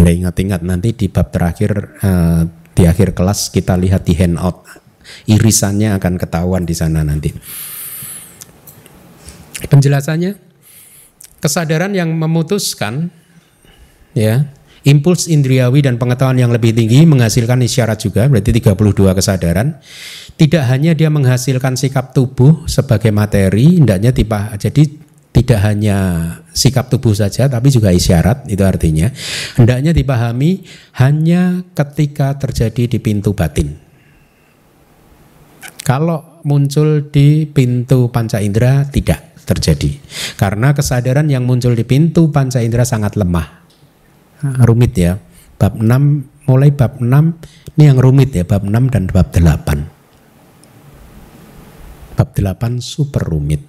Anda 0.00 0.10
ingat-ingat 0.16 0.64
nanti 0.64 0.96
di 0.96 1.12
bab 1.12 1.28
terakhir 1.28 2.00
eh, 2.00 2.42
di 2.72 2.88
akhir 2.88 3.12
kelas 3.12 3.52
kita 3.52 3.76
lihat 3.76 4.08
di 4.08 4.16
handout 4.16 4.83
irisannya 5.28 5.96
akan 5.96 6.14
ketahuan 6.20 6.64
di 6.68 6.74
sana 6.76 7.00
nanti. 7.04 7.30
Penjelasannya 9.64 10.36
kesadaran 11.40 11.92
yang 11.92 12.12
memutuskan 12.16 13.12
ya 14.16 14.48
impuls 14.84 15.28
indriawi 15.28 15.84
dan 15.84 16.00
pengetahuan 16.00 16.40
yang 16.40 16.52
lebih 16.52 16.72
tinggi 16.72 17.04
menghasilkan 17.04 17.60
isyarat 17.64 18.00
juga 18.00 18.28
berarti 18.28 18.52
32 18.60 18.72
kesadaran. 19.16 19.76
Tidak 20.34 20.64
hanya 20.66 20.96
dia 20.96 21.12
menghasilkan 21.12 21.78
sikap 21.78 22.16
tubuh 22.16 22.66
sebagai 22.66 23.12
materi 23.12 23.78
hendaknya 23.78 24.10
tiba 24.10 24.50
jadi 24.56 24.88
tidak 25.34 25.60
hanya 25.66 25.98
sikap 26.54 26.86
tubuh 26.90 27.10
saja 27.10 27.50
tapi 27.50 27.68
juga 27.68 27.90
isyarat 27.90 28.46
itu 28.46 28.62
artinya. 28.62 29.10
Hendaknya 29.58 29.92
dipahami 29.92 30.64
hanya 31.00 31.64
ketika 31.74 32.36
terjadi 32.38 32.86
di 32.86 32.98
pintu 33.02 33.34
batin 33.34 33.83
kalau 35.84 36.40
muncul 36.48 37.12
di 37.12 37.44
pintu 37.44 38.08
panca 38.08 38.40
indera 38.40 38.88
tidak 38.88 39.36
terjadi 39.44 40.00
karena 40.40 40.72
kesadaran 40.72 41.28
yang 41.28 41.44
muncul 41.44 41.76
di 41.76 41.84
pintu 41.84 42.32
panca 42.32 42.64
indera 42.64 42.88
sangat 42.88 43.20
lemah 43.20 43.64
rumit 44.64 44.96
ya. 44.96 45.20
Bab 45.56 45.78
6 45.78 46.50
mulai 46.50 46.70
bab 46.74 47.00
6 47.00 47.78
ini 47.78 47.84
yang 47.88 47.98
rumit 47.98 48.34
ya, 48.34 48.44
bab 48.44 48.64
6 48.66 48.92
dan 48.92 49.06
bab 49.08 49.32
8. 49.32 52.14
Bab 52.14 52.28
8 52.34 52.80
super 52.82 53.22
rumit. 53.24 53.60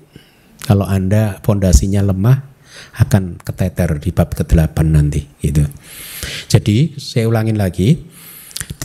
Kalau 0.65 0.85
Anda 0.85 1.39
fondasinya 1.45 2.01
lemah 2.01 2.41
akan 2.99 3.39
keteter 3.39 4.01
di 4.01 4.11
bab 4.11 4.35
ke-8 4.35 4.77
nanti 4.83 5.23
gitu. 5.39 5.63
Jadi 6.49 6.99
saya 6.99 7.29
ulangin 7.29 7.55
lagi 7.55 7.95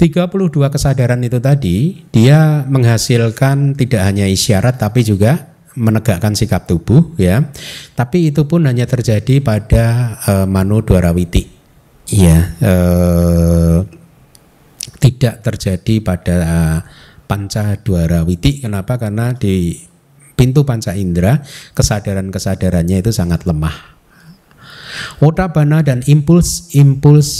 32 0.00 0.48
kesadaran 0.72 1.20
itu 1.20 1.36
tadi 1.44 2.08
dia 2.08 2.64
menghasilkan 2.64 3.76
tidak 3.76 4.00
hanya 4.00 4.24
isyarat 4.24 4.80
tapi 4.80 5.04
juga 5.04 5.52
menegakkan 5.76 6.32
sikap 6.32 6.64
tubuh 6.64 7.12
ya. 7.20 7.52
Tapi 7.92 8.32
itu 8.32 8.48
pun 8.48 8.64
hanya 8.64 8.88
terjadi 8.88 9.44
pada 9.44 10.16
uh, 10.24 10.46
Manu 10.48 10.80
Dwarawiti 10.80 11.60
Iya, 12.10 12.38
eh, 12.58 13.78
tidak 14.98 15.46
terjadi 15.46 15.94
pada 16.02 16.36
panca 17.30 17.78
duara 17.78 18.26
witi. 18.26 18.66
Kenapa? 18.66 18.98
Karena 18.98 19.30
di 19.30 19.78
pintu 20.34 20.66
panca 20.66 20.98
indera 20.98 21.38
kesadaran-kesadarannya 21.78 22.98
itu 22.98 23.14
sangat 23.14 23.46
lemah. 23.46 23.94
Otabana 25.22 25.86
dan 25.86 26.02
impuls-impuls 26.02 27.30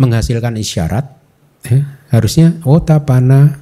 menghasilkan 0.00 0.56
isyarat 0.56 1.21
eh, 1.68 1.82
harusnya 2.10 2.58
otabana 2.66 3.58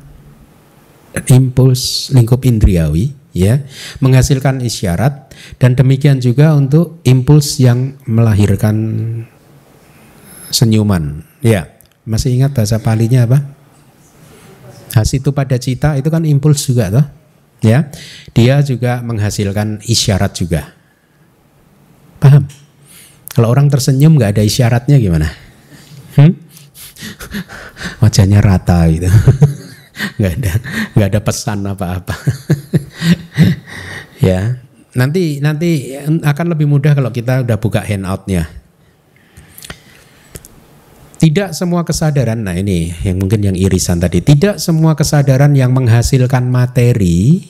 impuls 1.26 2.14
lingkup 2.14 2.46
indriawi 2.46 3.12
ya 3.30 3.62
menghasilkan 4.02 4.62
isyarat 4.62 5.34
dan 5.58 5.78
demikian 5.78 6.18
juga 6.18 6.54
untuk 6.54 6.98
impuls 7.06 7.58
yang 7.62 7.94
melahirkan 8.06 8.76
senyuman. 10.50 11.22
Ya, 11.40 11.70
masih 12.04 12.36
ingat 12.36 12.52
bahasa 12.52 12.82
palinya 12.82 13.24
apa? 13.24 13.38
Hasitu 14.90 15.30
pada 15.30 15.54
cita 15.56 15.94
itu 15.94 16.10
kan 16.10 16.26
impuls 16.26 16.66
juga 16.66 16.90
toh. 16.90 17.06
Ya, 17.60 17.92
dia 18.34 18.64
juga 18.64 19.04
menghasilkan 19.04 19.84
isyarat 19.84 20.32
juga. 20.34 20.74
Paham? 22.18 22.48
Kalau 23.30 23.48
orang 23.52 23.70
tersenyum 23.70 24.18
nggak 24.18 24.36
ada 24.36 24.42
isyaratnya 24.42 24.96
gimana? 24.98 25.28
Hmm? 26.18 26.34
Wajahnya 28.02 28.40
rata 28.40 28.88
gitu. 28.90 29.08
nggak 30.16 30.32
ada 30.40 30.52
nggak 30.96 31.08
ada 31.12 31.20
pesan 31.20 31.58
apa-apa. 31.66 32.16
ya, 34.28 34.56
nanti 34.96 35.44
nanti 35.44 35.92
akan 36.24 36.46
lebih 36.56 36.66
mudah 36.68 36.96
kalau 36.96 37.12
kita 37.12 37.44
udah 37.44 37.56
buka 37.60 37.84
handoutnya 37.84 38.60
tidak 41.20 41.52
semua 41.52 41.84
kesadaran, 41.84 42.40
nah 42.40 42.56
ini 42.56 42.96
yang 43.04 43.20
mungkin 43.20 43.44
yang 43.44 43.52
irisan 43.52 44.00
tadi, 44.00 44.24
tidak 44.24 44.56
semua 44.56 44.96
kesadaran 44.96 45.52
yang 45.52 45.68
menghasilkan 45.68 46.48
materi 46.48 47.44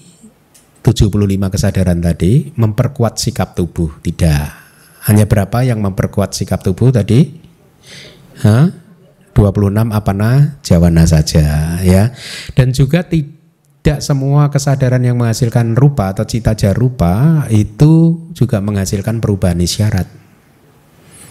75 0.83 1.07
kesadaran 1.55 2.03
tadi 2.03 2.51
memperkuat 2.59 3.23
sikap 3.23 3.55
tubuh, 3.55 3.95
tidak. 4.03 4.59
Hanya 5.07 5.23
berapa 5.23 5.63
yang 5.63 5.79
memperkuat 5.87 6.35
sikap 6.35 6.67
tubuh 6.67 6.91
tadi? 6.91 7.31
Hah? 8.43 8.75
26 9.35 9.91
apana 9.95 10.61
jawana 10.61 11.05
saja 11.07 11.79
ya. 11.81 12.11
Dan 12.55 12.75
juga 12.75 13.07
tidak 13.07 14.01
semua 14.03 14.51
kesadaran 14.51 15.01
yang 15.01 15.17
menghasilkan 15.19 15.79
rupa 15.79 16.13
atau 16.13 16.27
cita 16.27 16.55
jarupa 16.59 17.45
itu 17.49 18.27
juga 18.37 18.59
menghasilkan 18.59 19.23
perubahan 19.23 19.61
isyarat. 19.61 20.07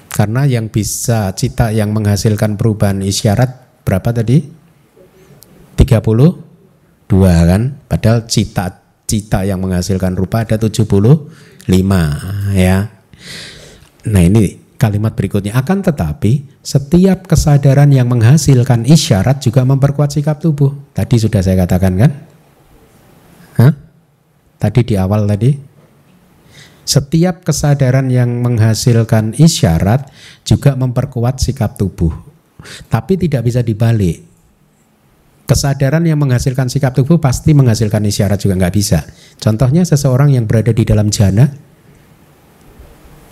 Karena 0.09 0.43
yang 0.49 0.67
bisa 0.73 1.31
cita 1.37 1.69
yang 1.69 1.93
menghasilkan 1.93 2.57
perubahan 2.57 2.99
isyarat 3.05 3.83
berapa 3.85 4.09
tadi? 4.11 4.41
32 5.77 6.39
kan? 7.21 7.61
Padahal 7.87 8.25
cita 8.25 8.79
cita 9.09 9.41
yang 9.41 9.57
menghasilkan 9.57 10.13
rupa 10.13 10.45
ada 10.45 10.61
75 10.61 11.25
ya. 12.53 12.77
Nah 14.05 14.21
ini 14.21 14.68
kalimat 14.79 15.11
berikutnya 15.11 15.51
akan 15.59 15.83
tetapi 15.83 16.63
setiap 16.63 17.27
kesadaran 17.27 17.91
yang 17.91 18.07
menghasilkan 18.07 18.87
isyarat 18.87 19.43
juga 19.43 19.67
memperkuat 19.67 20.15
sikap 20.15 20.39
tubuh. 20.39 20.71
Tadi 20.95 21.19
sudah 21.19 21.43
saya 21.43 21.59
katakan 21.59 21.93
kan? 21.99 22.11
Hah? 23.59 23.73
Tadi 24.55 24.79
di 24.87 24.95
awal 24.95 25.27
tadi 25.27 25.51
setiap 26.89 27.45
kesadaran 27.45 28.09
yang 28.09 28.41
menghasilkan 28.41 29.37
isyarat 29.37 30.09
juga 30.41 30.73
memperkuat 30.73 31.37
sikap 31.37 31.77
tubuh. 31.77 32.09
Tapi 32.89 33.13
tidak 33.13 33.45
bisa 33.45 33.61
dibalik. 33.61 34.25
Kesadaran 35.45 36.01
yang 36.05 36.17
menghasilkan 36.17 36.65
sikap 36.65 36.97
tubuh 36.97 37.21
pasti 37.21 37.53
menghasilkan 37.53 38.01
isyarat 38.09 38.41
juga 38.41 38.57
nggak 38.57 38.73
bisa. 38.73 39.05
Contohnya 39.37 39.85
seseorang 39.85 40.33
yang 40.33 40.49
berada 40.49 40.73
di 40.73 40.81
dalam 40.81 41.13
jana, 41.13 41.49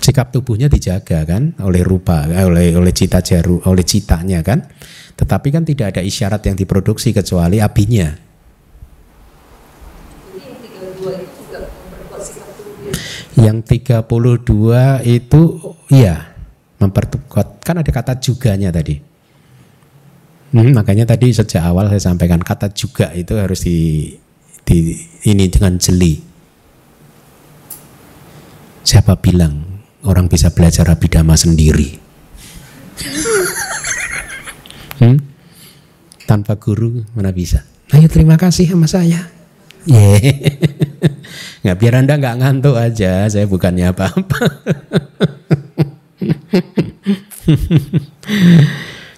sikap 0.08 0.32
tubuhnya 0.32 0.72
dijaga 0.72 1.28
kan 1.28 1.52
oleh 1.60 1.84
rupa, 1.84 2.24
eh, 2.32 2.48
oleh 2.48 2.72
oleh 2.80 2.96
cita 2.96 3.20
jaru, 3.20 3.60
oleh 3.68 3.84
citanya 3.84 4.40
kan. 4.40 4.64
Tetapi 5.20 5.48
kan 5.52 5.68
tidak 5.68 5.92
ada 5.92 6.02
isyarat 6.06 6.40
yang 6.48 6.56
diproduksi 6.56 7.12
kecuali 7.12 7.60
apinya. 7.60 8.08
Yang 13.38 13.58
32 13.86 15.04
itu 15.06 15.42
iya 15.94 16.34
memperkuat 16.80 17.62
kan 17.62 17.84
ada 17.84 17.92
kata 17.92 18.18
juganya 18.18 18.72
tadi. 18.72 18.98
Hmm, 20.56 20.72
makanya 20.72 21.04
tadi 21.04 21.36
sejak 21.36 21.60
awal 21.60 21.92
saya 21.92 22.00
sampaikan 22.00 22.40
kata 22.40 22.72
juga 22.72 23.12
itu 23.12 23.36
harus 23.36 23.68
di, 23.68 24.10
di 24.64 24.96
ini 25.28 25.46
dengan 25.52 25.76
jeli. 25.76 26.24
Siapa 28.88 29.20
bilang 29.20 29.77
orang 30.08 30.32
bisa 30.32 30.56
belajar 30.56 30.88
abidama 30.88 31.36
sendiri? 31.36 32.00
Hmm? 34.98 35.20
Tanpa 36.24 36.56
guru 36.56 37.04
mana 37.14 37.36
bisa? 37.36 37.68
Ayo 37.92 38.08
terima 38.08 38.40
kasih 38.40 38.72
sama 38.72 38.88
saya. 38.88 39.28
Yeah. 39.88 40.20
nggak 41.64 41.78
biar 41.80 41.94
anda 42.00 42.20
nggak 42.20 42.38
ngantuk 42.44 42.76
aja. 42.76 43.28
Saya 43.32 43.48
bukannya 43.48 43.92
apa-apa. 43.92 44.40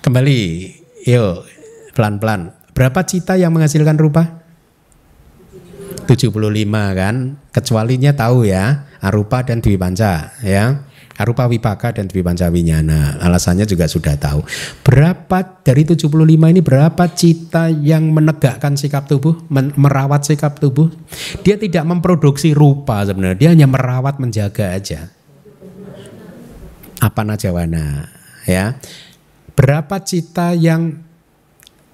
Kembali, 0.05 0.39
yuk 1.09 1.45
pelan-pelan. 1.97 2.53
Berapa 2.77 3.01
cita 3.03 3.35
yang 3.35 3.51
menghasilkan 3.51 3.97
rupa? 3.97 4.38
75 6.09 6.33
kan, 6.97 7.15
kecualinya 7.53 8.11
tahu 8.17 8.49
ya, 8.49 8.89
arupa 8.99 9.45
dan 9.45 9.61
dwi 9.61 9.77
panca 9.77 10.33
ya. 10.41 10.85
Arupa 11.19 11.51
wipaka 11.51 11.91
dan 11.91 12.07
dwi 12.07 12.23
panca 12.23 12.47
winyana. 12.47 13.19
Alasannya 13.19 13.67
juga 13.67 13.91
sudah 13.91 14.15
tahu. 14.15 14.39
Berapa 14.87 15.59
dari 15.67 15.83
75 15.83 16.07
ini 16.23 16.63
berapa 16.63 17.03
cita 17.11 17.67
yang 17.67 18.15
menegakkan 18.15 18.79
sikap 18.79 19.03
tubuh, 19.03 19.35
merawat 19.51 20.23
sikap 20.23 20.63
tubuh? 20.63 20.87
Dia 21.43 21.59
tidak 21.59 21.83
memproduksi 21.83 22.55
rupa 22.55 23.03
sebenarnya, 23.03 23.35
dia 23.35 23.49
hanya 23.51 23.67
merawat 23.67 24.15
menjaga 24.15 24.71
aja. 24.71 25.11
Apa 27.03 27.27
najawana 27.27 28.07
ya. 28.47 28.79
Berapa 29.59 29.99
cita 29.99 30.55
yang 30.55 31.03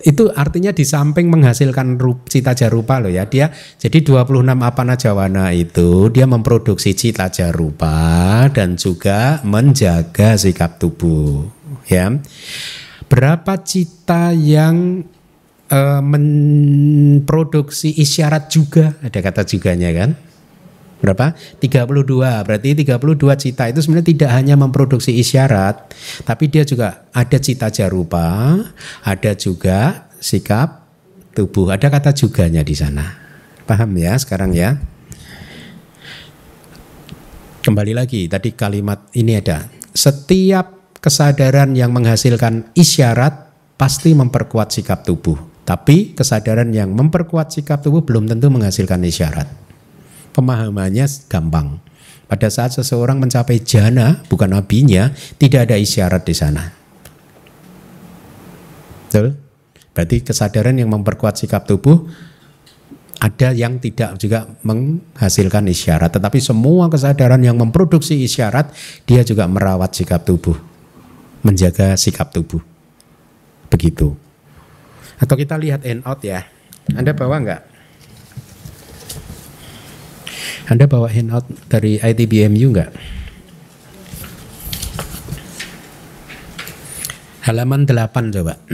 itu 0.06 0.30
artinya 0.38 0.70
di 0.70 0.86
samping 0.86 1.34
menghasilkan 1.34 1.98
cita 2.30 2.54
jarupa 2.54 3.02
loh 3.02 3.10
ya. 3.10 3.26
Dia 3.26 3.50
jadi 3.82 4.06
26 4.06 4.46
apana 4.62 4.94
jawana 4.94 5.50
itu 5.50 6.14
dia 6.14 6.30
memproduksi 6.30 6.94
cita 6.94 7.34
jarupa 7.34 8.46
dan 8.54 8.78
juga 8.78 9.42
menjaga 9.42 10.38
sikap 10.38 10.78
tubuh 10.78 11.50
ya. 11.90 12.14
Berapa 13.10 13.58
cita 13.66 14.30
yang 14.30 15.02
uh, 15.74 16.02
memproduksi 16.06 17.90
isyarat 17.98 18.54
juga? 18.54 18.94
Ada 19.02 19.26
kata 19.26 19.42
juganya 19.50 19.90
kan 19.90 20.14
berapa? 21.00 21.36
32. 21.60 22.46
Berarti 22.46 22.70
32 22.74 23.36
cita 23.38 23.64
itu 23.68 23.80
sebenarnya 23.84 24.08
tidak 24.10 24.32
hanya 24.32 24.56
memproduksi 24.56 25.16
isyarat, 25.16 25.94
tapi 26.24 26.48
dia 26.48 26.64
juga 26.64 27.08
ada 27.12 27.38
cita 27.40 27.70
jarupa, 27.70 28.58
ada 29.04 29.32
juga 29.36 30.10
sikap 30.20 30.88
tubuh. 31.36 31.76
Ada 31.76 31.92
kata 31.92 32.16
juganya 32.16 32.64
di 32.64 32.74
sana. 32.74 33.06
Paham 33.66 33.98
ya 33.98 34.16
sekarang 34.16 34.56
ya? 34.56 34.78
Kembali 37.66 37.98
lagi 37.98 38.30
tadi 38.30 38.54
kalimat 38.54 39.10
ini 39.18 39.42
ada. 39.42 39.66
Setiap 39.96 40.98
kesadaran 41.02 41.74
yang 41.74 41.90
menghasilkan 41.90 42.74
isyarat 42.78 43.50
pasti 43.74 44.14
memperkuat 44.14 44.70
sikap 44.70 45.02
tubuh. 45.02 45.38
Tapi 45.66 46.14
kesadaran 46.14 46.70
yang 46.70 46.94
memperkuat 46.94 47.50
sikap 47.50 47.82
tubuh 47.82 48.06
belum 48.06 48.30
tentu 48.30 48.54
menghasilkan 48.54 49.02
isyarat 49.02 49.65
pemahamannya 50.36 51.08
gampang. 51.32 51.80
Pada 52.28 52.52
saat 52.52 52.76
seseorang 52.76 53.22
mencapai 53.22 53.64
jana, 53.64 54.20
bukan 54.28 54.52
nabinya, 54.52 55.14
tidak 55.40 55.72
ada 55.72 55.80
isyarat 55.80 56.26
di 56.28 56.36
sana. 56.36 56.64
Betul? 59.08 59.38
Berarti 59.96 60.26
kesadaran 60.28 60.76
yang 60.76 60.92
memperkuat 60.92 61.40
sikap 61.40 61.64
tubuh 61.64 62.04
ada 63.16 63.56
yang 63.56 63.80
tidak 63.80 64.20
juga 64.20 64.46
menghasilkan 64.62 65.72
isyarat, 65.72 66.12
tetapi 66.20 66.38
semua 66.44 66.92
kesadaran 66.92 67.40
yang 67.40 67.56
memproduksi 67.56 68.20
isyarat 68.22 68.76
dia 69.08 69.24
juga 69.24 69.48
merawat 69.48 69.96
sikap 69.96 70.28
tubuh, 70.28 70.60
menjaga 71.42 71.96
sikap 71.96 72.36
tubuh. 72.36 72.60
Begitu. 73.72 74.14
Atau 75.16 75.40
kita 75.40 75.56
lihat 75.56 75.88
end 75.88 76.04
out 76.04 76.20
ya. 76.22 76.44
Anda 76.92 77.16
bawa 77.16 77.40
enggak? 77.40 77.62
Anda 80.66 80.90
bawa 80.90 81.06
handout 81.06 81.46
dari 81.70 82.02
ITBMU 82.02 82.74
enggak? 82.74 82.90
Halaman 87.46 87.86
8 87.86 88.34
coba. 88.34 88.58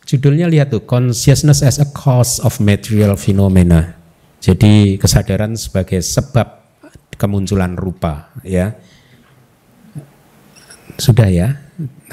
Judulnya 0.08 0.48
lihat 0.48 0.72
tuh, 0.72 0.88
Consciousness 0.88 1.60
as 1.60 1.76
a 1.76 1.84
Cause 1.92 2.40
of 2.40 2.56
Material 2.64 3.20
Phenomena. 3.20 4.00
Jadi 4.40 4.96
kesadaran 4.96 5.52
sebagai 5.56 6.00
sebab 6.00 6.63
kemunculan 7.16 7.78
rupa 7.78 8.34
ya. 8.44 8.74
Sudah 10.94 11.26
ya, 11.26 11.58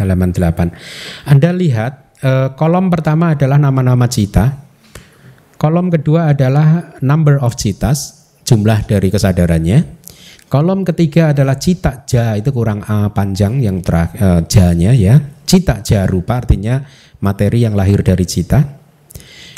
halaman 0.01 0.33
8. 0.33 1.29
Anda 1.29 1.53
lihat 1.53 2.17
eh, 2.25 2.49
kolom 2.57 2.89
pertama 2.89 3.37
adalah 3.37 3.61
nama-nama 3.61 4.09
cita. 4.09 4.57
Kolom 5.61 5.93
kedua 5.93 6.33
adalah 6.33 6.97
number 7.05 7.37
of 7.37 7.53
citas, 7.53 8.31
jumlah 8.41 8.89
dari 8.89 9.13
kesadarannya. 9.13 10.01
Kolom 10.49 10.81
ketiga 10.81 11.31
adalah 11.31 11.61
cita 11.61 12.03
ja, 12.09 12.33
itu 12.33 12.49
kurang 12.49 12.81
A 12.89 13.13
panjang 13.13 13.61
yang 13.61 13.85
terakhir 13.85 14.17
eh, 14.17 14.41
janya 14.49 14.91
ya. 14.97 15.15
Cita 15.45 15.83
ja 15.85 16.07
rupa 16.07 16.41
artinya 16.41 16.81
materi 17.21 17.61
yang 17.61 17.77
lahir 17.77 18.01
dari 18.01 18.25
cita. 18.25 18.81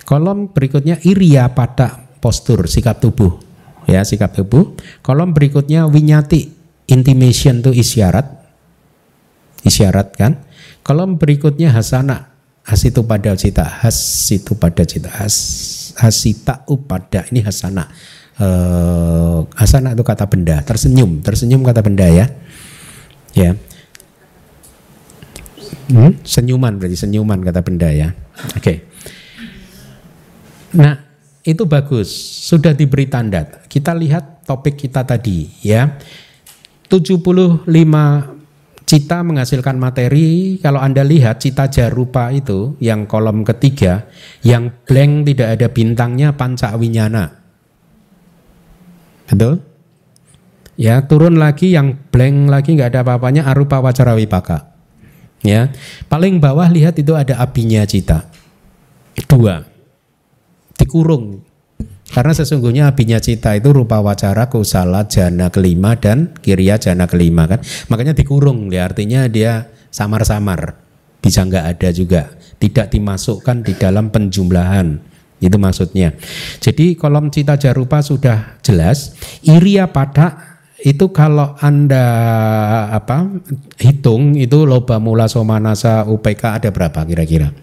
Kolom 0.03 0.51
berikutnya 0.51 0.99
iria 1.07 1.47
pada 1.55 2.03
postur 2.19 2.67
sikap 2.67 2.99
tubuh 2.99 3.52
ya 3.87 4.03
sikap 4.03 4.35
tubuh. 4.35 4.75
Kolom 5.05 5.31
berikutnya 5.31 5.87
winyati 5.87 6.51
intimation 6.89 7.63
itu 7.63 7.71
isyarat. 7.73 8.27
Isyarat 9.63 10.15
kan. 10.15 10.43
Kolom 10.83 11.15
berikutnya 11.15 11.71
hasana 11.71 12.33
hasitu 12.63 13.03
pada 13.03 13.35
cita 13.35 13.67
hasitu 13.67 14.55
pada 14.55 14.87
cita 14.87 15.11
has 15.11 15.35
hasita 15.99 16.63
upada 16.71 17.27
ini 17.27 17.43
hasana 17.43 17.91
uh, 18.39 19.43
hasana 19.59 19.91
itu 19.91 20.03
kata 20.03 20.25
benda 20.31 20.63
tersenyum 20.63 21.19
tersenyum 21.19 21.59
kata 21.59 21.83
benda 21.83 22.07
ya 22.07 22.25
ya 23.35 23.51
hmm? 25.91 26.23
senyuman 26.23 26.79
berarti 26.79 27.03
senyuman 27.03 27.43
kata 27.43 27.59
benda 27.59 27.91
ya 27.91 28.15
oke 28.55 28.63
okay. 28.63 28.77
nah 30.71 31.02
itu 31.43 31.67
bagus, 31.67 32.07
sudah 32.47 32.71
diberi 32.71 33.03
tanda. 33.11 33.43
Kita 33.67 33.91
lihat 33.91 34.47
topik 34.47 34.79
kita 34.79 35.03
tadi 35.03 35.51
ya. 35.59 35.99
75 36.87 37.67
cita 38.87 39.17
menghasilkan 39.27 39.75
materi. 39.75 40.55
Kalau 40.63 40.79
Anda 40.79 41.03
lihat 41.03 41.43
cita 41.43 41.67
jarupa 41.67 42.31
itu 42.31 42.79
yang 42.79 43.03
kolom 43.03 43.43
ketiga, 43.43 44.07
yang 44.39 44.71
blank 44.87 45.27
tidak 45.27 45.49
ada 45.59 45.67
bintangnya 45.67 46.31
panca 46.31 46.71
winyana. 46.79 47.43
Betul? 49.27 49.59
Ya, 50.79 51.03
turun 51.03 51.35
lagi 51.35 51.75
yang 51.75 51.99
blank 52.07 52.47
lagi 52.47 52.79
nggak 52.79 52.89
ada 52.95 52.99
apa-apanya 53.03 53.51
arupa 53.51 53.83
wacara 53.83 54.15
wipaka. 54.15 54.71
Ya. 55.43 55.75
Paling 56.07 56.39
bawah 56.39 56.71
lihat 56.71 56.95
itu 56.95 57.11
ada 57.19 57.35
apinya 57.43 57.83
cita. 57.83 58.31
Dua 59.27 59.72
dikurung. 60.77 61.43
Karena 62.13 62.29
sesungguhnya 62.29 62.93
abinya 62.93 63.17
cita 63.17 63.57
itu 63.57 63.73
rupa 63.73 63.97
wacara, 63.97 64.45
kusala, 64.45 65.09
jana 65.09 65.49
kelima 65.49 65.97
dan 65.97 66.29
kiriya 66.37 66.77
jana 66.77 67.09
kelima 67.09 67.49
kan. 67.49 67.59
Makanya 67.89 68.13
dikurung 68.13 68.69
ya 68.69 68.85
artinya 68.85 69.25
dia 69.25 69.73
samar-samar. 69.89 70.77
Bisa 71.17 71.41
nggak 71.41 71.65
ada 71.73 71.89
juga. 71.89 72.29
Tidak 72.61 72.93
dimasukkan 72.93 73.65
di 73.65 73.73
dalam 73.73 74.13
penjumlahan. 74.13 74.99
Itu 75.41 75.57
maksudnya. 75.57 76.13
Jadi 76.61 76.93
kolom 76.93 77.33
cita 77.33 77.57
jarupa 77.57 77.99
sudah 78.05 78.61
jelas. 78.61 79.17
Iriya 79.41 79.89
pada 79.89 80.53
itu 80.83 81.09
kalau 81.15 81.55
anda 81.63 82.05
apa 82.91 83.31
hitung 83.79 84.35
itu 84.35 84.67
loba 84.67 84.99
mula 84.99 85.31
somanasa 85.31 86.03
UPK 86.05 86.59
ada 86.59 86.69
berapa 86.69 87.07
kira-kira? 87.07 87.55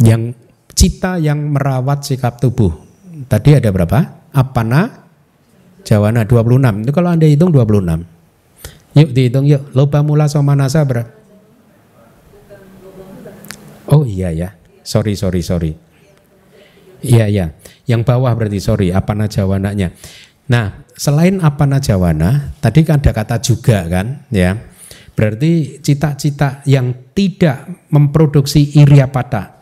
Yang 0.00 0.36
cita 0.74 1.20
yang 1.20 1.54
merawat 1.54 2.06
sikap 2.06 2.38
tubuh. 2.40 2.72
Tadi 3.26 3.56
ada 3.58 3.68
berapa? 3.70 4.30
Apana? 4.32 5.06
Jawana 5.84 6.28
26. 6.28 6.84
Itu 6.86 6.92
kalau 6.92 7.10
Anda 7.12 7.26
hitung 7.26 7.50
26. 7.52 8.04
Yuk 8.96 9.10
dihitung 9.14 9.46
yuk. 9.46 9.70
Loba 9.72 10.02
mula 10.02 10.26
somanasa 10.26 10.82
berapa? 10.82 11.20
Oh 13.90 14.06
iya 14.06 14.30
ya. 14.30 14.54
Sorry, 14.86 15.18
sorry, 15.18 15.42
sorry. 15.42 15.72
Iya, 17.00 17.26
iya. 17.26 17.46
Yang 17.88 18.02
bawah 18.06 18.32
berarti 18.36 18.60
sorry, 18.62 18.88
apa 18.92 19.16
najawananya. 19.16 19.92
Nah, 20.50 20.86
selain 20.94 21.40
apa 21.42 21.64
najawana, 21.64 22.54
tadi 22.58 22.82
kan 22.86 23.00
ada 23.02 23.14
kata 23.14 23.36
juga 23.42 23.86
kan, 23.86 24.26
ya. 24.30 24.58
Berarti 25.14 25.82
cita-cita 25.82 26.64
yang 26.64 27.12
tidak 27.12 27.88
memproduksi 27.92 28.78
iriapata 28.78 29.59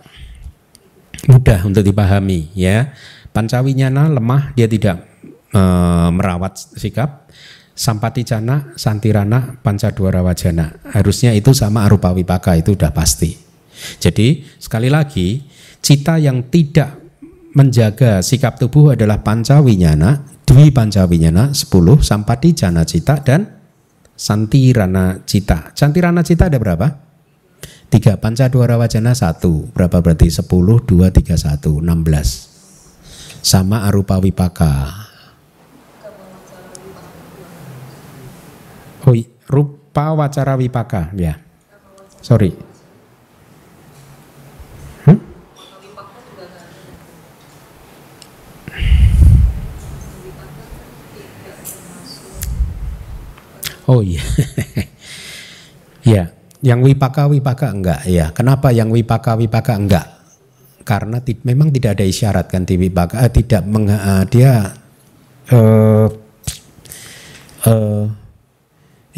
mudah 1.29 1.69
untuk 1.69 1.85
dipahami, 1.85 2.49
ya. 2.57 2.97
Pancawinyana 3.37 4.09
lemah, 4.09 4.57
dia 4.57 4.65
tidak 4.67 5.05
e, 5.53 5.61
merawat 6.11 6.57
sikap. 6.57 7.29
Sampati 7.79 8.27
jana, 8.27 8.75
santirana, 8.75 9.63
pancadwara 9.63 10.19
wajana. 10.19 10.83
Harusnya 10.91 11.31
itu 11.31 11.55
sama 11.55 11.87
arupa 11.87 12.11
wipaka 12.11 12.59
itu 12.59 12.75
udah 12.75 12.91
pasti. 12.91 13.39
Jadi 14.03 14.43
sekali 14.59 14.91
lagi 14.91 15.47
cita 15.79 16.19
yang 16.19 16.51
tidak 16.51 16.99
menjaga 17.55 18.19
sikap 18.19 18.59
tubuh 18.59 18.99
adalah 18.99 19.23
pancawinyana, 19.23 20.43
dwi 20.43 20.75
pancawinyana 20.75 21.55
10, 21.55 22.03
sampati 22.03 22.51
jana 22.51 22.83
cita 22.83 23.23
dan 23.23 23.47
santirana 24.19 25.23
cita. 25.23 25.71
Santirana 25.71 26.27
cita 26.27 26.51
ada 26.51 26.59
berapa? 26.59 27.08
Tiga 27.89 28.21
pancadwara 28.21 28.77
wajana 28.77 29.17
satu 29.17 29.73
berapa 29.73 30.05
berarti 30.05 30.29
sepuluh 30.29 30.79
dua 30.85 31.09
tiga 31.09 31.41
satu 31.41 31.81
enam 31.81 32.05
belas 32.05 32.53
sama 33.41 33.89
arupa 33.89 34.21
wipaka 34.21 35.09
Oh, 39.09 39.17
rupa 39.49 40.13
wacara 40.13 40.53
wipaka, 40.61 41.09
ya. 41.17 41.41
Sorry. 42.21 42.53
Hmm? 45.09 45.17
Oh 53.89 54.05
iya. 54.05 54.21
ya, 56.13 56.37
yang 56.65 56.83
wipaka 56.83 57.31
wipaka 57.31 57.71
enggak 57.71 58.01
ya. 58.09 58.31
Kenapa 58.35 58.75
yang 58.75 58.91
wipaka 58.91 59.39
wipaka 59.39 59.75
enggak? 59.79 60.07
Karena 60.83 61.21
memang 61.45 61.69
tidak 61.69 62.01
ada 62.01 62.05
isyarat 62.09 62.49
kan 62.49 62.65
di 62.65 62.81
wipaka 62.81 63.21
eh, 63.21 63.33
tidak 63.33 63.63
meng, 63.69 63.93
uh, 63.93 64.25
dia 64.25 64.73
uh, 65.53 66.09
uh, 67.69 68.05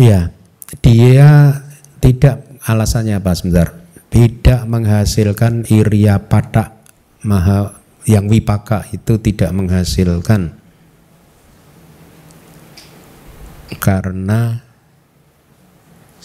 Iya, 0.01 0.33
dia 0.81 1.61
tidak 2.01 2.41
alasannya 2.65 3.21
apa 3.21 3.37
sebentar? 3.37 3.69
Tidak 4.09 4.65
menghasilkan 4.65 5.69
iria 5.69 6.17
patak 6.17 6.73
maha 7.21 7.77
yang 8.09 8.25
wipaka 8.33 8.89
itu 8.97 9.21
tidak 9.21 9.53
menghasilkan 9.53 10.57
karena 13.77 14.65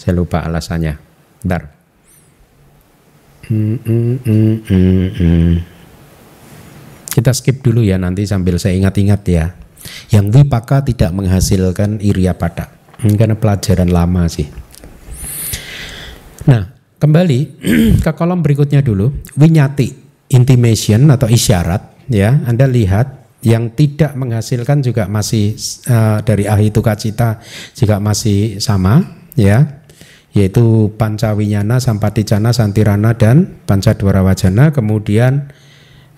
saya 0.00 0.12
lupa 0.16 0.40
alasannya. 0.40 1.05
Bentar. 1.46 1.62
Kita 7.14 7.30
skip 7.30 7.62
dulu 7.62 7.86
ya 7.86 7.94
nanti 8.02 8.26
sambil 8.26 8.58
saya 8.58 8.74
ingat-ingat 8.74 9.22
ya. 9.30 9.54
Yang 10.10 10.42
wipaka 10.42 10.82
tidak 10.82 11.14
menghasilkan 11.14 12.02
iria 12.02 12.34
patak. 12.34 12.98
Ini 13.06 13.14
karena 13.14 13.38
pelajaran 13.38 13.86
lama 13.86 14.26
sih. 14.26 14.50
Nah, 16.50 16.66
kembali 16.98 17.38
ke 18.04 18.10
kolom 18.18 18.42
berikutnya 18.42 18.82
dulu. 18.82 19.14
Winyati, 19.38 19.94
intimation 20.34 21.06
atau 21.14 21.30
isyarat, 21.30 22.10
ya. 22.10 22.42
Anda 22.50 22.66
lihat 22.66 23.38
yang 23.46 23.70
tidak 23.78 24.18
menghasilkan 24.18 24.82
juga 24.82 25.06
masih 25.06 25.54
uh, 25.86 26.18
dari 26.26 26.50
ahitu 26.50 26.82
kacita 26.82 27.38
juga 27.78 28.02
masih 28.02 28.58
sama, 28.58 29.22
ya. 29.38 29.85
Yaitu 30.36 30.92
pancawinyana, 31.00 31.80
sampaticana, 31.80 32.52
santirana 32.52 33.16
dan 33.16 33.56
pancadwara 33.64 34.20
wajana. 34.20 34.68
Kemudian 34.68 35.48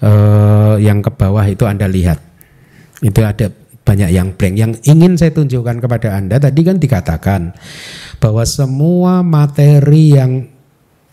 uh, 0.03 0.75
yang 0.83 0.99
ke 1.07 1.11
bawah 1.15 1.47
itu 1.47 1.63
Anda 1.71 1.87
lihat. 1.87 2.19
Itu 2.99 3.23
ada 3.23 3.55
banyak 3.87 4.11
yang 4.11 4.35
blank. 4.35 4.55
Yang 4.59 4.73
ingin 4.91 5.15
saya 5.15 5.31
tunjukkan 5.33 5.79
kepada 5.79 6.19
Anda 6.19 6.37
tadi 6.37 6.61
kan 6.67 6.77
dikatakan 6.77 7.57
bahwa 8.19 8.43
semua 8.43 9.23
materi 9.23 10.19
yang 10.19 10.51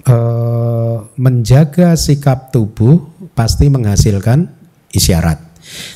uh, 0.10 1.06
menjaga 1.16 1.94
sikap 1.96 2.52
tubuh 2.52 3.06
pasti 3.38 3.72
menghasilkan 3.72 4.50
isyarat. 4.92 5.40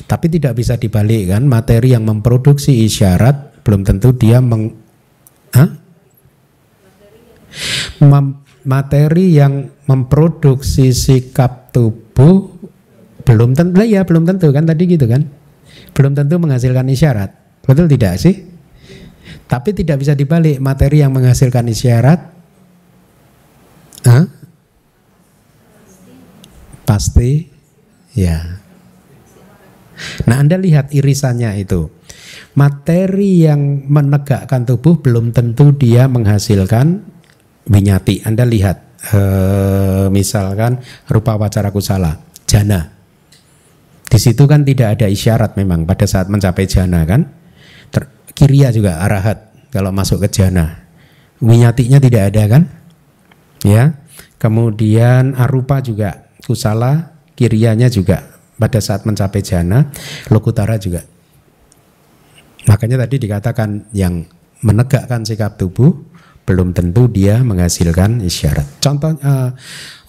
Tapi 0.06 0.26
tidak 0.30 0.56
bisa 0.58 0.78
dibalikkan 0.78 1.42
materi 1.46 1.92
yang 1.92 2.06
memproduksi 2.06 2.86
isyarat 2.86 3.62
belum 3.62 3.84
tentu 3.84 4.16
dia 4.16 4.40
meng 4.42 4.78
Hah? 8.00 8.26
materi 8.60 9.40
yang 9.40 9.72
memproduksi 9.88 10.92
sikap 10.92 11.72
tubuh 11.72 12.52
belum 13.24 13.56
tentu 13.56 13.80
ya 13.88 14.04
belum 14.04 14.28
tentu 14.28 14.52
kan 14.52 14.68
tadi 14.68 14.84
gitu 14.84 15.08
kan 15.08 15.24
belum 15.94 16.12
tentu 16.16 16.38
menghasilkan 16.40 16.86
isyarat. 16.88 17.30
Betul 17.64 17.86
tidak 17.90 18.18
sih? 18.18 18.34
Tapi 19.50 19.70
tidak 19.74 20.02
bisa 20.02 20.14
dibalik 20.14 20.62
materi 20.62 21.02
yang 21.02 21.10
menghasilkan 21.14 21.66
isyarat. 21.66 22.20
Hah? 24.06 24.24
Pasti 26.86 27.46
ya. 28.14 28.58
Nah 30.26 30.36
Anda 30.40 30.56
lihat 30.56 30.94
irisannya 30.94 31.60
itu. 31.60 31.90
Materi 32.56 33.46
yang 33.46 33.86
menegakkan 33.86 34.66
tubuh 34.66 34.98
belum 34.98 35.30
tentu 35.30 35.70
dia 35.76 36.10
menghasilkan 36.10 37.09
winyati. 37.70 38.26
Anda 38.26 38.42
lihat 38.42 38.76
eh, 39.14 40.06
misalkan 40.10 40.82
rupa 41.06 41.38
wacara 41.38 41.70
kusala, 41.70 42.18
jana. 42.44 42.90
Di 44.10 44.18
situ 44.18 44.42
kan 44.50 44.66
tidak 44.66 44.98
ada 44.98 45.06
isyarat 45.06 45.54
memang 45.54 45.86
pada 45.86 46.02
saat 46.04 46.26
mencapai 46.26 46.66
jana 46.66 47.06
kan. 47.06 47.30
Ter, 47.94 48.10
kiria 48.34 48.74
juga 48.74 48.98
arahat 49.06 49.70
kalau 49.70 49.94
masuk 49.94 50.26
ke 50.26 50.42
jana. 50.42 50.82
Winyatinya 51.38 52.02
tidak 52.02 52.34
ada 52.34 52.42
kan? 52.50 52.62
Ya. 53.62 53.94
Kemudian 54.40 55.36
arupa 55.36 55.78
juga 55.84 56.26
kusala, 56.42 57.14
kirianya 57.38 57.92
juga 57.92 58.24
pada 58.56 58.80
saat 58.80 59.04
mencapai 59.04 59.44
jana, 59.44 59.92
lokutara 60.32 60.80
juga. 60.80 61.04
Makanya 62.68 63.04
tadi 63.04 63.16
dikatakan 63.20 63.92
yang 63.92 64.24
menegakkan 64.64 65.24
sikap 65.24 65.56
tubuh 65.56 66.09
belum 66.50 66.74
tentu 66.74 67.06
dia 67.06 67.38
menghasilkan 67.46 68.26
isyarat. 68.26 68.82
Contoh 68.82 69.14
uh, 69.22 69.54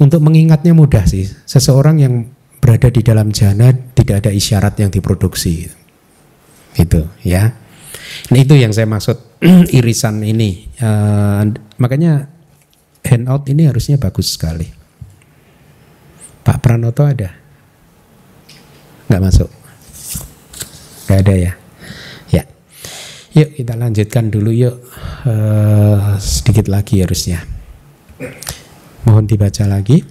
untuk 0.01 0.25
mengingatnya 0.25 0.73
mudah 0.73 1.05
sih. 1.05 1.29
Seseorang 1.45 2.01
yang 2.01 2.25
berada 2.57 2.89
di 2.89 3.05
dalam 3.05 3.29
jana 3.29 3.69
tidak 3.69 4.25
ada 4.25 4.33
isyarat 4.33 4.73
yang 4.81 4.89
diproduksi. 4.89 5.69
Itu 6.73 7.05
ya. 7.21 7.53
Nah 8.33 8.39
itu 8.41 8.57
yang 8.57 8.73
saya 8.73 8.89
maksud 8.89 9.37
irisan 9.77 10.25
ini. 10.25 10.65
Uh, 10.81 11.45
makanya 11.77 12.25
handout 13.05 13.45
ini 13.45 13.69
harusnya 13.69 14.01
bagus 14.01 14.33
sekali. 14.33 14.65
Pak 16.41 16.57
Pranoto 16.57 17.05
ada? 17.05 17.37
Nggak 19.05 19.21
masuk? 19.21 19.49
Nggak 21.05 21.19
ada? 21.21 21.35
Ya. 21.37 21.60
Yuk 23.31 23.49
kita 23.55 23.79
lanjutkan 23.79 24.27
dulu 24.27 24.51
yuk. 24.51 24.75
Uh, 25.23 26.19
sedikit 26.19 26.67
lagi 26.67 26.99
harusnya. 26.99 27.47
Mohon 29.07 29.25
dibaca 29.31 29.63
lagi. 29.65 30.03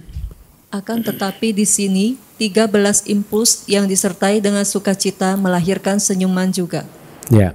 Akan 0.71 1.03
tetapi 1.03 1.51
di 1.51 1.67
sini 1.67 2.15
13 2.39 3.11
impuls 3.11 3.67
yang 3.69 3.85
disertai 3.85 4.41
dengan 4.41 4.65
sukacita 4.65 5.37
melahirkan 5.37 5.99
senyuman 6.01 6.49
juga. 6.49 6.87
Ya, 7.29 7.53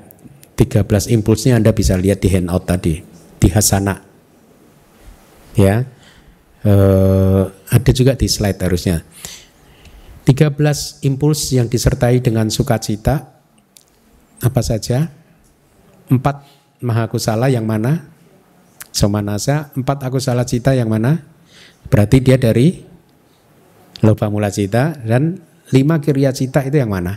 13 0.55 1.11
impulsnya 1.11 1.57
Anda 1.59 1.73
bisa 1.73 1.97
lihat 1.97 2.23
di 2.23 2.29
handout 2.31 2.69
tadi, 2.69 3.01
di 3.41 3.49
hasana. 3.51 4.05
Ya, 5.57 5.89
eh, 6.61 7.43
ada 7.49 7.91
juga 7.97 8.13
di 8.15 8.29
slide 8.29 8.61
harusnya. 8.61 9.01
13 10.29 11.01
impuls 11.03 11.41
yang 11.57 11.73
disertai 11.73 12.21
dengan 12.21 12.53
sukacita 12.53 13.33
apa 14.45 14.61
saja? 14.61 15.09
Empat 16.07 16.47
mahakusala 16.79 17.51
yang 17.51 17.67
mana? 17.67 18.07
Somanasa, 18.95 19.75
empat 19.77 20.09
akusala 20.09 20.49
cita 20.49 20.73
yang 20.73 20.89
mana? 20.89 21.21
Berarti 21.93 22.19
dia 22.25 22.41
dari 22.41 22.87
Loba 24.05 24.29
mula 24.29 24.53
cita 24.53 24.93
dan 24.93 25.41
lima 25.73 25.97
kirya 26.01 26.29
cita 26.29 26.61
itu 26.61 26.77
yang 26.77 26.93
mana? 26.93 27.17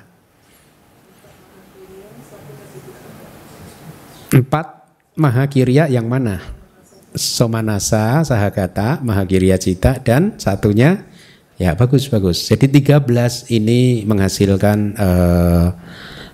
Empat 4.31 4.87
mahakirya 5.19 5.91
yang 5.91 6.07
mana? 6.07 6.39
Somanasa, 7.11 8.23
sahagata, 8.23 9.03
mahakirya 9.03 9.59
cita 9.59 9.99
dan 9.99 10.39
satunya 10.39 11.09
Ya, 11.59 11.75
bagus 11.75 12.07
bagus. 12.07 12.47
Jadi 12.47 12.71
13 12.71 13.03
ini 13.51 14.07
menghasilkan 14.07 14.95
eh, 14.95 15.67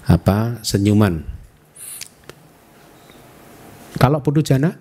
apa? 0.06 0.62
senyuman. 0.62 1.35
Kalau 3.96 4.20
putu 4.20 4.44
jana? 4.44 4.76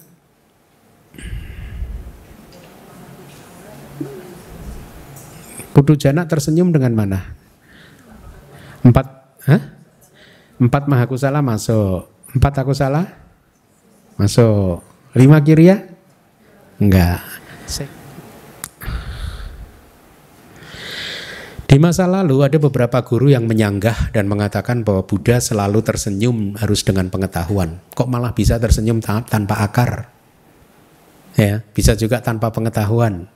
Putu 5.75 5.99
jana 5.99 6.27
tersenyum 6.27 6.71
dengan 6.71 6.95
mana? 6.95 7.21
Empat, 8.87 9.07
hah? 9.51 9.63
Empat 10.59 10.87
mahakusala 10.87 11.43
masuk. 11.43 12.07
Empat 12.35 12.63
aku 12.63 12.71
salah? 12.75 13.11
Masuk. 14.15 14.83
Lima 15.19 15.43
kiri 15.43 15.71
ya? 15.71 15.83
Enggak. 16.79 17.23
Di 21.75 21.83
masa 21.83 22.07
lalu 22.07 22.47
ada 22.47 22.55
beberapa 22.63 23.03
guru 23.03 23.35
yang 23.35 23.51
menyanggah 23.51 24.15
dan 24.15 24.31
mengatakan 24.31 24.87
bahwa 24.87 25.03
Buddha 25.11 25.43
selalu 25.43 25.83
tersenyum 25.83 26.55
harus 26.55 26.87
dengan 26.87 27.11
pengetahuan. 27.11 27.83
Kok 27.99 28.07
malah 28.07 28.31
bisa 28.31 28.63
tersenyum 28.63 29.03
tanpa 29.03 29.59
akar? 29.59 30.07
Ya, 31.35 31.67
bisa 31.75 31.99
juga 31.99 32.23
tanpa 32.23 32.55
pengetahuan. 32.55 33.27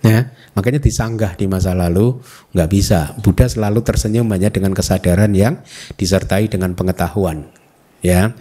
Ya, 0.00 0.32
makanya 0.56 0.80
disanggah 0.80 1.36
di 1.36 1.44
masa 1.44 1.76
lalu 1.76 2.16
nggak 2.56 2.70
bisa. 2.72 3.12
Buddha 3.20 3.44
selalu 3.44 3.84
tersenyum 3.84 4.24
hanya 4.32 4.48
dengan 4.48 4.72
kesadaran 4.72 5.36
yang 5.36 5.60
disertai 6.00 6.48
dengan 6.48 6.72
pengetahuan. 6.72 7.52
Ya, 8.00 8.32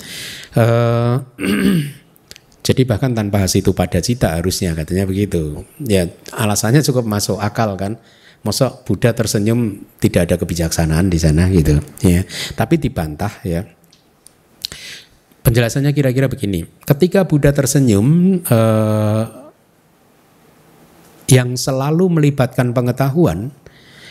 uh, 0.56 1.20
jadi 2.72 2.82
bahkan 2.88 3.12
tanpa 3.12 3.44
itu 3.44 3.76
pada 3.76 4.00
cita 4.00 4.40
harusnya 4.40 4.72
katanya 4.72 5.04
begitu. 5.04 5.68
Ya, 5.84 6.08
alasannya 6.32 6.80
cukup 6.80 7.04
masuk 7.04 7.44
akal 7.44 7.76
kan 7.76 8.00
Masa 8.46 8.72
Buddha 8.86 9.12
tersenyum 9.12 9.82
tidak 9.98 10.30
ada 10.30 10.36
kebijaksanaan 10.40 11.10
di 11.10 11.20
sana 11.20 11.50
gitu 11.50 11.82
ya. 12.06 12.24
Tapi 12.54 12.80
dibantah 12.80 13.34
ya. 13.44 13.66
Penjelasannya 15.44 15.96
kira-kira 15.96 16.28
begini. 16.28 16.68
Ketika 16.84 17.24
Buddha 17.24 17.56
tersenyum 17.56 18.40
eh, 18.44 19.24
yang 21.28 21.60
selalu 21.60 22.20
melibatkan 22.20 22.72
pengetahuan 22.72 23.52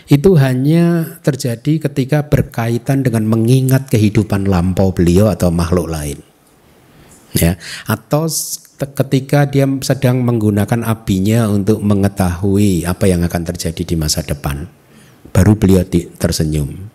itu 0.06 0.38
hanya 0.38 1.18
terjadi 1.26 1.90
ketika 1.90 2.30
berkaitan 2.30 3.02
dengan 3.02 3.26
mengingat 3.26 3.90
kehidupan 3.90 4.46
lampau 4.46 4.94
beliau 4.94 5.26
atau 5.26 5.50
makhluk 5.50 5.90
lain. 5.90 6.18
Ya, 7.36 7.58
atau 7.84 8.30
ketika 8.76 9.48
dia 9.48 9.64
sedang 9.80 10.20
menggunakan 10.20 10.84
apinya 10.84 11.48
untuk 11.48 11.80
mengetahui 11.80 12.84
apa 12.84 13.08
yang 13.08 13.24
akan 13.24 13.42
terjadi 13.48 13.82
di 13.82 13.96
masa 13.96 14.20
depan 14.20 14.68
baru 15.32 15.56
beliau 15.56 15.84
tersenyum. 15.88 16.92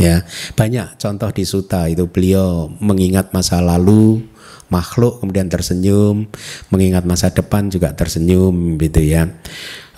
Ya 0.00 0.24
banyak 0.56 0.96
contoh 0.96 1.28
di 1.36 1.44
suta 1.44 1.84
itu 1.84 2.08
beliau 2.08 2.72
mengingat 2.80 3.36
masa 3.36 3.60
lalu 3.60 4.24
makhluk 4.72 5.20
kemudian 5.20 5.52
tersenyum 5.52 6.24
mengingat 6.72 7.04
masa 7.04 7.28
depan 7.28 7.68
juga 7.68 7.92
tersenyum 7.92 8.80
gitu 8.80 9.04
ya. 9.04 9.28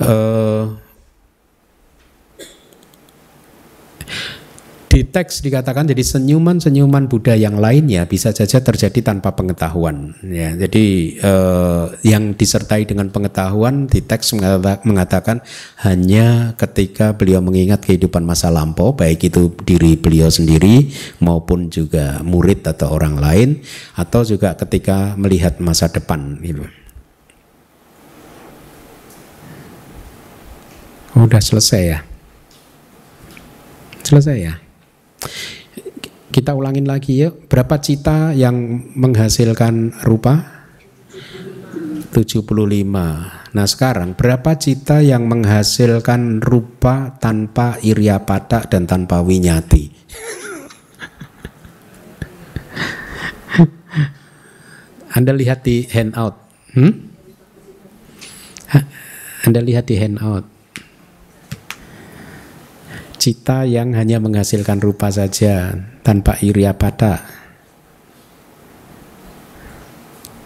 Uh, 0.03 0.75
di 4.95 5.03
teks 5.03 5.43
dikatakan 5.43 5.91
jadi 5.91 6.07
senyuman-senyuman 6.07 7.11
Buddha 7.11 7.35
yang 7.35 7.59
lainnya 7.59 8.07
bisa 8.07 8.31
saja 8.31 8.63
terjadi 8.63 9.03
tanpa 9.03 9.35
pengetahuan. 9.35 10.15
Ya, 10.23 10.55
jadi 10.55 10.87
eh, 11.19 11.85
yang 12.07 12.39
disertai 12.39 12.87
dengan 12.87 13.11
pengetahuan 13.11 13.91
di 13.91 13.99
teks 14.07 14.39
mengatakan 14.87 15.43
hanya 15.83 16.55
ketika 16.55 17.11
beliau 17.11 17.43
mengingat 17.43 17.83
kehidupan 17.83 18.23
masa 18.23 18.55
lampau, 18.55 18.95
baik 18.95 19.35
itu 19.35 19.51
diri 19.67 19.99
beliau 19.99 20.31
sendiri 20.31 20.95
maupun 21.19 21.75
juga 21.75 22.23
murid 22.23 22.63
atau 22.63 22.95
orang 22.95 23.19
lain, 23.19 23.49
atau 23.99 24.23
juga 24.23 24.55
ketika 24.55 25.19
melihat 25.19 25.59
masa 25.59 25.91
depan. 25.91 26.39
Gitu. 26.39 26.63
Udah 31.19 31.43
selesai 31.43 31.83
ya? 31.83 31.99
Selesai 34.07 34.39
ya? 34.39 34.64
Kita 36.35 36.51
ulangin 36.51 36.83
lagi 36.83 37.23
ya, 37.23 37.31
berapa 37.31 37.79
cita 37.79 38.35
yang 38.35 38.91
menghasilkan 38.99 40.03
rupa? 40.03 40.67
75. 42.11 43.55
Nah 43.55 43.67
sekarang 43.67 44.19
berapa 44.19 44.55
cita 44.59 44.99
yang 45.03 45.31
menghasilkan 45.31 46.43
rupa 46.43 47.15
tanpa 47.23 47.79
pada 48.23 48.67
dan 48.67 48.87
tanpa 48.87 49.23
winyati? 49.23 49.95
Anda 55.19 55.31
lihat 55.35 55.63
di 55.63 55.87
handout. 55.87 56.35
Hmm? 56.75 57.15
Anda 59.47 59.63
lihat 59.63 59.87
di 59.87 59.99
handout 59.99 60.54
cita 63.25 63.65
yang 63.65 63.97
hanya 63.97 64.21
menghasilkan 64.21 64.85
rupa 64.85 65.09
saja 65.09 65.73
tanpa 66.05 66.37
pada 66.77 67.25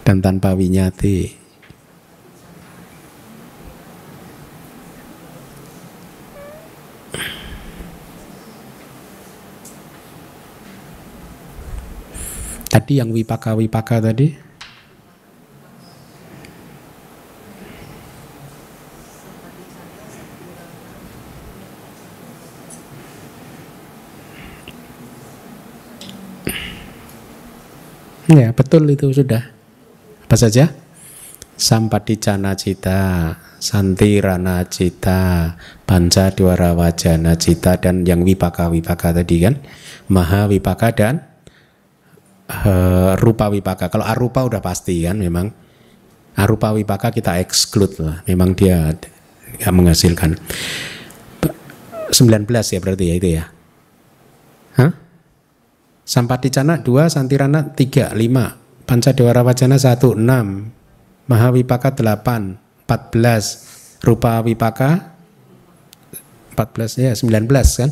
dan 0.07 0.23
tanpa 0.23 0.55
winyati. 0.55 1.35
Tadi 12.71 12.93
yang 12.95 13.11
wipaka-wipaka 13.11 13.99
tadi 13.99 14.48
Ya, 28.29 28.53
betul 28.53 28.85
itu 28.93 29.09
sudah. 29.09 29.41
Apa 30.29 30.37
saja? 30.37 30.69
Sampadicana 31.57 32.53
cita, 32.53 33.33
santirana 33.57 34.69
cita, 34.69 35.57
panca 35.89 36.29
dwara 36.29 36.77
wajana 36.77 37.33
cita, 37.41 37.81
dan 37.81 38.05
yang 38.05 38.21
wipaka-wipaka 38.21 39.17
tadi 39.17 39.41
kan. 39.41 39.57
Maha 40.13 40.45
wipaka 40.45 40.93
dan 40.93 41.25
uh, 42.53 43.17
rupa 43.17 43.49
wipaka. 43.49 43.89
Kalau 43.89 44.05
arupa 44.05 44.45
udah 44.45 44.61
pasti 44.61 45.01
kan 45.09 45.17
memang. 45.17 45.49
Arupa 46.37 46.71
wipaka 46.71 47.09
kita 47.09 47.41
exclude 47.41 47.97
lah. 47.97 48.21
Memang 48.29 48.53
dia 48.53 48.93
nggak 49.57 49.73
menghasilkan. 49.73 50.37
19 52.13 52.45
ya 52.45 52.79
berarti 52.79 53.05
ya 53.09 53.15
itu 53.17 53.29
ya. 53.41 53.43
Hah? 54.77 55.08
Sampaticana 56.09 56.81
2, 56.81 57.05
Santirana 57.05 57.69
3, 57.77 58.17
5, 58.17 58.89
Pancadewara 58.89 59.45
Wajana 59.45 59.77
1, 59.77 60.17
6, 60.17 61.29
Mahawipaka 61.29 61.93
8, 61.93 62.57
14, 62.89 64.01
Rupa 64.01 64.41
Wipaka 64.41 65.13
14 66.57 67.05
ya 67.05 67.13
19 67.13 67.45
kan. 67.53 67.91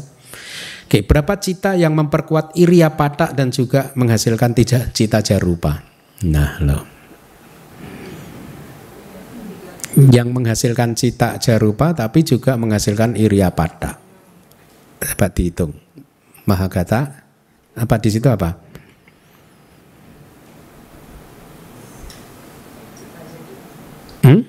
Oke, 0.90 1.06
berapa 1.06 1.38
cita 1.38 1.78
yang 1.78 1.94
memperkuat 1.94 2.58
iriya 2.58 2.98
patak 2.98 3.38
dan 3.38 3.54
juga 3.54 3.94
menghasilkan 3.94 4.58
tiga 4.58 4.90
cita 4.90 5.22
jarupa? 5.22 5.86
Nah, 6.26 6.58
loh. 6.66 6.84
Yang 9.94 10.28
menghasilkan 10.34 10.98
cita 10.98 11.38
jarupa 11.38 11.94
tapi 11.94 12.26
juga 12.26 12.58
menghasilkan 12.58 13.14
iriya 13.14 13.54
patak. 13.54 14.02
Dapat 15.06 15.32
dihitung. 15.38 15.78
Mahagata 16.48 17.27
apa 17.78 17.96
di 18.02 18.10
situ 18.10 18.26
apa? 18.26 18.58
Hmm? 24.26 24.42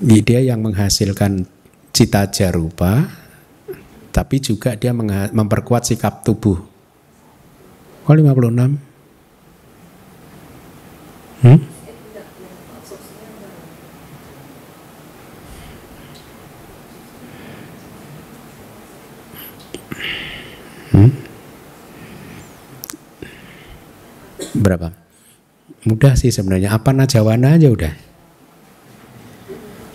Dia 0.00 0.40
yang 0.40 0.64
menghasilkan 0.64 1.44
cita 1.92 2.24
jarupa, 2.32 3.04
tapi 4.10 4.40
juga 4.40 4.72
dia 4.74 4.96
memperkuat 4.96 5.84
sikap 5.84 6.24
tubuh. 6.24 6.56
Oh 8.08 8.14
56. 8.16 8.88
Hmm? 11.44 11.77
Hmm? 20.92 21.12
Berapa? 24.58 25.08
mudah 25.88 26.14
sih 26.18 26.28
sebenarnya. 26.28 26.74
Apa 26.74 26.92
najawana 26.92 27.56
aja 27.56 27.72
udah. 27.72 27.94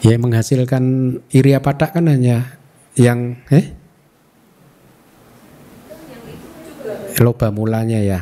Ya 0.04 0.16
menghasilkan 0.20 0.84
iria 1.32 1.64
patak 1.64 1.95
kan 1.95 2.12
hanya 2.12 2.60
yang 2.99 3.39
eh 3.49 3.72
loba 7.24 7.54
mulanya 7.54 8.04
ya 8.04 8.22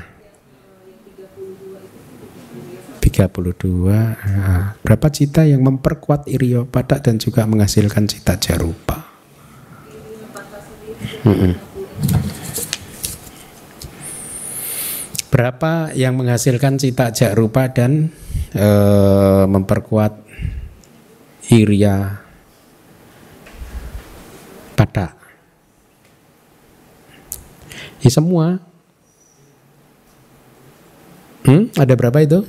32 3.02 3.82
nah, 3.82 4.78
berapa 4.84 5.08
cita 5.10 5.48
yang 5.48 5.64
memperkuat 5.66 6.30
irio 6.30 6.70
patak 6.70 7.08
dan 7.08 7.18
juga 7.18 7.48
menghasilkan 7.50 8.06
cita 8.06 8.38
jarupa 8.38 9.10
hmm. 11.24 11.71
Berapa 15.32 15.96
yang 15.96 16.20
menghasilkan 16.20 16.76
cita 16.76 17.16
jarupa 17.16 17.72
dan 17.72 18.12
e, 18.52 18.70
memperkuat 19.48 20.20
iria 21.50 22.20
patak 24.76 25.16
ya 28.04 28.12
semua 28.12 28.60
Hmm, 31.42 31.74
ada 31.74 31.98
berapa 31.98 32.22
itu? 32.22 32.46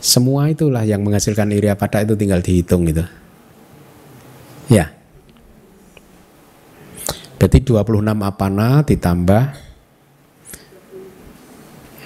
Semua 0.00 0.52
itulah 0.52 0.84
yang 0.84 1.00
menghasilkan 1.00 1.48
iria 1.56 1.72
pada 1.72 2.04
itu 2.04 2.16
tinggal 2.20 2.44
dihitung 2.44 2.84
itu. 2.84 3.19
Ya. 4.70 4.94
Berarti 7.40 7.58
26 7.66 8.06
apana 8.22 8.86
ditambah 8.86 9.44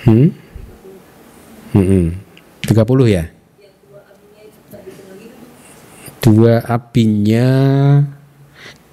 hmm? 0.09 0.29
Hmm, 1.75 2.07
30 2.65 3.05
ya? 3.11 3.25
Dua 6.25 6.65
apinya 6.65 7.49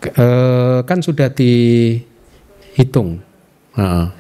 eh, 0.04 0.80
kan 0.84 1.00
sudah 1.00 1.32
dihitung. 1.32 3.24
Uh. 3.72 4.12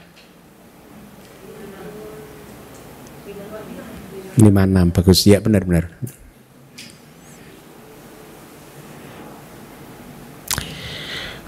56 4.39 4.95
bagus 4.95 5.20
ya 5.28 5.43
benar-benar. 5.43 5.91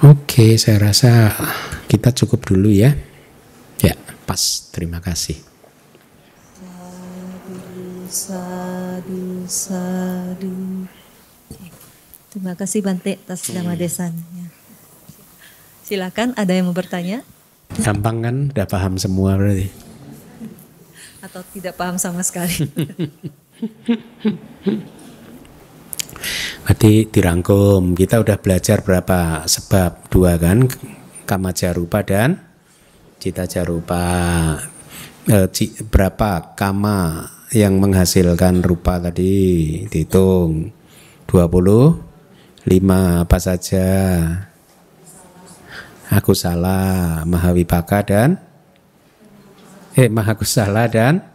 Oke, 0.04 0.60
saya 0.60 0.91
rasa 0.91 1.32
kita 1.88 2.12
cukup 2.12 2.43
dulu 2.43 2.68
ya. 2.68 2.91
Ya, 3.80 3.95
pas. 4.28 4.68
Terima 4.76 4.99
kasih. 4.99 5.39
Sadu, 6.60 7.56
sadu, 8.12 9.24
sadu. 9.47 10.56
Terima 12.36 12.51
kasih 12.51 12.84
Bante 12.84 13.16
atas 13.16 13.47
nama 13.56 13.80
desanya. 13.80 14.51
Silakan, 15.88 16.36
ada 16.36 16.51
yang 16.51 16.68
mau 16.68 16.76
bertanya? 16.76 17.24
Gampang 17.80 18.28
kan? 18.28 18.36
Udah 18.51 18.68
paham 18.68 18.99
semua 18.99 19.39
berarti. 19.39 19.72
Atau 21.24 21.47
tidak 21.56 21.80
paham 21.80 21.95
sama 21.95 22.20
sekali? 22.28 22.68
Berarti 26.63 27.07
dirangkum, 27.07 27.93
kita 27.93 28.19
udah 28.24 28.38
belajar 28.39 28.82
berapa 28.82 29.43
sebab? 29.47 30.07
Dua 30.07 30.39
kan, 30.39 30.67
kama 31.28 31.51
jarupa 31.51 32.03
dan 32.03 32.39
cita 33.19 33.47
jarupa. 33.47 34.03
E, 35.24 35.47
berapa 35.88 36.55
kama 36.59 37.28
yang 37.55 37.80
menghasilkan 37.80 38.59
rupa 38.65 38.99
tadi? 38.99 39.36
Dihitung. 39.88 40.76
20 41.28 42.69
lima 42.69 43.26
apa 43.26 43.38
saja? 43.39 43.88
Aku 46.13 46.38
salah 46.38 47.26
mahawipaka 47.26 48.05
dan 48.05 48.38
eh 49.97 50.11
mahakusala 50.11 50.86
dan 50.91 51.26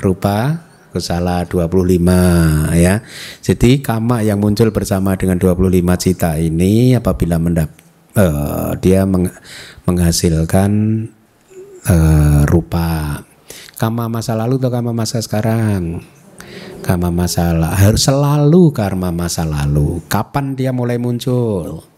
rupa 0.00 0.69
kusala 0.90 1.46
25 1.46 2.74
ya. 2.76 3.02
Jadi 3.42 3.80
kama 3.82 4.22
yang 4.22 4.42
muncul 4.42 4.70
bersama 4.74 5.14
dengan 5.14 5.38
25 5.38 5.66
cita 5.98 6.36
ini 6.36 6.94
apabila 6.98 7.38
mendap 7.38 7.70
uh, 8.14 8.74
dia 8.78 9.06
meng, 9.06 9.30
menghasilkan 9.86 10.70
uh, 11.86 12.42
rupa. 12.46 13.22
Kama 13.80 14.12
masa 14.12 14.36
lalu 14.36 14.60
atau 14.60 14.70
kama 14.70 14.92
masa 14.92 15.18
sekarang? 15.24 16.04
Karma 16.80 17.12
masa 17.12 17.52
lalu 17.52 17.96
selalu 17.96 18.62
karma 18.72 19.12
masa 19.12 19.44
lalu. 19.44 20.00
Kapan 20.08 20.56
dia 20.56 20.72
mulai 20.72 20.96
muncul 20.96 21.89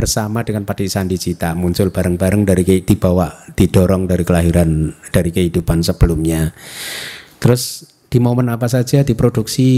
bersama 0.00 0.40
dengan 0.40 0.64
sandi 0.64 1.20
cita. 1.20 1.52
Muncul 1.52 1.92
bareng-bareng 1.92 2.48
dari 2.48 2.64
dibawa 2.80 3.52
didorong 3.52 4.08
dari 4.08 4.24
kelahiran 4.24 4.96
dari 5.12 5.28
kehidupan 5.28 5.84
sebelumnya. 5.84 6.56
Terus 7.36 7.84
di 8.08 8.16
momen 8.16 8.48
apa 8.48 8.64
saja? 8.64 9.04
Diproduksi 9.04 9.68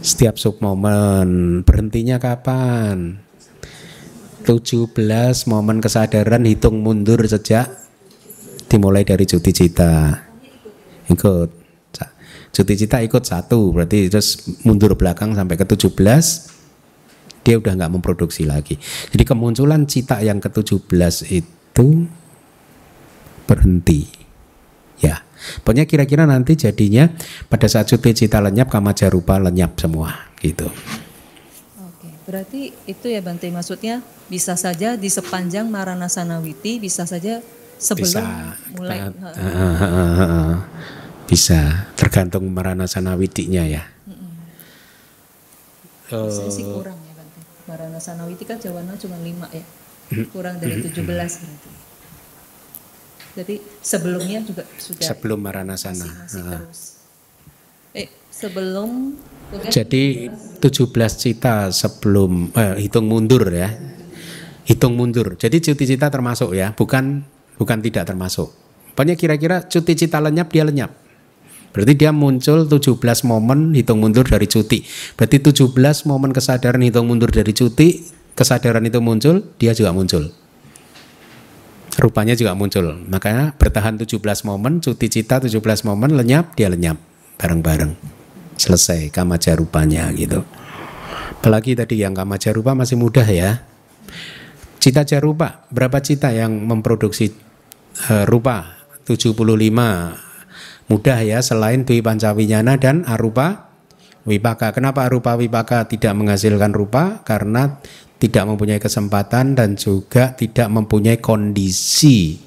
setiap 0.00 0.40
sub 0.40 0.64
momen. 0.64 1.60
Berhentinya 1.68 2.16
kapan? 2.16 3.20
17 4.48 4.96
momen 5.52 5.84
kesadaran 5.84 6.48
hitung 6.48 6.80
mundur 6.80 7.20
sejak 7.28 7.68
dimulai 8.72 9.04
dari 9.04 9.28
cuti 9.28 9.52
cita. 9.52 10.16
Ikut. 11.12 11.68
Cuti 12.56 12.72
cita 12.72 13.04
ikut 13.04 13.20
satu 13.20 13.68
berarti 13.68 14.08
terus 14.08 14.48
mundur 14.64 14.96
belakang 14.96 15.36
sampai 15.36 15.60
ke 15.60 15.68
17 15.68 16.55
dia 17.46 17.62
udah 17.62 17.78
nggak 17.78 17.92
memproduksi 17.94 18.42
lagi. 18.42 18.74
Jadi 19.14 19.22
kemunculan 19.22 19.86
cita 19.86 20.18
yang 20.18 20.42
ke 20.42 20.50
17 20.50 20.90
itu 21.30 21.86
berhenti. 23.46 24.10
Ya 24.98 25.22
pokoknya 25.62 25.86
kira-kira 25.86 26.26
nanti 26.26 26.58
jadinya 26.58 27.06
pada 27.46 27.70
saat 27.70 27.86
cuti 27.86 28.26
cita 28.26 28.42
lenyap 28.42 28.66
kama 28.66 28.90
jarupa 28.98 29.38
lenyap 29.38 29.78
semua 29.78 30.26
gitu. 30.42 30.66
Oke, 31.78 32.08
berarti 32.26 32.74
itu 32.90 33.06
ya 33.06 33.22
Bante 33.22 33.46
maksudnya 33.54 34.02
bisa 34.26 34.58
saja 34.58 34.98
di 34.98 35.06
sepanjang 35.06 35.70
Marana 35.70 36.10
Sanawiti 36.10 36.82
bisa 36.82 37.06
saja 37.06 37.38
sebelum 37.78 38.24
bisa, 38.24 38.56
mulai 38.74 38.98
uh, 39.06 39.12
uh, 39.12 39.82
uh, 39.84 40.22
uh, 40.24 40.54
bisa. 41.28 41.92
Tergantung 41.94 42.48
marana 42.50 42.88
sanawidinya 42.88 43.64
ya. 43.68 43.84
Saya 46.08 46.50
sih 46.54 46.64
kurang. 46.64 47.05
Marana 47.66 47.98
sanawiti 47.98 48.46
kan 48.46 48.58
jawana 48.62 48.94
cuma 48.98 49.18
lima 49.22 49.50
ya. 49.50 49.64
Kurang 50.30 50.62
dari 50.62 50.78
17 50.82 51.02
berarti. 51.02 51.70
Jadi 53.36 53.54
sebelumnya 53.84 54.40
juga 54.40 54.64
sudah 54.80 55.04
sebelum 55.04 55.38
marana 55.44 55.76
sana. 55.76 56.08
Masih, 56.08 56.40
masih 56.40 56.42
terus. 56.46 56.80
Eh 57.92 58.08
sebelum 58.32 59.12
jadi 59.70 60.32
17 60.58 60.62
cita 61.14 61.70
sebelum 61.70 62.50
eh, 62.56 62.80
hitung 62.82 63.06
mundur 63.06 63.44
ya. 63.52 63.70
Hitung 64.66 64.98
mundur. 64.98 65.38
Jadi 65.38 65.62
cuti 65.62 65.84
cita 65.86 66.10
termasuk 66.10 66.50
ya, 66.56 66.74
bukan 66.74 67.22
bukan 67.54 67.78
tidak 67.84 68.10
termasuk. 68.10 68.50
Pokoknya 68.96 69.14
kira-kira 69.14 69.62
cuti 69.68 69.92
cita 69.94 70.18
lenyap 70.18 70.48
dia 70.50 70.64
lenyap. 70.66 71.05
Berarti 71.76 71.92
dia 71.92 72.08
muncul 72.08 72.64
17 72.64 72.96
momen 73.28 73.76
hitung 73.76 74.00
mundur 74.00 74.24
dari 74.24 74.48
cuti. 74.48 74.80
Berarti 75.12 75.44
17 75.44 75.76
momen 76.08 76.32
kesadaran 76.32 76.80
hitung 76.80 77.04
mundur 77.04 77.28
dari 77.28 77.52
cuti, 77.52 78.00
kesadaran 78.32 78.80
itu 78.88 78.96
muncul, 79.04 79.44
dia 79.60 79.76
juga 79.76 79.92
muncul. 79.92 80.32
Rupanya 82.00 82.32
juga 82.32 82.56
muncul. 82.56 82.96
Makanya 83.12 83.52
bertahan 83.60 84.00
17 84.00 84.16
momen, 84.48 84.80
cuti 84.80 85.12
cita 85.12 85.36
17 85.36 85.60
momen, 85.84 86.16
lenyap, 86.16 86.56
dia 86.56 86.72
lenyap. 86.72 86.96
Bareng-bareng. 87.36 87.92
Selesai 88.56 89.12
kamaja 89.12 89.52
rupanya 89.52 90.08
gitu. 90.16 90.40
Apalagi 91.44 91.76
tadi 91.76 92.00
yang 92.00 92.16
kamaja 92.16 92.56
rupa 92.56 92.72
masih 92.72 92.96
mudah 92.96 93.28
ya. 93.28 93.60
Cita 94.80 95.04
jarupa, 95.04 95.68
berapa 95.68 96.00
cita 96.00 96.32
yang 96.32 96.56
memproduksi 96.64 97.36
uh, 98.08 98.24
rupa? 98.24 98.76
75 99.06 100.25
mudah 100.86 101.18
ya 101.22 101.38
selain 101.42 101.82
Dwi 101.82 102.02
Pancawinyana 102.02 102.78
dan 102.78 103.02
Arupa 103.06 103.70
Wipaka. 104.26 104.74
Kenapa 104.74 105.06
Arupa 105.06 105.38
Wipaka 105.38 105.86
tidak 105.86 106.12
menghasilkan 106.18 106.74
rupa? 106.74 107.22
Karena 107.22 107.78
tidak 108.16 108.48
mempunyai 108.48 108.80
kesempatan 108.80 109.54
dan 109.54 109.76
juga 109.76 110.32
tidak 110.34 110.66
mempunyai 110.72 111.20
kondisi. 111.20 112.40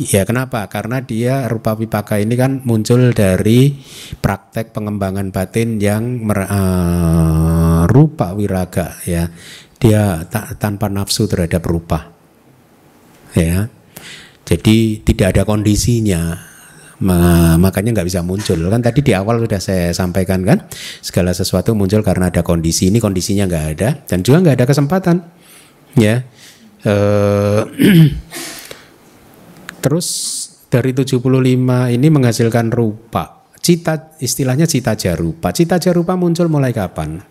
Ya 0.00 0.24
kenapa? 0.24 0.66
Karena 0.72 1.04
dia 1.04 1.46
rupa 1.46 1.76
wipaka 1.76 2.16
ini 2.16 2.34
kan 2.34 2.64
muncul 2.64 3.12
dari 3.12 3.76
praktek 4.18 4.72
pengembangan 4.72 5.28
batin 5.30 5.76
yang 5.76 6.24
uh, 6.32 7.84
rupa 7.86 8.32
wiraga 8.32 8.96
ya 9.04 9.28
dia 9.76 10.24
tak 10.30 10.56
tanpa 10.62 10.88
nafsu 10.88 11.28
terhadap 11.28 11.60
rupa 11.66 12.08
ya 13.36 13.68
jadi 14.48 15.02
tidak 15.04 15.36
ada 15.36 15.42
kondisinya 15.42 16.51
makanya 17.02 17.90
nggak 17.98 18.08
bisa 18.08 18.22
muncul. 18.22 18.56
Kan 18.70 18.80
tadi 18.80 19.02
di 19.02 19.12
awal 19.12 19.42
sudah 19.42 19.58
saya 19.58 19.90
sampaikan 19.90 20.46
kan 20.46 20.64
segala 21.02 21.34
sesuatu 21.34 21.74
muncul 21.74 22.00
karena 22.06 22.30
ada 22.30 22.46
kondisi 22.46 22.88
ini 22.88 23.02
kondisinya 23.02 23.50
nggak 23.50 23.66
ada 23.76 23.88
dan 24.06 24.22
juga 24.22 24.38
nggak 24.46 24.56
ada 24.62 24.66
kesempatan. 24.70 25.16
Ya. 25.98 26.22
Eh, 26.82 27.62
terus 29.84 30.06
dari 30.70 30.94
75 30.94 31.18
ini 31.90 32.06
menghasilkan 32.08 32.70
rupa. 32.70 33.44
Cita 33.62 34.14
istilahnya 34.18 34.66
cita 34.66 34.98
jarupa. 34.98 35.54
Cita 35.54 35.78
jarupa 35.78 36.18
muncul 36.18 36.50
mulai 36.50 36.74
kapan? 36.74 37.22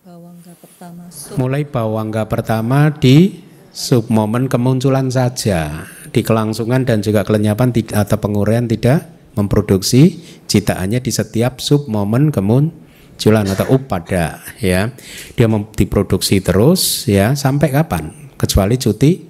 Bawangga 0.00 0.52
pertama 0.56 1.04
mulai 1.36 1.62
bawangga 1.68 2.24
pertama 2.24 2.88
di 2.88 3.44
sub 3.68 4.08
momen 4.08 4.48
kemunculan 4.48 5.12
saja. 5.12 5.88
Di 6.14 6.22
kelangsungan 6.22 6.86
dan 6.86 7.02
juga 7.02 7.26
kelenyapan 7.26 7.74
atau 7.90 8.16
penguraian 8.22 8.70
tidak 8.70 9.13
memproduksi 9.34 10.22
citaannya 10.46 11.02
di 11.02 11.10
setiap 11.10 11.58
sub 11.58 11.90
momen 11.90 12.30
kemunculan 12.30 13.46
atau 13.50 13.78
upada 13.78 14.42
ya. 14.58 14.90
Dia 15.34 15.46
diproduksi 15.74 16.40
terus 16.40 17.06
ya 17.10 17.34
sampai 17.34 17.70
kapan? 17.70 18.34
Kecuali 18.34 18.78
cuti 18.78 19.22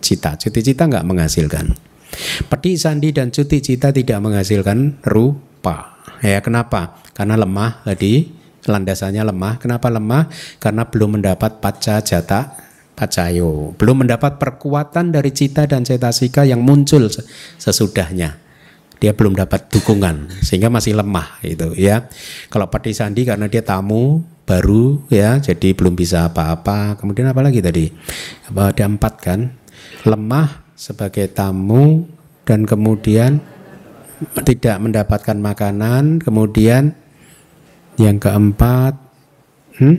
cita. 0.00 0.36
Cuti 0.36 0.60
cita 0.64 0.88
nggak 0.88 1.04
menghasilkan. 1.04 1.66
Peti 2.48 2.80
sandi 2.80 3.12
dan 3.12 3.28
cuti 3.28 3.60
cita 3.60 3.92
tidak 3.92 4.18
menghasilkan 4.20 5.04
rupa 5.04 6.00
ya. 6.24 6.40
Kenapa? 6.40 7.00
Karena 7.12 7.36
lemah 7.36 7.84
tadi. 7.84 8.36
Landasannya 8.68 9.24
lemah. 9.24 9.56
Kenapa 9.56 9.88
lemah? 9.88 10.28
Karena 10.60 10.84
belum 10.84 11.20
mendapat 11.20 11.56
paca 11.64 12.04
jata 12.04 12.68
pacayo 12.98 13.78
belum 13.78 14.02
mendapat 14.02 14.42
perkuatan 14.42 15.14
dari 15.14 15.30
cita 15.30 15.70
dan 15.70 15.86
cetasika 15.86 16.42
yang 16.42 16.66
muncul 16.66 17.06
sesudahnya 17.62 18.47
dia 18.98 19.14
belum 19.14 19.38
dapat 19.38 19.70
dukungan 19.70 20.42
sehingga 20.42 20.70
masih 20.70 20.98
lemah 20.98 21.38
itu 21.46 21.74
ya. 21.78 22.10
Kalau 22.50 22.66
Pati 22.66 22.90
Sandi 22.90 23.22
karena 23.22 23.46
dia 23.46 23.62
tamu 23.62 24.22
baru 24.42 25.02
ya 25.10 25.38
jadi 25.38 25.74
belum 25.74 25.94
bisa 25.94 26.26
apa-apa. 26.30 26.98
Kemudian 26.98 27.30
apa 27.30 27.40
lagi 27.42 27.62
tadi? 27.62 27.86
Ada 28.50 28.84
empat 28.86 29.14
kan? 29.22 29.40
Lemah 30.02 30.66
sebagai 30.74 31.30
tamu 31.30 32.06
dan 32.42 32.66
kemudian 32.66 33.38
tidak 34.42 34.82
mendapatkan 34.82 35.38
makanan, 35.38 36.18
kemudian 36.18 36.90
yang 37.98 38.18
keempat 38.18 38.98
hmm? 39.78 39.96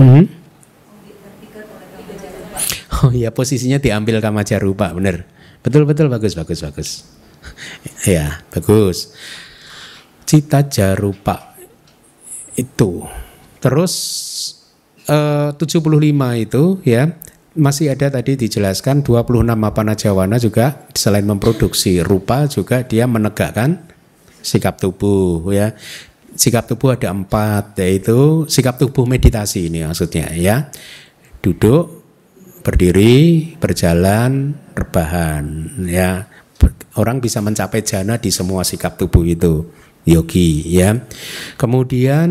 Hmm? 0.00 0.24
Oh 3.02 3.10
iya 3.10 3.34
posisinya 3.34 3.82
diambil 3.82 4.22
Kamajarupa 4.22 4.94
benar. 4.94 5.31
Betul 5.62 5.86
betul 5.86 6.10
bagus 6.10 6.34
bagus 6.34 6.58
bagus. 6.66 6.88
ya 8.06 8.42
bagus. 8.50 9.14
Cita 10.26 10.66
jarupa 10.66 11.54
itu. 12.58 13.06
Terus 13.62 13.94
eh, 15.06 15.50
75 15.54 15.78
itu 16.42 16.62
ya 16.82 17.14
masih 17.52 17.92
ada 17.92 18.08
tadi 18.08 18.34
dijelaskan 18.40 19.04
26 19.04 19.44
mapana 19.54 19.92
jawana 19.92 20.40
juga 20.40 20.88
selain 20.96 21.28
memproduksi 21.28 22.00
rupa 22.00 22.48
juga 22.48 22.80
dia 22.80 23.06
menegakkan 23.06 23.78
sikap 24.42 24.82
tubuh 24.82 25.46
ya. 25.54 25.78
Sikap 26.32 26.64
tubuh 26.64 26.96
ada 26.96 27.12
empat 27.12 27.76
yaitu 27.78 28.48
sikap 28.48 28.80
tubuh 28.80 29.04
meditasi 29.04 29.70
ini 29.70 29.84
maksudnya 29.86 30.32
ya. 30.34 30.72
Duduk, 31.42 32.01
berdiri, 32.62 33.54
berjalan, 33.58 34.54
rebahan 34.72 35.68
ya. 35.86 36.26
Orang 36.94 37.18
bisa 37.18 37.42
mencapai 37.42 37.82
jana 37.82 38.16
di 38.16 38.30
semua 38.30 38.62
sikap 38.62 38.94
tubuh 38.96 39.26
itu 39.26 39.66
yogi 40.06 40.62
ya. 40.70 40.94
Kemudian 41.58 42.30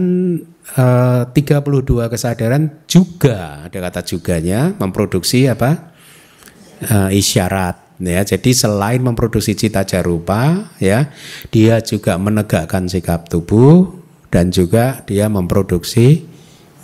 eh, 0.75 1.21
32 1.27 2.11
kesadaran 2.11 2.87
juga 2.87 3.67
ada 3.67 3.77
kata 3.77 4.01
juganya 4.07 4.71
memproduksi 4.79 5.51
apa? 5.51 5.91
Eh, 6.81 7.19
isyarat 7.19 7.99
ya. 8.01 8.25
Jadi 8.25 8.51
selain 8.55 9.03
memproduksi 9.03 9.53
cita 9.53 9.85
jarupa 9.85 10.73
ya, 10.81 11.13
dia 11.53 11.77
juga 11.83 12.17
menegakkan 12.17 12.89
sikap 12.89 13.29
tubuh 13.29 14.01
dan 14.31 14.49
juga 14.49 15.03
dia 15.05 15.27
memproduksi 15.27 16.25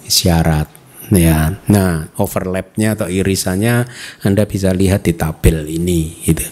isyarat 0.05 0.76
ya. 1.11 1.55
Nah, 1.71 2.11
overlapnya 2.19 2.97
atau 2.97 3.07
irisannya 3.07 3.87
Anda 4.23 4.43
bisa 4.47 4.71
lihat 4.71 5.07
di 5.07 5.13
tabel 5.15 5.67
ini 5.67 6.23
gitu. 6.25 6.45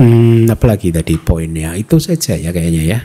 Hmm, 0.00 0.48
apalagi 0.48 0.88
tadi 0.88 1.20
poinnya 1.20 1.76
itu 1.76 2.00
saja 2.00 2.34
ya 2.34 2.50
kayaknya 2.50 2.82
ya. 2.82 3.00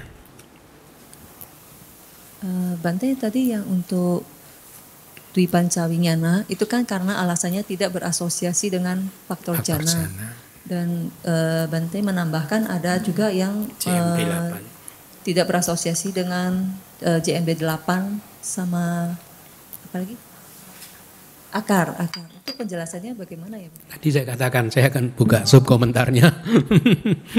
Uh, 2.41 2.73
Bante 2.79 3.11
tadi 3.19 3.51
yang 3.51 3.67
untuk 3.67 4.23
Dwi 5.35 5.45
Pancawinyana 5.45 6.47
itu 6.49 6.65
kan 6.65 6.87
karena 6.87 7.21
alasannya 7.21 7.61
tidak 7.61 7.93
berasosiasi 7.93 8.73
dengan 8.73 9.11
faktor, 9.27 9.59
faktor 9.61 9.83
jana. 9.83 9.93
jana. 10.07 10.27
Dan 10.67 10.87
uh, 11.27 11.69
Bante 11.69 11.99
menambahkan 11.99 12.71
ada 12.71 12.97
juga 13.03 13.29
yang 13.29 13.67
uh, 13.67 14.55
tidak 15.27 15.45
berasosiasi 15.51 16.15
dengan 16.15 16.71
uh, 17.03 17.19
JMB 17.19 17.59
8 17.59 18.41
sama 18.41 19.11
apa 19.97 20.05
lagi? 20.05 20.15
Akar, 21.57 21.87
akar. 21.97 22.29
Itu 22.45 22.53
penjelasannya 22.53 23.17
bagaimana 23.17 23.57
ya? 23.57 23.73
Tadi 23.89 24.07
saya 24.13 24.29
katakan 24.29 24.69
saya 24.69 24.93
akan 24.93 25.17
buka 25.17 25.41
sub 25.49 25.65
komentarnya. 25.65 26.29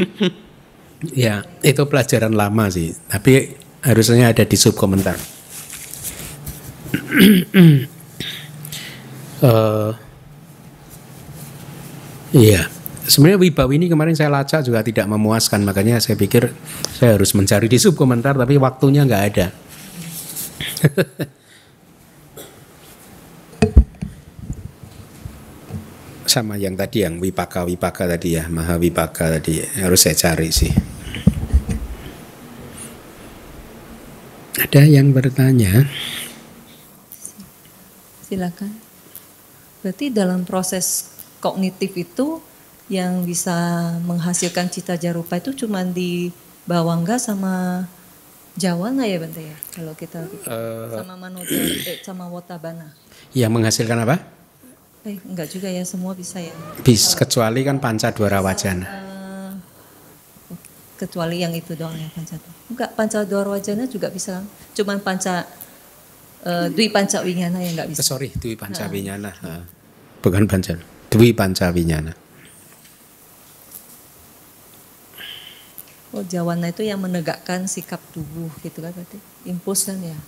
ya, 1.15 1.47
itu 1.63 1.83
pelajaran 1.87 2.35
lama 2.35 2.67
sih, 2.67 2.99
tapi 3.07 3.55
harusnya 3.87 4.35
ada 4.35 4.43
di 4.43 4.57
sub 4.59 4.75
komentar. 4.75 5.15
uh, 9.47 9.95
iya, 12.35 12.67
sebenarnya 13.07 13.39
Wibawi 13.39 13.79
ini 13.79 13.87
kemarin 13.87 14.19
saya 14.19 14.35
lacak 14.35 14.67
juga 14.67 14.83
tidak 14.83 15.07
memuaskan, 15.07 15.63
makanya 15.63 16.03
saya 16.03 16.19
pikir 16.19 16.51
saya 16.91 17.15
harus 17.15 17.31
mencari 17.39 17.71
di 17.71 17.79
sub 17.79 17.95
komentar, 17.95 18.35
tapi 18.35 18.59
waktunya 18.59 19.07
nggak 19.07 19.25
ada. 19.31 19.47
sama 26.31 26.61
yang 26.61 26.77
tadi 26.77 27.03
yang 27.03 27.19
wipaka 27.19 27.65
wipaka 27.65 28.07
tadi 28.07 28.39
ya 28.39 28.47
maha 28.47 28.77
wipaka 28.77 29.41
tadi. 29.41 29.65
Harus 29.81 30.05
saya 30.05 30.17
cari 30.17 30.49
sih. 30.53 30.73
Ada 34.59 34.85
yang 34.85 35.11
bertanya? 35.17 35.89
Silakan. 38.29 38.73
Berarti 39.81 40.13
dalam 40.13 40.45
proses 40.45 41.17
kognitif 41.41 41.97
itu 41.97 42.45
yang 42.93 43.25
bisa 43.25 43.57
menghasilkan 44.05 44.69
cita 44.69 45.01
jarupa 45.01 45.41
itu 45.41 45.53
cuma 45.65 45.85
di 45.85 46.33
Bawangga 46.69 47.17
sama 47.17 47.87
Jawana 48.59 49.09
ya 49.09 49.17
Bante 49.23 49.41
ya? 49.41 49.57
Kalau 49.73 49.97
kita 49.97 50.27
uh, 50.27 50.93
sama 50.93 51.15
Manoja 51.17 51.55
eh, 51.55 52.03
sama 52.05 52.29
Wotabana 52.29 52.93
yang 53.37 53.53
menghasilkan 53.53 54.05
apa 54.05 54.38
Eh, 55.09 55.17
enggak 55.25 55.49
juga 55.49 55.73
ya, 55.73 55.81
semua 55.89 56.13
bisa 56.13 56.37
ya. 56.37 56.53
Bis, 56.85 57.17
kecuali 57.17 57.65
kan 57.65 57.81
panca 57.81 58.13
dua 58.13 58.45
wajana. 58.45 58.85
Uh, 58.85 59.53
kecuali 61.01 61.41
yang 61.41 61.57
itu 61.57 61.73
doang 61.73 61.97
ya 61.97 62.13
panca. 62.13 62.37
Enggak, 62.69 62.93
panca 62.93 63.25
dua 63.25 63.49
wajana 63.49 63.89
juga 63.89 64.13
bisa. 64.13 64.45
Cuman 64.77 65.01
panca 65.01 65.49
uh, 66.45 66.69
dwi 66.69 66.93
panca 66.93 67.25
winyana 67.25 67.57
yang 67.65 67.73
enggak 67.73 67.89
bisa. 67.89 68.05
sorry, 68.05 68.29
dwi 68.37 68.53
panca 68.53 68.85
nah. 68.85 68.93
winyana. 68.93 69.33
Uh, 69.41 69.65
bukan 70.21 70.45
panca, 70.45 70.77
dwi 71.09 71.33
panca 71.33 71.73
winyana. 71.73 72.13
Oh, 76.13 76.21
jawana 76.25 76.69
itu 76.69 76.85
yang 76.85 77.01
menegakkan 77.01 77.65
sikap 77.65 78.01
tubuh 78.13 78.53
gitu 78.61 78.85
kan 78.85 78.93
berarti. 78.93 79.17
Impuls 79.49 79.89
kan 79.89 79.97
ya? 80.05 80.19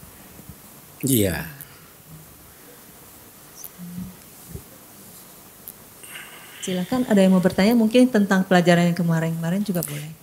Iya. 1.05 1.60
Silakan 6.71 7.03
ada 7.11 7.19
yang 7.19 7.35
mau 7.35 7.43
bertanya 7.43 7.75
mungkin 7.75 8.07
tentang 8.07 8.47
pelajaran 8.47 8.87
yang 8.87 8.95
kemarin-kemarin 8.95 9.67
juga 9.67 9.83
boleh. 9.83 10.15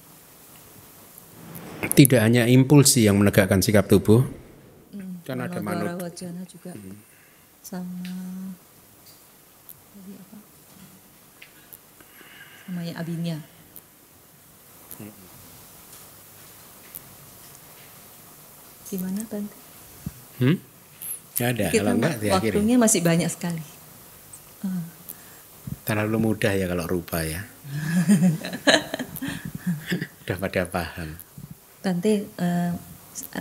Tidak 1.91 2.23
hanya 2.23 2.47
impulsi 2.47 3.03
yang 3.03 3.19
menegakkan 3.19 3.59
sikap 3.59 3.91
tubuh, 3.91 4.23
hmm, 4.95 5.27
kan 5.27 5.43
ada 5.43 5.59
manut. 5.59 5.99
wajana 5.99 6.47
juga 6.47 6.71
hmm. 6.71 6.95
sama 7.59 8.15
apa? 10.07 10.39
Sama 12.63 12.79
yang 12.79 12.95
abinya. 12.95 13.37
Gimana 18.87 19.19
Tante? 19.27 19.51
Hmm? 20.39 20.55
Ada. 21.43 21.75
Kita 21.75 21.83
kalau 21.83 21.91
enggak 21.99 22.39
waktunya 22.39 22.79
masih 22.79 23.03
banyak 23.03 23.27
sekali. 23.27 23.59
Terlalu 25.87 26.17
mudah 26.19 26.51
ya 26.51 26.67
kalau 26.67 26.83
rupa 26.83 27.23
ya. 27.23 27.47
Udah 30.27 30.35
pada 30.35 30.67
paham. 30.67 31.15
Bante, 31.79 32.27
eh, 32.27 32.71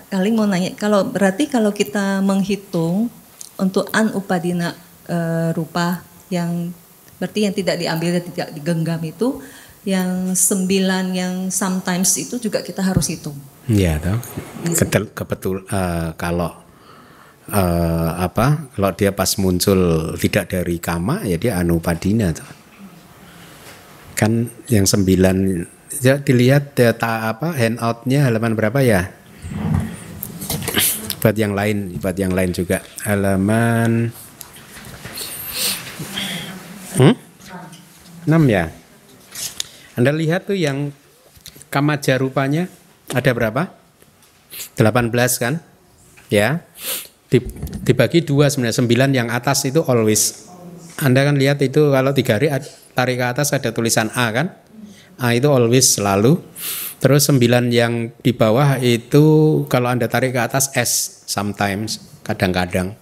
kali 0.07 0.31
mau 0.31 0.47
nanya, 0.47 0.71
kalau 0.79 1.11
berarti 1.11 1.51
kalau 1.51 1.75
kita 1.75 2.23
menghitung 2.23 3.11
untuk 3.59 3.91
an 3.91 4.15
upadina 4.15 4.79
eh, 5.11 5.51
rupa 5.59 6.07
yang 6.31 6.71
berarti 7.19 7.51
yang 7.51 7.55
tidak 7.59 7.83
diambil 7.83 8.15
dan 8.15 8.25
tidak 8.31 8.49
digenggam 8.55 9.03
itu, 9.03 9.43
yang 9.83 10.39
sembilan 10.39 11.05
yang 11.11 11.35
sometimes 11.51 12.15
itu 12.15 12.39
juga 12.39 12.63
kita 12.63 12.87
harus 12.87 13.11
hitung. 13.11 13.35
Iya 13.67 13.99
toh. 13.99 14.23
Ketel, 14.71 15.11
kebetul 15.11 15.67
eh, 15.67 16.15
kalau 16.15 16.66
eh, 17.51 18.11
apa? 18.17 18.71
Kalau 18.75 18.91
dia 18.95 19.11
pas 19.15 19.31
muncul 19.39 20.13
tidak 20.19 20.53
dari 20.53 20.77
kama 20.79 21.27
ya 21.27 21.37
dia 21.39 21.59
anupadina 21.61 22.33
tuh. 22.35 22.49
Kan 24.17 24.49
yang 24.73 24.89
sembilan 24.89 25.37
ya 26.01 26.19
dilihat 26.21 26.73
data 26.77 27.31
apa 27.31 27.53
handoutnya 27.53 28.27
halaman 28.27 28.57
berapa 28.57 28.81
ya? 28.81 29.13
Buat 31.21 31.37
yang 31.37 31.59
lain, 31.59 31.99
buat 31.99 32.17
yang 32.17 32.33
lain 32.33 32.55
juga 32.55 32.81
halaman 33.03 34.15
hmm? 36.97 37.15
6 38.27 38.35
ya. 38.51 38.75
Anda 39.95 40.11
lihat 40.11 40.51
tuh 40.51 40.59
yang 40.59 40.91
kamaja 41.71 42.19
rupanya 42.19 42.67
ada 43.15 43.31
berapa? 43.31 43.71
18 44.75 45.15
kan? 45.39 45.63
Ya. 46.27 46.67
Di- 47.27 47.43
Dibagi 47.87 48.23
dua 48.27 48.51
sebenarnya 48.51 48.83
sembilan 48.83 49.11
yang 49.15 49.29
atas 49.31 49.67
itu 49.67 49.83
always. 49.87 50.47
Anda 50.99 51.23
kan 51.23 51.37
lihat 51.39 51.63
itu 51.63 51.93
kalau 51.93 52.11
tiga 52.11 52.41
hari 52.41 52.51
tarik 52.97 53.21
ke 53.21 53.27
atas 53.27 53.55
ada 53.55 53.71
tulisan 53.71 54.11
A 54.17 54.33
kan? 54.33 54.57
A 55.21 55.37
itu 55.37 55.47
always 55.49 55.97
selalu. 55.97 56.41
Terus 56.97 57.29
sembilan 57.29 57.69
yang 57.71 58.11
di 58.25 58.33
bawah 58.33 58.81
itu 58.81 59.25
kalau 59.69 59.93
Anda 59.93 60.09
tarik 60.09 60.35
ke 60.35 60.41
atas 60.41 60.73
S 60.75 61.23
sometimes 61.29 62.01
kadang-kadang. 62.25 62.97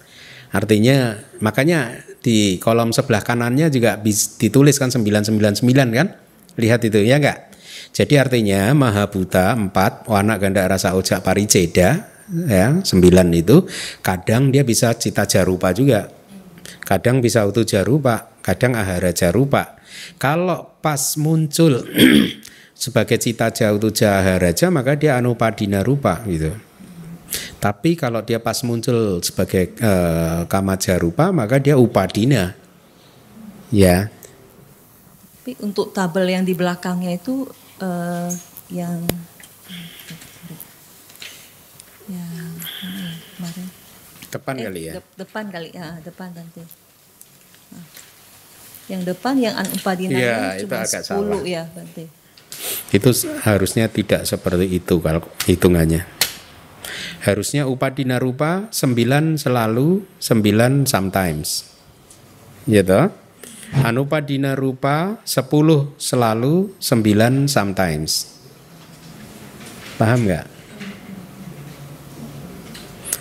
Artinya 0.54 1.18
makanya 1.42 2.02
di 2.20 2.58
kolom 2.62 2.92
sebelah 2.94 3.24
kanannya 3.24 3.72
juga 3.72 3.96
bis- 3.98 4.36
dituliskan 4.36 4.92
999 4.92 5.64
kan? 5.96 6.08
Lihat 6.54 6.80
itu 6.86 7.02
ya 7.02 7.18
enggak? 7.18 7.50
Jadi 7.94 8.14
artinya 8.18 8.74
Maha 8.74 9.06
Buta 9.06 9.54
4 9.54 9.70
warna 10.10 10.34
ganda 10.38 10.66
rasa 10.66 10.94
ojak 10.98 11.22
pariceda 11.22 12.13
ya 12.30 12.80
9 12.80 12.84
itu 13.34 13.56
kadang 14.00 14.48
dia 14.48 14.64
bisa 14.64 14.94
cita 14.96 15.28
jarupa 15.28 15.74
juga. 15.76 16.08
Kadang 16.84 17.24
bisa 17.24 17.44
utu 17.48 17.64
jarupa, 17.64 18.36
kadang 18.44 18.76
ahara 18.76 19.12
jarupa. 19.12 19.80
Kalau 20.20 20.76
pas 20.84 21.16
muncul 21.16 21.80
sebagai 22.84 23.16
cita 23.16 23.48
jautu 23.48 23.88
jaharaja 23.94 24.68
maka 24.68 24.98
dia 24.98 25.16
anupadina 25.16 25.80
rupa 25.80 26.20
gitu. 26.28 26.52
Tapi 27.58 27.96
kalau 27.96 28.20
dia 28.20 28.38
pas 28.38 28.60
muncul 28.60 29.24
sebagai 29.24 29.72
eh, 29.72 30.40
kamaja 30.44 31.00
rupa 31.00 31.32
maka 31.32 31.56
dia 31.56 31.80
upadina. 31.80 32.52
Ya. 33.72 34.12
Tapi 35.40 35.56
untuk 35.64 35.92
tabel 35.96 36.28
yang 36.28 36.44
di 36.44 36.52
belakangnya 36.52 37.16
itu 37.16 37.48
eh, 37.80 38.28
yang 38.68 39.00
ya 42.06 42.24
kemarin 43.36 43.68
Depan 44.28 44.54
Eh, 44.58 44.64
kali 44.66 44.80
ya. 44.82 44.92
dep- 44.98 45.14
depan 45.16 45.44
kali 45.46 45.68
ya 45.70 45.86
depan 46.00 46.28
nanti 46.30 46.62
Nah. 47.70 47.86
yang 48.86 49.02
depan 49.02 49.34
yang 49.38 49.54
anupadina 49.54 50.12
Iya, 50.12 50.38
itu 50.58 50.66
cuma 50.68 50.82
agak 50.82 51.00
10 51.00 51.06
salah. 51.06 51.40
ya 51.42 51.62
Bante. 51.70 52.04
Itu 52.90 53.10
harusnya 53.42 53.86
tidak 53.88 54.22
seperti 54.24 54.66
itu 54.70 54.94
kalau 55.00 55.24
hitungannya. 55.42 56.06
Harusnya 57.20 57.64
upadina 57.64 58.20
rupa 58.20 58.68
9 58.70 59.34
selalu, 59.34 60.04
9 60.20 60.84
sometimes. 60.84 61.66
Gitu. 62.64 63.10
Anupadina 63.74 64.54
rupa 64.54 65.18
10 65.24 65.90
selalu, 65.96 66.70
9 66.78 67.48
sometimes. 67.48 68.38
Paham 69.96 70.28
nggak? 70.28 70.46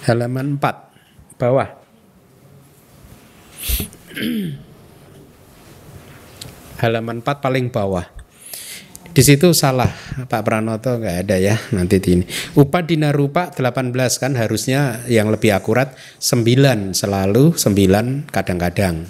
Halaman 0.04 0.60
4 0.60 1.40
bawah. 1.40 1.70
Halaman 6.84 7.24
4 7.24 7.40
paling 7.40 7.72
bawah. 7.72 8.04
Di 9.14 9.22
situ 9.24 9.56
salah 9.56 9.88
Pak 10.28 10.42
Pranoto 10.44 11.00
nggak 11.00 11.18
ada 11.24 11.38
ya 11.40 11.56
nanti 11.72 12.04
di 12.04 12.20
ini. 12.20 12.26
Upadina 12.60 13.16
rupa 13.16 13.48
18 13.56 13.94
kan 14.20 14.36
harusnya 14.36 15.08
yang 15.08 15.32
lebih 15.32 15.56
akurat 15.56 15.96
9 16.20 16.92
selalu 16.92 17.56
9 17.56 18.28
kadang-kadang. 18.28 19.08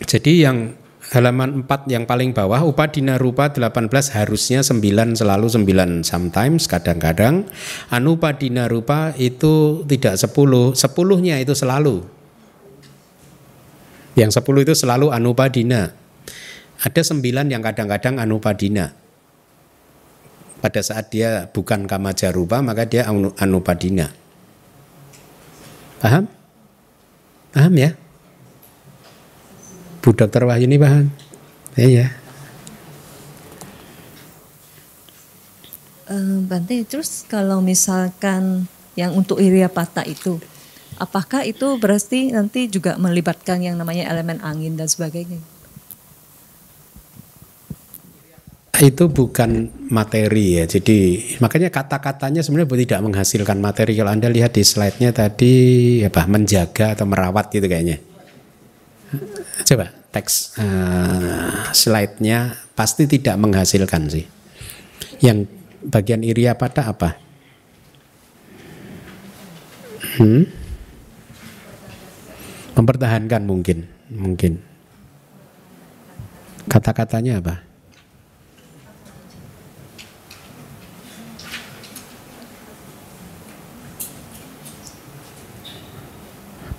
Jadi 0.00 0.32
yang 0.40 0.79
halaman 1.10 1.66
4 1.66 1.90
yang 1.90 2.06
paling 2.06 2.30
bawah 2.30 2.62
upadina 2.62 3.18
rupa 3.18 3.50
18 3.50 3.90
harusnya 4.14 4.62
9 4.62 5.18
selalu 5.18 5.46
9 5.50 6.06
sometimes 6.06 6.70
kadang-kadang. 6.70 7.50
Anupadina 7.90 8.70
rupa 8.70 9.10
itu 9.18 9.82
tidak 9.90 10.14
10, 10.14 10.78
10-nya 10.78 11.42
itu 11.42 11.52
selalu. 11.52 12.06
Yang 14.14 14.38
10 14.38 14.66
itu 14.70 14.74
selalu 14.78 15.10
anupadina. 15.10 15.90
Ada 16.80 17.02
sembilan 17.02 17.50
yang 17.50 17.60
kadang-kadang 17.60 18.22
anupadina. 18.22 18.94
Pada 20.60 20.80
saat 20.84 21.10
dia 21.10 21.48
bukan 21.50 21.88
kamajarupa 21.90 22.62
maka 22.62 22.86
dia 22.86 23.08
anu- 23.10 23.34
anupadina. 23.34 24.12
Paham? 25.98 26.24
Paham 27.50 27.74
ya? 27.74 27.90
Bu 30.00 30.16
Dokter 30.16 30.48
Wahyuni 30.48 30.80
paham? 30.80 31.12
Iya. 31.76 32.08
Eh, 36.10 36.38
Bante, 36.42 36.82
terus 36.88 37.22
kalau 37.28 37.62
misalkan 37.62 38.66
yang 38.98 39.14
untuk 39.14 39.38
Iriapata 39.38 40.02
itu, 40.02 40.42
apakah 40.98 41.46
itu 41.46 41.78
berarti 41.78 42.34
nanti 42.34 42.66
juga 42.66 42.98
melibatkan 42.98 43.62
yang 43.62 43.78
namanya 43.78 44.10
elemen 44.10 44.42
angin 44.42 44.74
dan 44.74 44.90
sebagainya? 44.90 45.38
Itu 48.80 49.12
bukan 49.12 49.68
materi 49.92 50.56
ya. 50.56 50.64
Jadi 50.64 51.20
makanya 51.44 51.68
kata-katanya 51.68 52.40
sebenarnya 52.40 52.88
tidak 52.88 53.00
menghasilkan 53.04 53.60
materi. 53.60 53.92
Kalau 53.92 54.08
Anda 54.08 54.32
lihat 54.32 54.56
di 54.56 54.64
slide-nya 54.64 55.12
tadi 55.12 55.52
apa 56.00 56.24
menjaga 56.24 56.96
atau 56.96 57.04
merawat 57.04 57.52
gitu 57.52 57.68
kayaknya. 57.68 58.00
Coba 59.66 59.86
teks 60.10 60.58
eh, 60.58 61.52
slide-nya 61.70 62.56
pasti 62.74 63.06
tidak 63.06 63.36
menghasilkan 63.38 64.10
sih. 64.10 64.26
Yang 65.20 65.46
bagian 65.84 66.24
iria 66.24 66.56
pada 66.56 66.90
apa? 66.90 67.16
Hmm? 70.16 70.48
Mempertahankan 72.74 73.42
mungkin, 73.44 73.88
mungkin. 74.08 74.60
Kata-katanya 76.70 77.40
apa? 77.40 77.70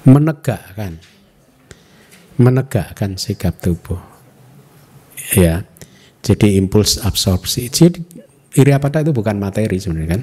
menegakkan 0.02 0.98
menegakkan 2.42 3.16
sikap 3.16 3.62
tubuh. 3.62 4.02
Ya 5.38 5.70
jadi 6.22 6.62
impuls 6.62 7.02
absorpsi. 7.02 7.68
Jadi 7.68 8.00
iriapata 8.54 9.02
itu 9.02 9.12
bukan 9.12 9.42
materi 9.42 9.82
sebenarnya 9.82 10.10
kan? 10.18 10.22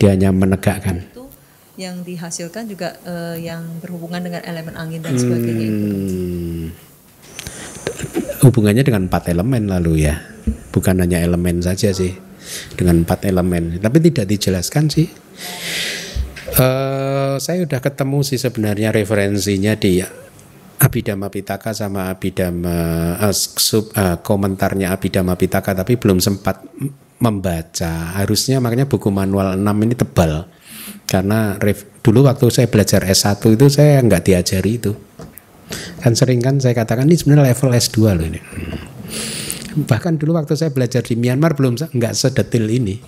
Dia 0.00 0.08
hanya 0.16 0.32
menegakkan. 0.32 1.04
Itu 1.04 1.28
yang 1.76 2.00
dihasilkan 2.00 2.64
juga 2.64 2.96
eh, 3.04 3.44
yang 3.44 3.60
berhubungan 3.84 4.24
dengan 4.24 4.42
elemen 4.44 4.74
angin 4.74 5.00
dan 5.04 5.14
sebagainya 5.20 5.66
itu. 5.68 5.86
Hmm, 5.92 6.64
hubungannya 8.48 8.82
dengan 8.82 9.06
empat 9.06 9.28
elemen 9.28 9.68
lalu 9.68 10.08
ya. 10.08 10.16
Bukan 10.72 10.98
hanya 10.98 11.22
elemen 11.22 11.60
saja 11.60 11.92
sih 11.92 12.16
dengan 12.74 13.04
empat 13.04 13.28
elemen. 13.28 13.78
Tapi 13.78 13.98
tidak 14.00 14.26
dijelaskan 14.32 14.88
sih. 14.88 15.08
Eh, 16.56 17.36
saya 17.36 17.58
udah 17.68 17.80
ketemu 17.84 18.18
sih 18.24 18.40
sebenarnya 18.40 18.96
referensinya 18.96 19.76
di 19.76 20.00
Abhidhamma 20.80 21.30
Pitaka 21.30 21.70
sama 21.70 22.10
Abhidhamma 22.10 22.76
eh, 23.22 23.34
sub 23.34 23.94
eh, 23.94 24.18
komentarnya 24.20 24.90
Abhidhamma 24.94 25.38
Pitaka 25.38 25.74
tapi 25.74 25.98
belum 25.98 26.18
sempat 26.18 26.62
membaca. 27.22 28.18
Harusnya 28.18 28.58
makanya 28.58 28.84
buku 28.90 29.08
manual 29.08 29.56
6 29.56 29.84
ini 29.86 29.94
tebal. 29.94 30.32
Karena 31.08 31.56
ref, 31.56 32.02
dulu 32.04 32.26
waktu 32.26 32.50
saya 32.50 32.66
belajar 32.68 33.00
S1 33.06 33.40
itu 33.54 33.66
saya 33.70 34.02
nggak 34.02 34.22
diajari 34.24 34.72
itu. 34.76 34.92
Kan 36.04 36.12
sering 36.12 36.44
kan 36.44 36.60
saya 36.60 36.76
katakan 36.76 37.08
ini 37.08 37.16
sebenarnya 37.16 37.54
level 37.54 37.70
S2 37.72 37.98
loh 38.12 38.26
ini. 38.26 38.40
Bahkan 39.74 40.20
dulu 40.20 40.36
waktu 40.36 40.54
saya 40.54 40.70
belajar 40.70 41.00
di 41.00 41.16
Myanmar 41.16 41.56
belum 41.56 41.80
nggak 41.80 42.14
sedetil 42.14 42.68
ini. 42.68 43.00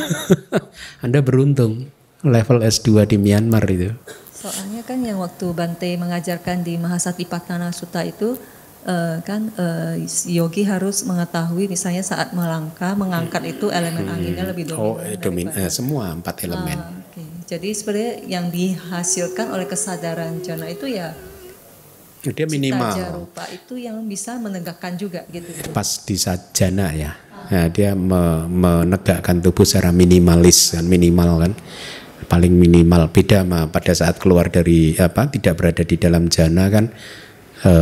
Anda 1.04 1.22
beruntung 1.22 1.88
level 2.26 2.58
S2 2.66 3.06
di 3.06 3.16
Myanmar 3.16 3.64
itu. 3.70 3.94
Soalnya 4.40 4.80
kan 4.88 5.04
yang 5.04 5.20
waktu 5.20 5.52
Bante 5.52 5.90
mengajarkan 6.00 6.64
di 6.64 6.80
Mahasatipatthana 6.80 7.76
Sutta 7.76 8.00
itu 8.08 8.40
uh, 8.88 9.20
kan 9.20 9.52
uh, 9.60 10.00
yogi 10.24 10.64
harus 10.64 11.04
mengetahui 11.04 11.68
misalnya 11.68 12.00
saat 12.00 12.32
melangkah 12.32 12.96
mengangkat 12.96 13.52
itu 13.52 13.68
elemen 13.68 14.08
hmm. 14.08 14.14
anginnya 14.16 14.44
lebih 14.48 14.72
dominan. 14.72 14.96
Oh, 14.96 14.96
eh, 14.96 15.20
domin 15.20 15.52
eh, 15.52 15.68
semua 15.68 16.16
empat 16.16 16.48
elemen. 16.48 16.78
Ah, 16.80 16.88
okay. 17.04 17.26
Jadi 17.44 17.68
sebenarnya 17.76 18.12
yang 18.24 18.48
dihasilkan 18.48 19.52
oleh 19.52 19.68
kesadaran 19.68 20.40
jana 20.40 20.72
itu 20.72 20.88
ya 20.88 21.12
dia 22.20 22.44
minimal. 22.44 22.92
Cita 22.92 23.16
rupa 23.16 23.44
itu 23.48 23.80
yang 23.80 23.96
bisa 24.04 24.36
menegakkan 24.36 24.92
juga 25.00 25.24
gitu. 25.32 25.48
Pas 25.72 26.04
di 26.04 26.16
jana 26.52 26.92
ya. 26.92 27.16
Nah, 27.50 27.66
dia 27.72 27.96
me 27.96 28.44
menegakkan 28.46 29.40
tubuh 29.40 29.64
secara 29.64 29.90
minimalis 29.90 30.76
kan 30.76 30.84
minimal 30.84 31.48
kan 31.48 31.52
paling 32.30 32.54
minimal. 32.54 33.10
Beda 33.10 33.42
sama 33.42 33.66
pada 33.66 33.90
saat 33.90 34.22
keluar 34.22 34.46
dari 34.46 34.94
apa 34.94 35.26
tidak 35.26 35.58
berada 35.58 35.82
di 35.82 35.98
dalam 35.98 36.30
jana 36.30 36.70
kan 36.70 36.86
e, 37.66 37.72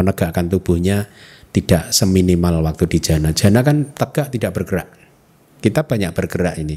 menegakkan 0.00 0.48
tubuhnya 0.48 1.04
tidak 1.52 1.92
seminimal 1.92 2.64
waktu 2.64 2.88
di 2.88 2.98
jana. 3.04 3.36
Jana 3.36 3.60
kan 3.60 3.92
tegak 3.92 4.32
tidak 4.32 4.56
bergerak. 4.56 4.88
Kita 5.60 5.84
banyak 5.84 6.10
bergerak 6.16 6.56
ini. 6.56 6.76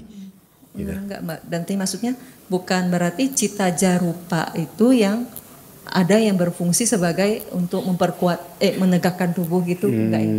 Gitu. 0.72 0.92
enggak 0.92 1.20
mbak. 1.24 1.40
Nanti 1.48 1.74
maksudnya 1.80 2.14
bukan 2.52 2.92
berarti 2.92 3.32
cita 3.32 3.72
jarupa 3.72 4.52
itu 4.56 4.92
yang 4.92 5.28
ada 5.88 6.16
yang 6.16 6.40
berfungsi 6.40 6.88
sebagai 6.88 7.44
untuk 7.52 7.84
memperkuat 7.84 8.64
eh 8.64 8.80
menegakkan 8.80 9.36
tubuh 9.36 9.60
gitu 9.68 9.92
hmm, 9.92 10.00
enggak 10.08 10.22
ya? 10.24 10.34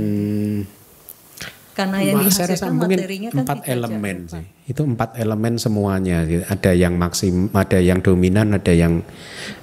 Karena 1.73 1.99
yang 2.05 2.21
dihasilkan 2.21 2.77
materinya 2.77 3.29
kan 3.33 3.45
empat 3.49 3.59
elemen 3.65 4.17
sih. 4.29 4.45
Itu 4.69 4.85
empat 4.85 5.17
elemen 5.17 5.57
semuanya. 5.57 6.21
Ada 6.25 6.77
yang 6.77 7.01
maksim 7.01 7.49
ada 7.57 7.81
yang 7.81 8.05
dominan 8.05 8.53
ada 8.53 8.73
yang 8.77 9.01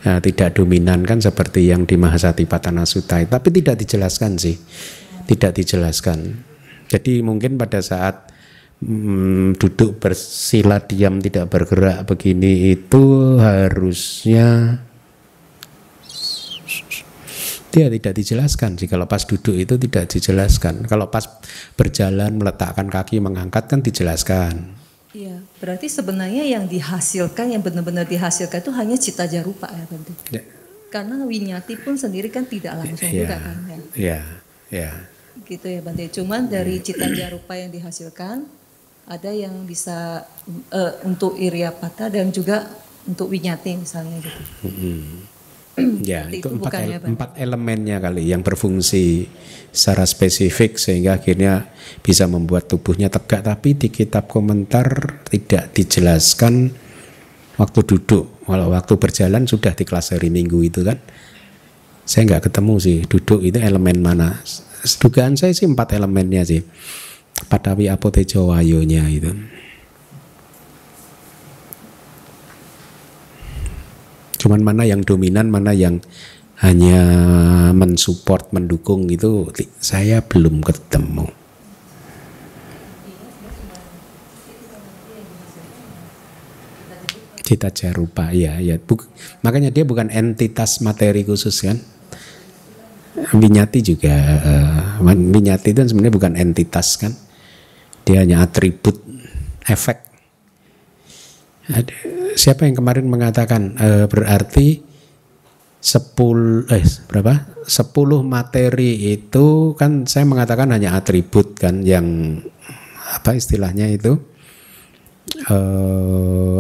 uh, 0.04 0.20
tidak 0.20 0.58
dominan. 0.58 1.06
Kan 1.06 1.22
seperti 1.22 1.70
yang 1.70 1.86
di 1.86 2.02
Mahasatipatthana 2.02 2.90
Sutta 2.90 3.22
tapi 3.30 3.50
tidak 3.54 3.78
dijelaskan 3.86 4.42
sih. 4.42 4.58
Tidak 5.30 5.54
dijelaskan. 5.54 6.20
Jadi 6.90 7.22
mungkin 7.22 7.62
pada 7.62 7.78
saat 7.86 8.34
hmm, 8.82 9.62
duduk 9.62 10.02
bersila 10.02 10.82
diam 10.82 11.22
tidak 11.22 11.54
bergerak 11.54 12.10
begini 12.10 12.74
itu 12.74 13.38
harusnya 13.38 14.82
dia 17.70 17.88
tidak 17.90 18.14
dijelaskan 18.18 18.78
sih 18.78 18.90
kalau 18.90 19.06
pas 19.06 19.22
duduk 19.26 19.54
itu 19.54 19.78
tidak 19.78 20.10
dijelaskan 20.10 20.90
kalau 20.90 21.08
pas 21.10 21.26
berjalan 21.78 22.34
meletakkan 22.34 22.90
kaki 22.90 23.22
mengangkat 23.22 23.70
kan 23.70 23.80
dijelaskan 23.86 24.80
Iya, 25.10 25.42
berarti 25.58 25.90
sebenarnya 25.90 26.46
yang 26.46 26.70
dihasilkan 26.70 27.50
yang 27.50 27.66
benar-benar 27.66 28.06
dihasilkan 28.06 28.62
itu 28.62 28.70
hanya 28.78 28.94
cita 28.94 29.26
jarupa 29.26 29.66
ya 29.66 29.84
berarti. 29.90 30.14
Ya. 30.30 30.44
Karena 30.94 31.26
winyati 31.26 31.82
pun 31.82 31.98
sendiri 31.98 32.30
kan 32.30 32.46
tidak 32.46 32.78
langsung 32.78 33.10
ya. 33.10 33.26
juga 33.26 33.38
kan 33.42 33.58
ya. 33.66 33.78
Iya, 33.98 34.20
iya. 34.70 34.92
Gitu 35.50 35.66
ya 35.66 35.82
Bante. 35.82 36.14
Cuman 36.14 36.46
dari 36.46 36.78
cita 36.86 37.10
jarupa 37.10 37.58
yang 37.58 37.74
dihasilkan 37.74 38.46
ada 39.10 39.32
yang 39.34 39.66
bisa 39.66 40.30
uh, 40.70 40.94
untuk 41.02 41.34
iriapata 41.42 42.14
dan 42.14 42.30
juga 42.30 42.70
untuk 43.10 43.34
winyati 43.34 43.82
misalnya 43.82 44.22
gitu. 44.22 44.42
Hmm. 44.70 45.26
ya 46.12 46.28
itu, 46.30 46.46
itu 46.46 46.48
empat, 46.60 46.72
ele 46.80 46.98
empat 47.00 47.30
elemennya 47.38 47.98
kali 48.00 48.30
yang 48.30 48.42
berfungsi 48.46 49.28
secara 49.70 50.04
spesifik 50.04 50.82
sehingga 50.82 51.22
akhirnya 51.22 51.70
bisa 52.02 52.26
membuat 52.26 52.68
tubuhnya 52.70 53.08
tegak. 53.12 53.46
Tapi 53.46 53.78
di 53.78 53.88
kitab 53.94 54.28
komentar 54.30 55.20
tidak 55.30 55.74
dijelaskan 55.74 56.74
waktu 57.60 57.80
duduk. 57.86 58.46
Kalau 58.46 58.68
waktu 58.74 58.94
berjalan 58.98 59.44
sudah 59.46 59.74
di 59.78 59.84
kelas 59.86 60.16
hari 60.16 60.34
minggu 60.34 60.60
itu 60.66 60.82
kan. 60.82 60.98
Saya 62.10 62.26
nggak 62.26 62.50
ketemu 62.50 62.74
sih 62.82 62.98
duduk 63.06 63.46
itu 63.46 63.62
elemen 63.62 64.02
mana. 64.02 64.42
Dugaan 64.82 65.38
saya 65.38 65.54
sih 65.54 65.70
empat 65.70 65.94
elemennya 65.94 66.42
sih. 66.42 66.66
Padawi 67.46 67.88
apotejo 67.88 68.50
wayonya 68.50 69.06
itu 69.08 69.59
Cuman 74.40 74.64
mana 74.64 74.88
yang 74.88 75.04
dominan, 75.04 75.52
mana 75.52 75.76
yang 75.76 76.00
hanya 76.64 77.04
mensupport, 77.76 78.56
mendukung 78.56 79.12
itu 79.12 79.52
saya 79.84 80.24
belum 80.24 80.64
ketemu. 80.64 81.28
Cita 87.44 87.68
jarupa, 87.74 88.30
ya, 88.32 88.62
ya. 88.64 88.80
Buk, 88.80 89.12
makanya 89.44 89.74
dia 89.74 89.84
bukan 89.84 90.08
entitas 90.08 90.80
materi 90.80 91.28
khusus 91.28 91.60
kan. 91.60 91.82
Winyati 93.36 93.84
juga, 93.84 94.16
uh, 94.40 95.04
winyati 95.04 95.76
itu 95.76 95.82
sebenarnya 95.84 96.16
bukan 96.16 96.34
entitas 96.40 96.96
kan. 96.96 97.12
Dia 98.08 98.24
hanya 98.24 98.46
atribut, 98.46 99.02
efek 99.66 100.09
siapa 102.34 102.66
yang 102.66 102.76
kemarin 102.78 103.06
mengatakan 103.06 103.78
e, 103.78 103.90
berarti 104.10 104.68
sepul 105.80 106.66
eh 106.68 106.84
berapa? 107.08 107.62
sepuluh 107.70 108.26
materi 108.26 109.14
itu 109.14 109.78
kan 109.78 110.10
saya 110.10 110.26
mengatakan 110.26 110.74
hanya 110.74 110.98
atribut 110.98 111.54
kan 111.54 111.86
yang 111.86 112.42
apa 113.14 113.38
istilahnya 113.38 113.94
itu 113.94 114.18
e, 115.46 115.58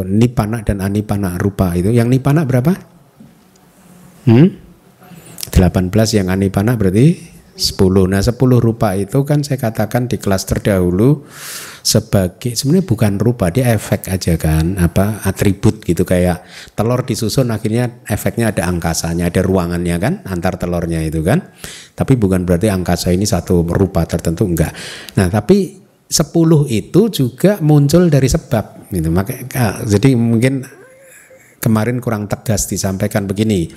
nipana 0.05 0.61
dan 0.61 0.85
anipana 0.85 1.35
rupa 1.41 1.73
itu. 1.73 1.89
Yang 1.89 2.07
nipana 2.19 2.45
berapa? 2.45 2.73
Hmm? 4.29 4.47
18 5.49 5.89
yang 6.13 6.29
anipana 6.29 6.77
berarti 6.77 7.17
10. 7.59 8.07
Nah, 8.07 8.23
10 8.23 8.39
rupa 8.63 8.95
itu 8.95 9.21
kan 9.27 9.43
saya 9.43 9.59
katakan 9.59 10.07
di 10.07 10.15
kelas 10.15 10.47
terdahulu 10.47 11.27
sebagai 11.83 12.55
sebenarnya 12.55 12.85
bukan 12.87 13.13
rupa 13.19 13.51
dia 13.51 13.71
efek 13.71 14.11
aja 14.11 14.35
kan 14.35 14.75
apa 14.77 15.23
atribut 15.23 15.79
gitu 15.83 16.03
kayak 16.03 16.43
telur 16.75 17.07
disusun 17.07 17.49
akhirnya 17.55 18.03
efeknya 18.07 18.51
ada 18.51 18.67
angkasanya 18.67 19.31
ada 19.31 19.39
ruangannya 19.39 19.95
kan 19.99 20.13
antar 20.23 20.55
telurnya 20.55 21.03
itu 21.03 21.19
kan. 21.19 21.51
Tapi 21.95 22.15
bukan 22.15 22.47
berarti 22.47 22.71
angkasa 22.71 23.11
ini 23.11 23.27
satu 23.27 23.67
rupa 23.67 24.07
tertentu 24.07 24.47
enggak. 24.47 24.71
Nah 25.19 25.27
tapi 25.27 25.79
sepuluh 26.09 26.65
itu 26.65 27.11
juga 27.13 27.61
muncul 27.61 28.09
dari 28.09 28.25
sebab 28.25 28.89
gitu. 28.89 29.09
Maka 29.13 29.45
jadi 29.85 30.17
mungkin 30.17 30.65
kemarin 31.59 31.99
kurang 31.99 32.31
tegas 32.31 32.65
disampaikan 32.71 33.27
begini 33.27 33.67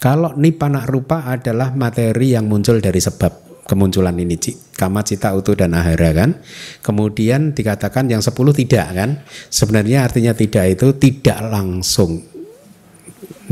kalau 0.00 0.34
nipana 0.34 0.88
rupa 0.88 1.28
adalah 1.28 1.70
materi 1.76 2.34
yang 2.34 2.48
muncul 2.48 2.80
dari 2.80 2.98
sebab 2.98 3.48
kemunculan 3.68 4.16
ini 4.16 4.40
kama 4.72 5.04
cita 5.04 5.36
utuh 5.36 5.52
dan 5.52 5.76
ahara 5.76 6.16
kan? 6.16 6.40
Kemudian 6.80 7.52
dikatakan 7.52 8.08
yang 8.08 8.24
sepuluh 8.24 8.56
tidak 8.56 8.88
kan? 8.96 9.20
Sebenarnya 9.52 10.08
artinya 10.08 10.32
tidak 10.32 10.64
itu 10.72 10.96
tidak 10.96 11.38
langsung 11.52 12.24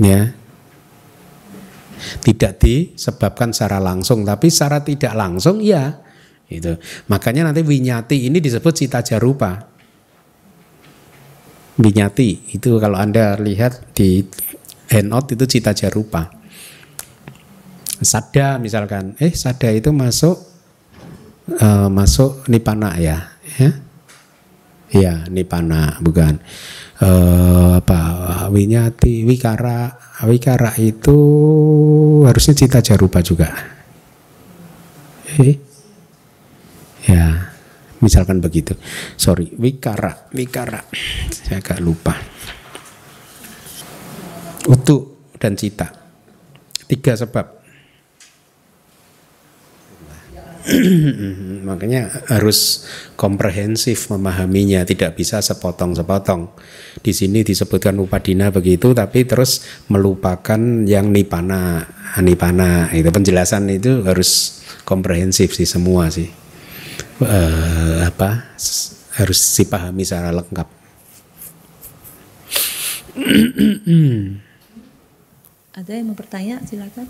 ya. 0.01 0.33
Tidak 1.97 2.53
disebabkan 2.57 3.53
secara 3.53 3.77
langsung 3.77 4.25
tapi 4.25 4.49
secara 4.49 4.81
tidak 4.81 5.13
langsung 5.13 5.61
ya 5.61 6.01
itu. 6.49 6.73
Makanya 7.13 7.53
nanti 7.53 7.61
winyati 7.61 8.33
ini 8.33 8.41
disebut 8.41 8.73
cita 8.73 9.05
jarupa 9.05 9.76
winyati 11.77 12.57
itu 12.57 12.81
kalau 12.81 12.97
anda 12.97 13.37
lihat 13.37 13.93
di 13.93 14.25
handout 14.89 15.33
itu 15.33 15.45
cita 15.45 15.77
jarupa. 15.77 16.33
Sada 18.01 18.61
misalkan. 18.61 19.17
Eh 19.21 19.33
sada 19.33 19.73
itu 19.73 19.93
masuk 19.93 20.37
uh, 21.61 21.89
masuk 21.89 22.45
nipana 22.49 22.97
ya? 23.01 23.33
Ya? 23.57 23.71
Ya 24.93 25.15
nipana 25.29 26.01
bukan. 26.01 26.41
Uh, 26.97 27.81
apa? 27.81 28.01
Winyati 28.53 29.25
wikara. 29.29 29.97
Wikara 30.25 30.73
itu 30.81 31.19
harusnya 32.25 32.57
cita 32.57 32.81
jarupa 32.81 33.21
juga. 33.21 33.53
Eh? 35.37 35.61
Ya 37.05 37.46
misalkan 38.07 38.39
begitu. 38.39 38.79
Sorry 39.19 39.51
wikara. 39.59 40.31
Wikara. 40.31 40.87
Saya 41.35 41.59
agak 41.59 41.83
lupa. 41.83 42.15
Utuh 44.71 45.35
dan 45.43 45.59
cita. 45.59 45.91
Tiga 46.87 47.19
sebab. 47.19 47.59
Makanya 51.69 52.27
harus 52.27 52.87
komprehensif 53.15 54.11
memahaminya, 54.11 54.83
tidak 54.83 55.15
bisa 55.15 55.39
sepotong-sepotong. 55.39 56.51
Di 56.99 57.15
sini 57.15 57.47
disebutkan 57.47 57.95
upadina 58.03 58.51
begitu, 58.51 58.91
tapi 58.91 59.23
terus 59.23 59.63
melupakan 59.87 60.59
yang 60.83 61.15
nipana, 61.15 61.87
anipana. 62.19 62.91
Itu 62.91 63.15
penjelasan 63.15 63.71
itu 63.71 64.03
harus 64.03 64.63
komprehensif 64.83 65.55
sih 65.55 65.67
semua 65.67 66.11
sih. 66.11 66.46
Uh, 67.17 68.05
apa 68.05 68.45
harus 69.17 69.41
dipahami 69.57 70.05
secara 70.05 70.29
lengkap. 70.37 70.69
Ada 75.77 75.93
yang 75.93 76.13
mau 76.13 76.17
bertanya? 76.17 76.61
Silakan. 76.65 77.09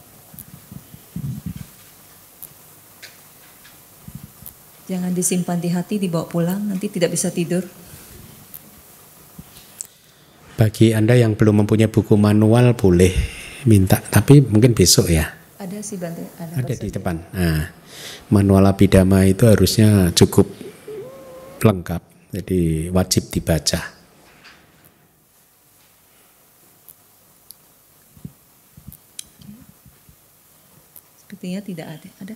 Jangan 4.86 5.10
disimpan 5.10 5.58
di 5.58 5.70
hati, 5.74 5.98
dibawa 5.98 6.30
pulang, 6.30 6.62
nanti 6.70 6.86
tidak 6.86 7.10
bisa 7.10 7.34
tidur. 7.34 7.66
Bagi 10.56 10.94
Anda 10.94 11.18
yang 11.18 11.34
belum 11.36 11.66
mempunyai 11.66 11.90
buku 11.90 12.14
manual 12.14 12.72
boleh 12.78 13.12
minta, 13.66 13.98
tapi 13.98 14.40
mungkin 14.40 14.72
besok 14.72 15.10
ya. 15.10 15.35
Ada 15.56 15.80
sih 15.80 15.96
Bante, 15.96 16.20
ada, 16.36 16.52
ada 16.52 16.74
di 16.76 16.92
depan. 16.92 17.16
Nah, 17.32 17.72
manual 18.28 18.68
abidama 18.68 19.24
itu 19.24 19.48
harusnya 19.48 20.12
cukup 20.12 20.44
lengkap, 21.64 22.02
jadi 22.36 22.92
wajib 22.92 23.32
dibaca. 23.32 23.80
Sepertinya 31.24 31.60
tidak 31.64 31.86
ada. 31.88 32.08
Ada? 32.20 32.34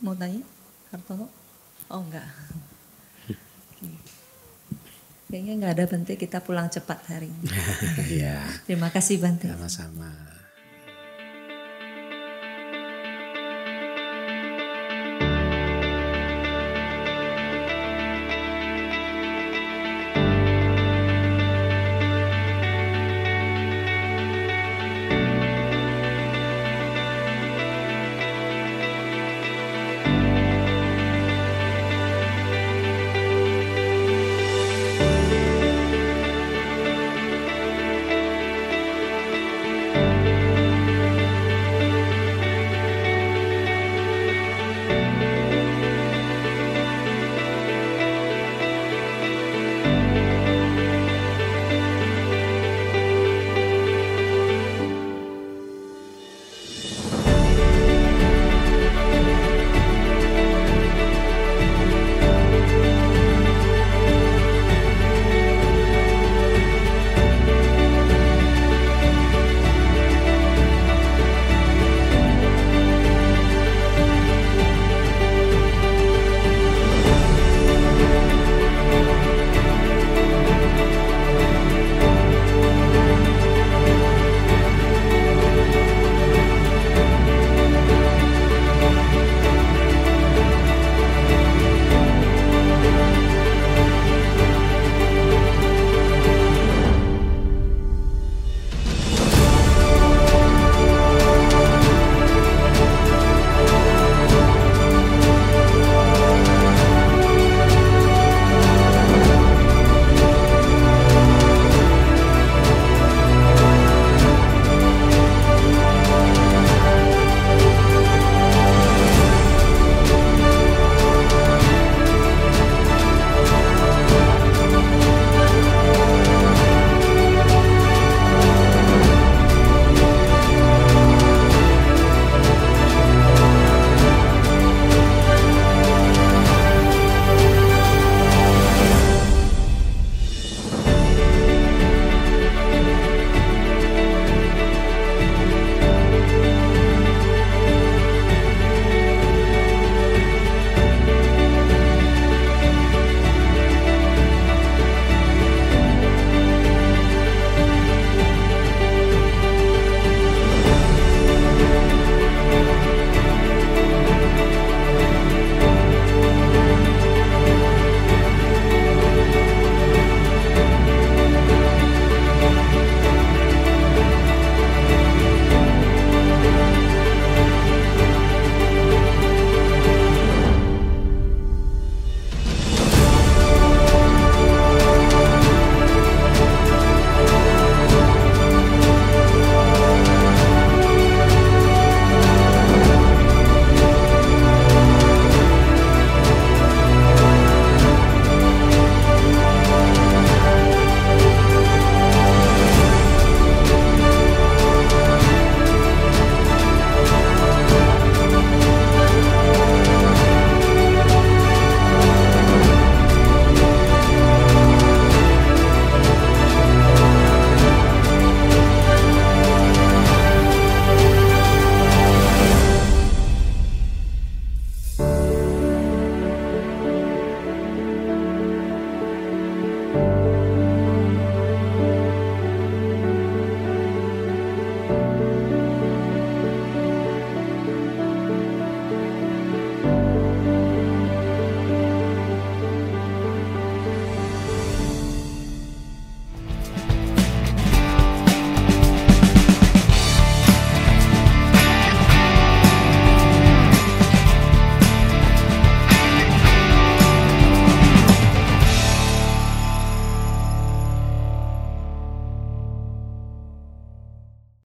Mau 0.00 0.16
tanya, 0.16 0.40
Hartono? 0.88 1.28
Oh 1.92 2.00
enggak. 2.00 2.24
Kayaknya 5.28 5.52
enggak 5.60 5.72
ada 5.76 5.84
Bante, 5.84 6.12
kita 6.16 6.40
pulang 6.40 6.72
cepat 6.72 6.98
hari 7.12 7.28
ini. 7.28 7.44
Iya. 8.20 8.40
Terima 8.64 8.88
kasih 8.88 9.20
Bante. 9.20 9.48
Sama-sama. 9.52 10.31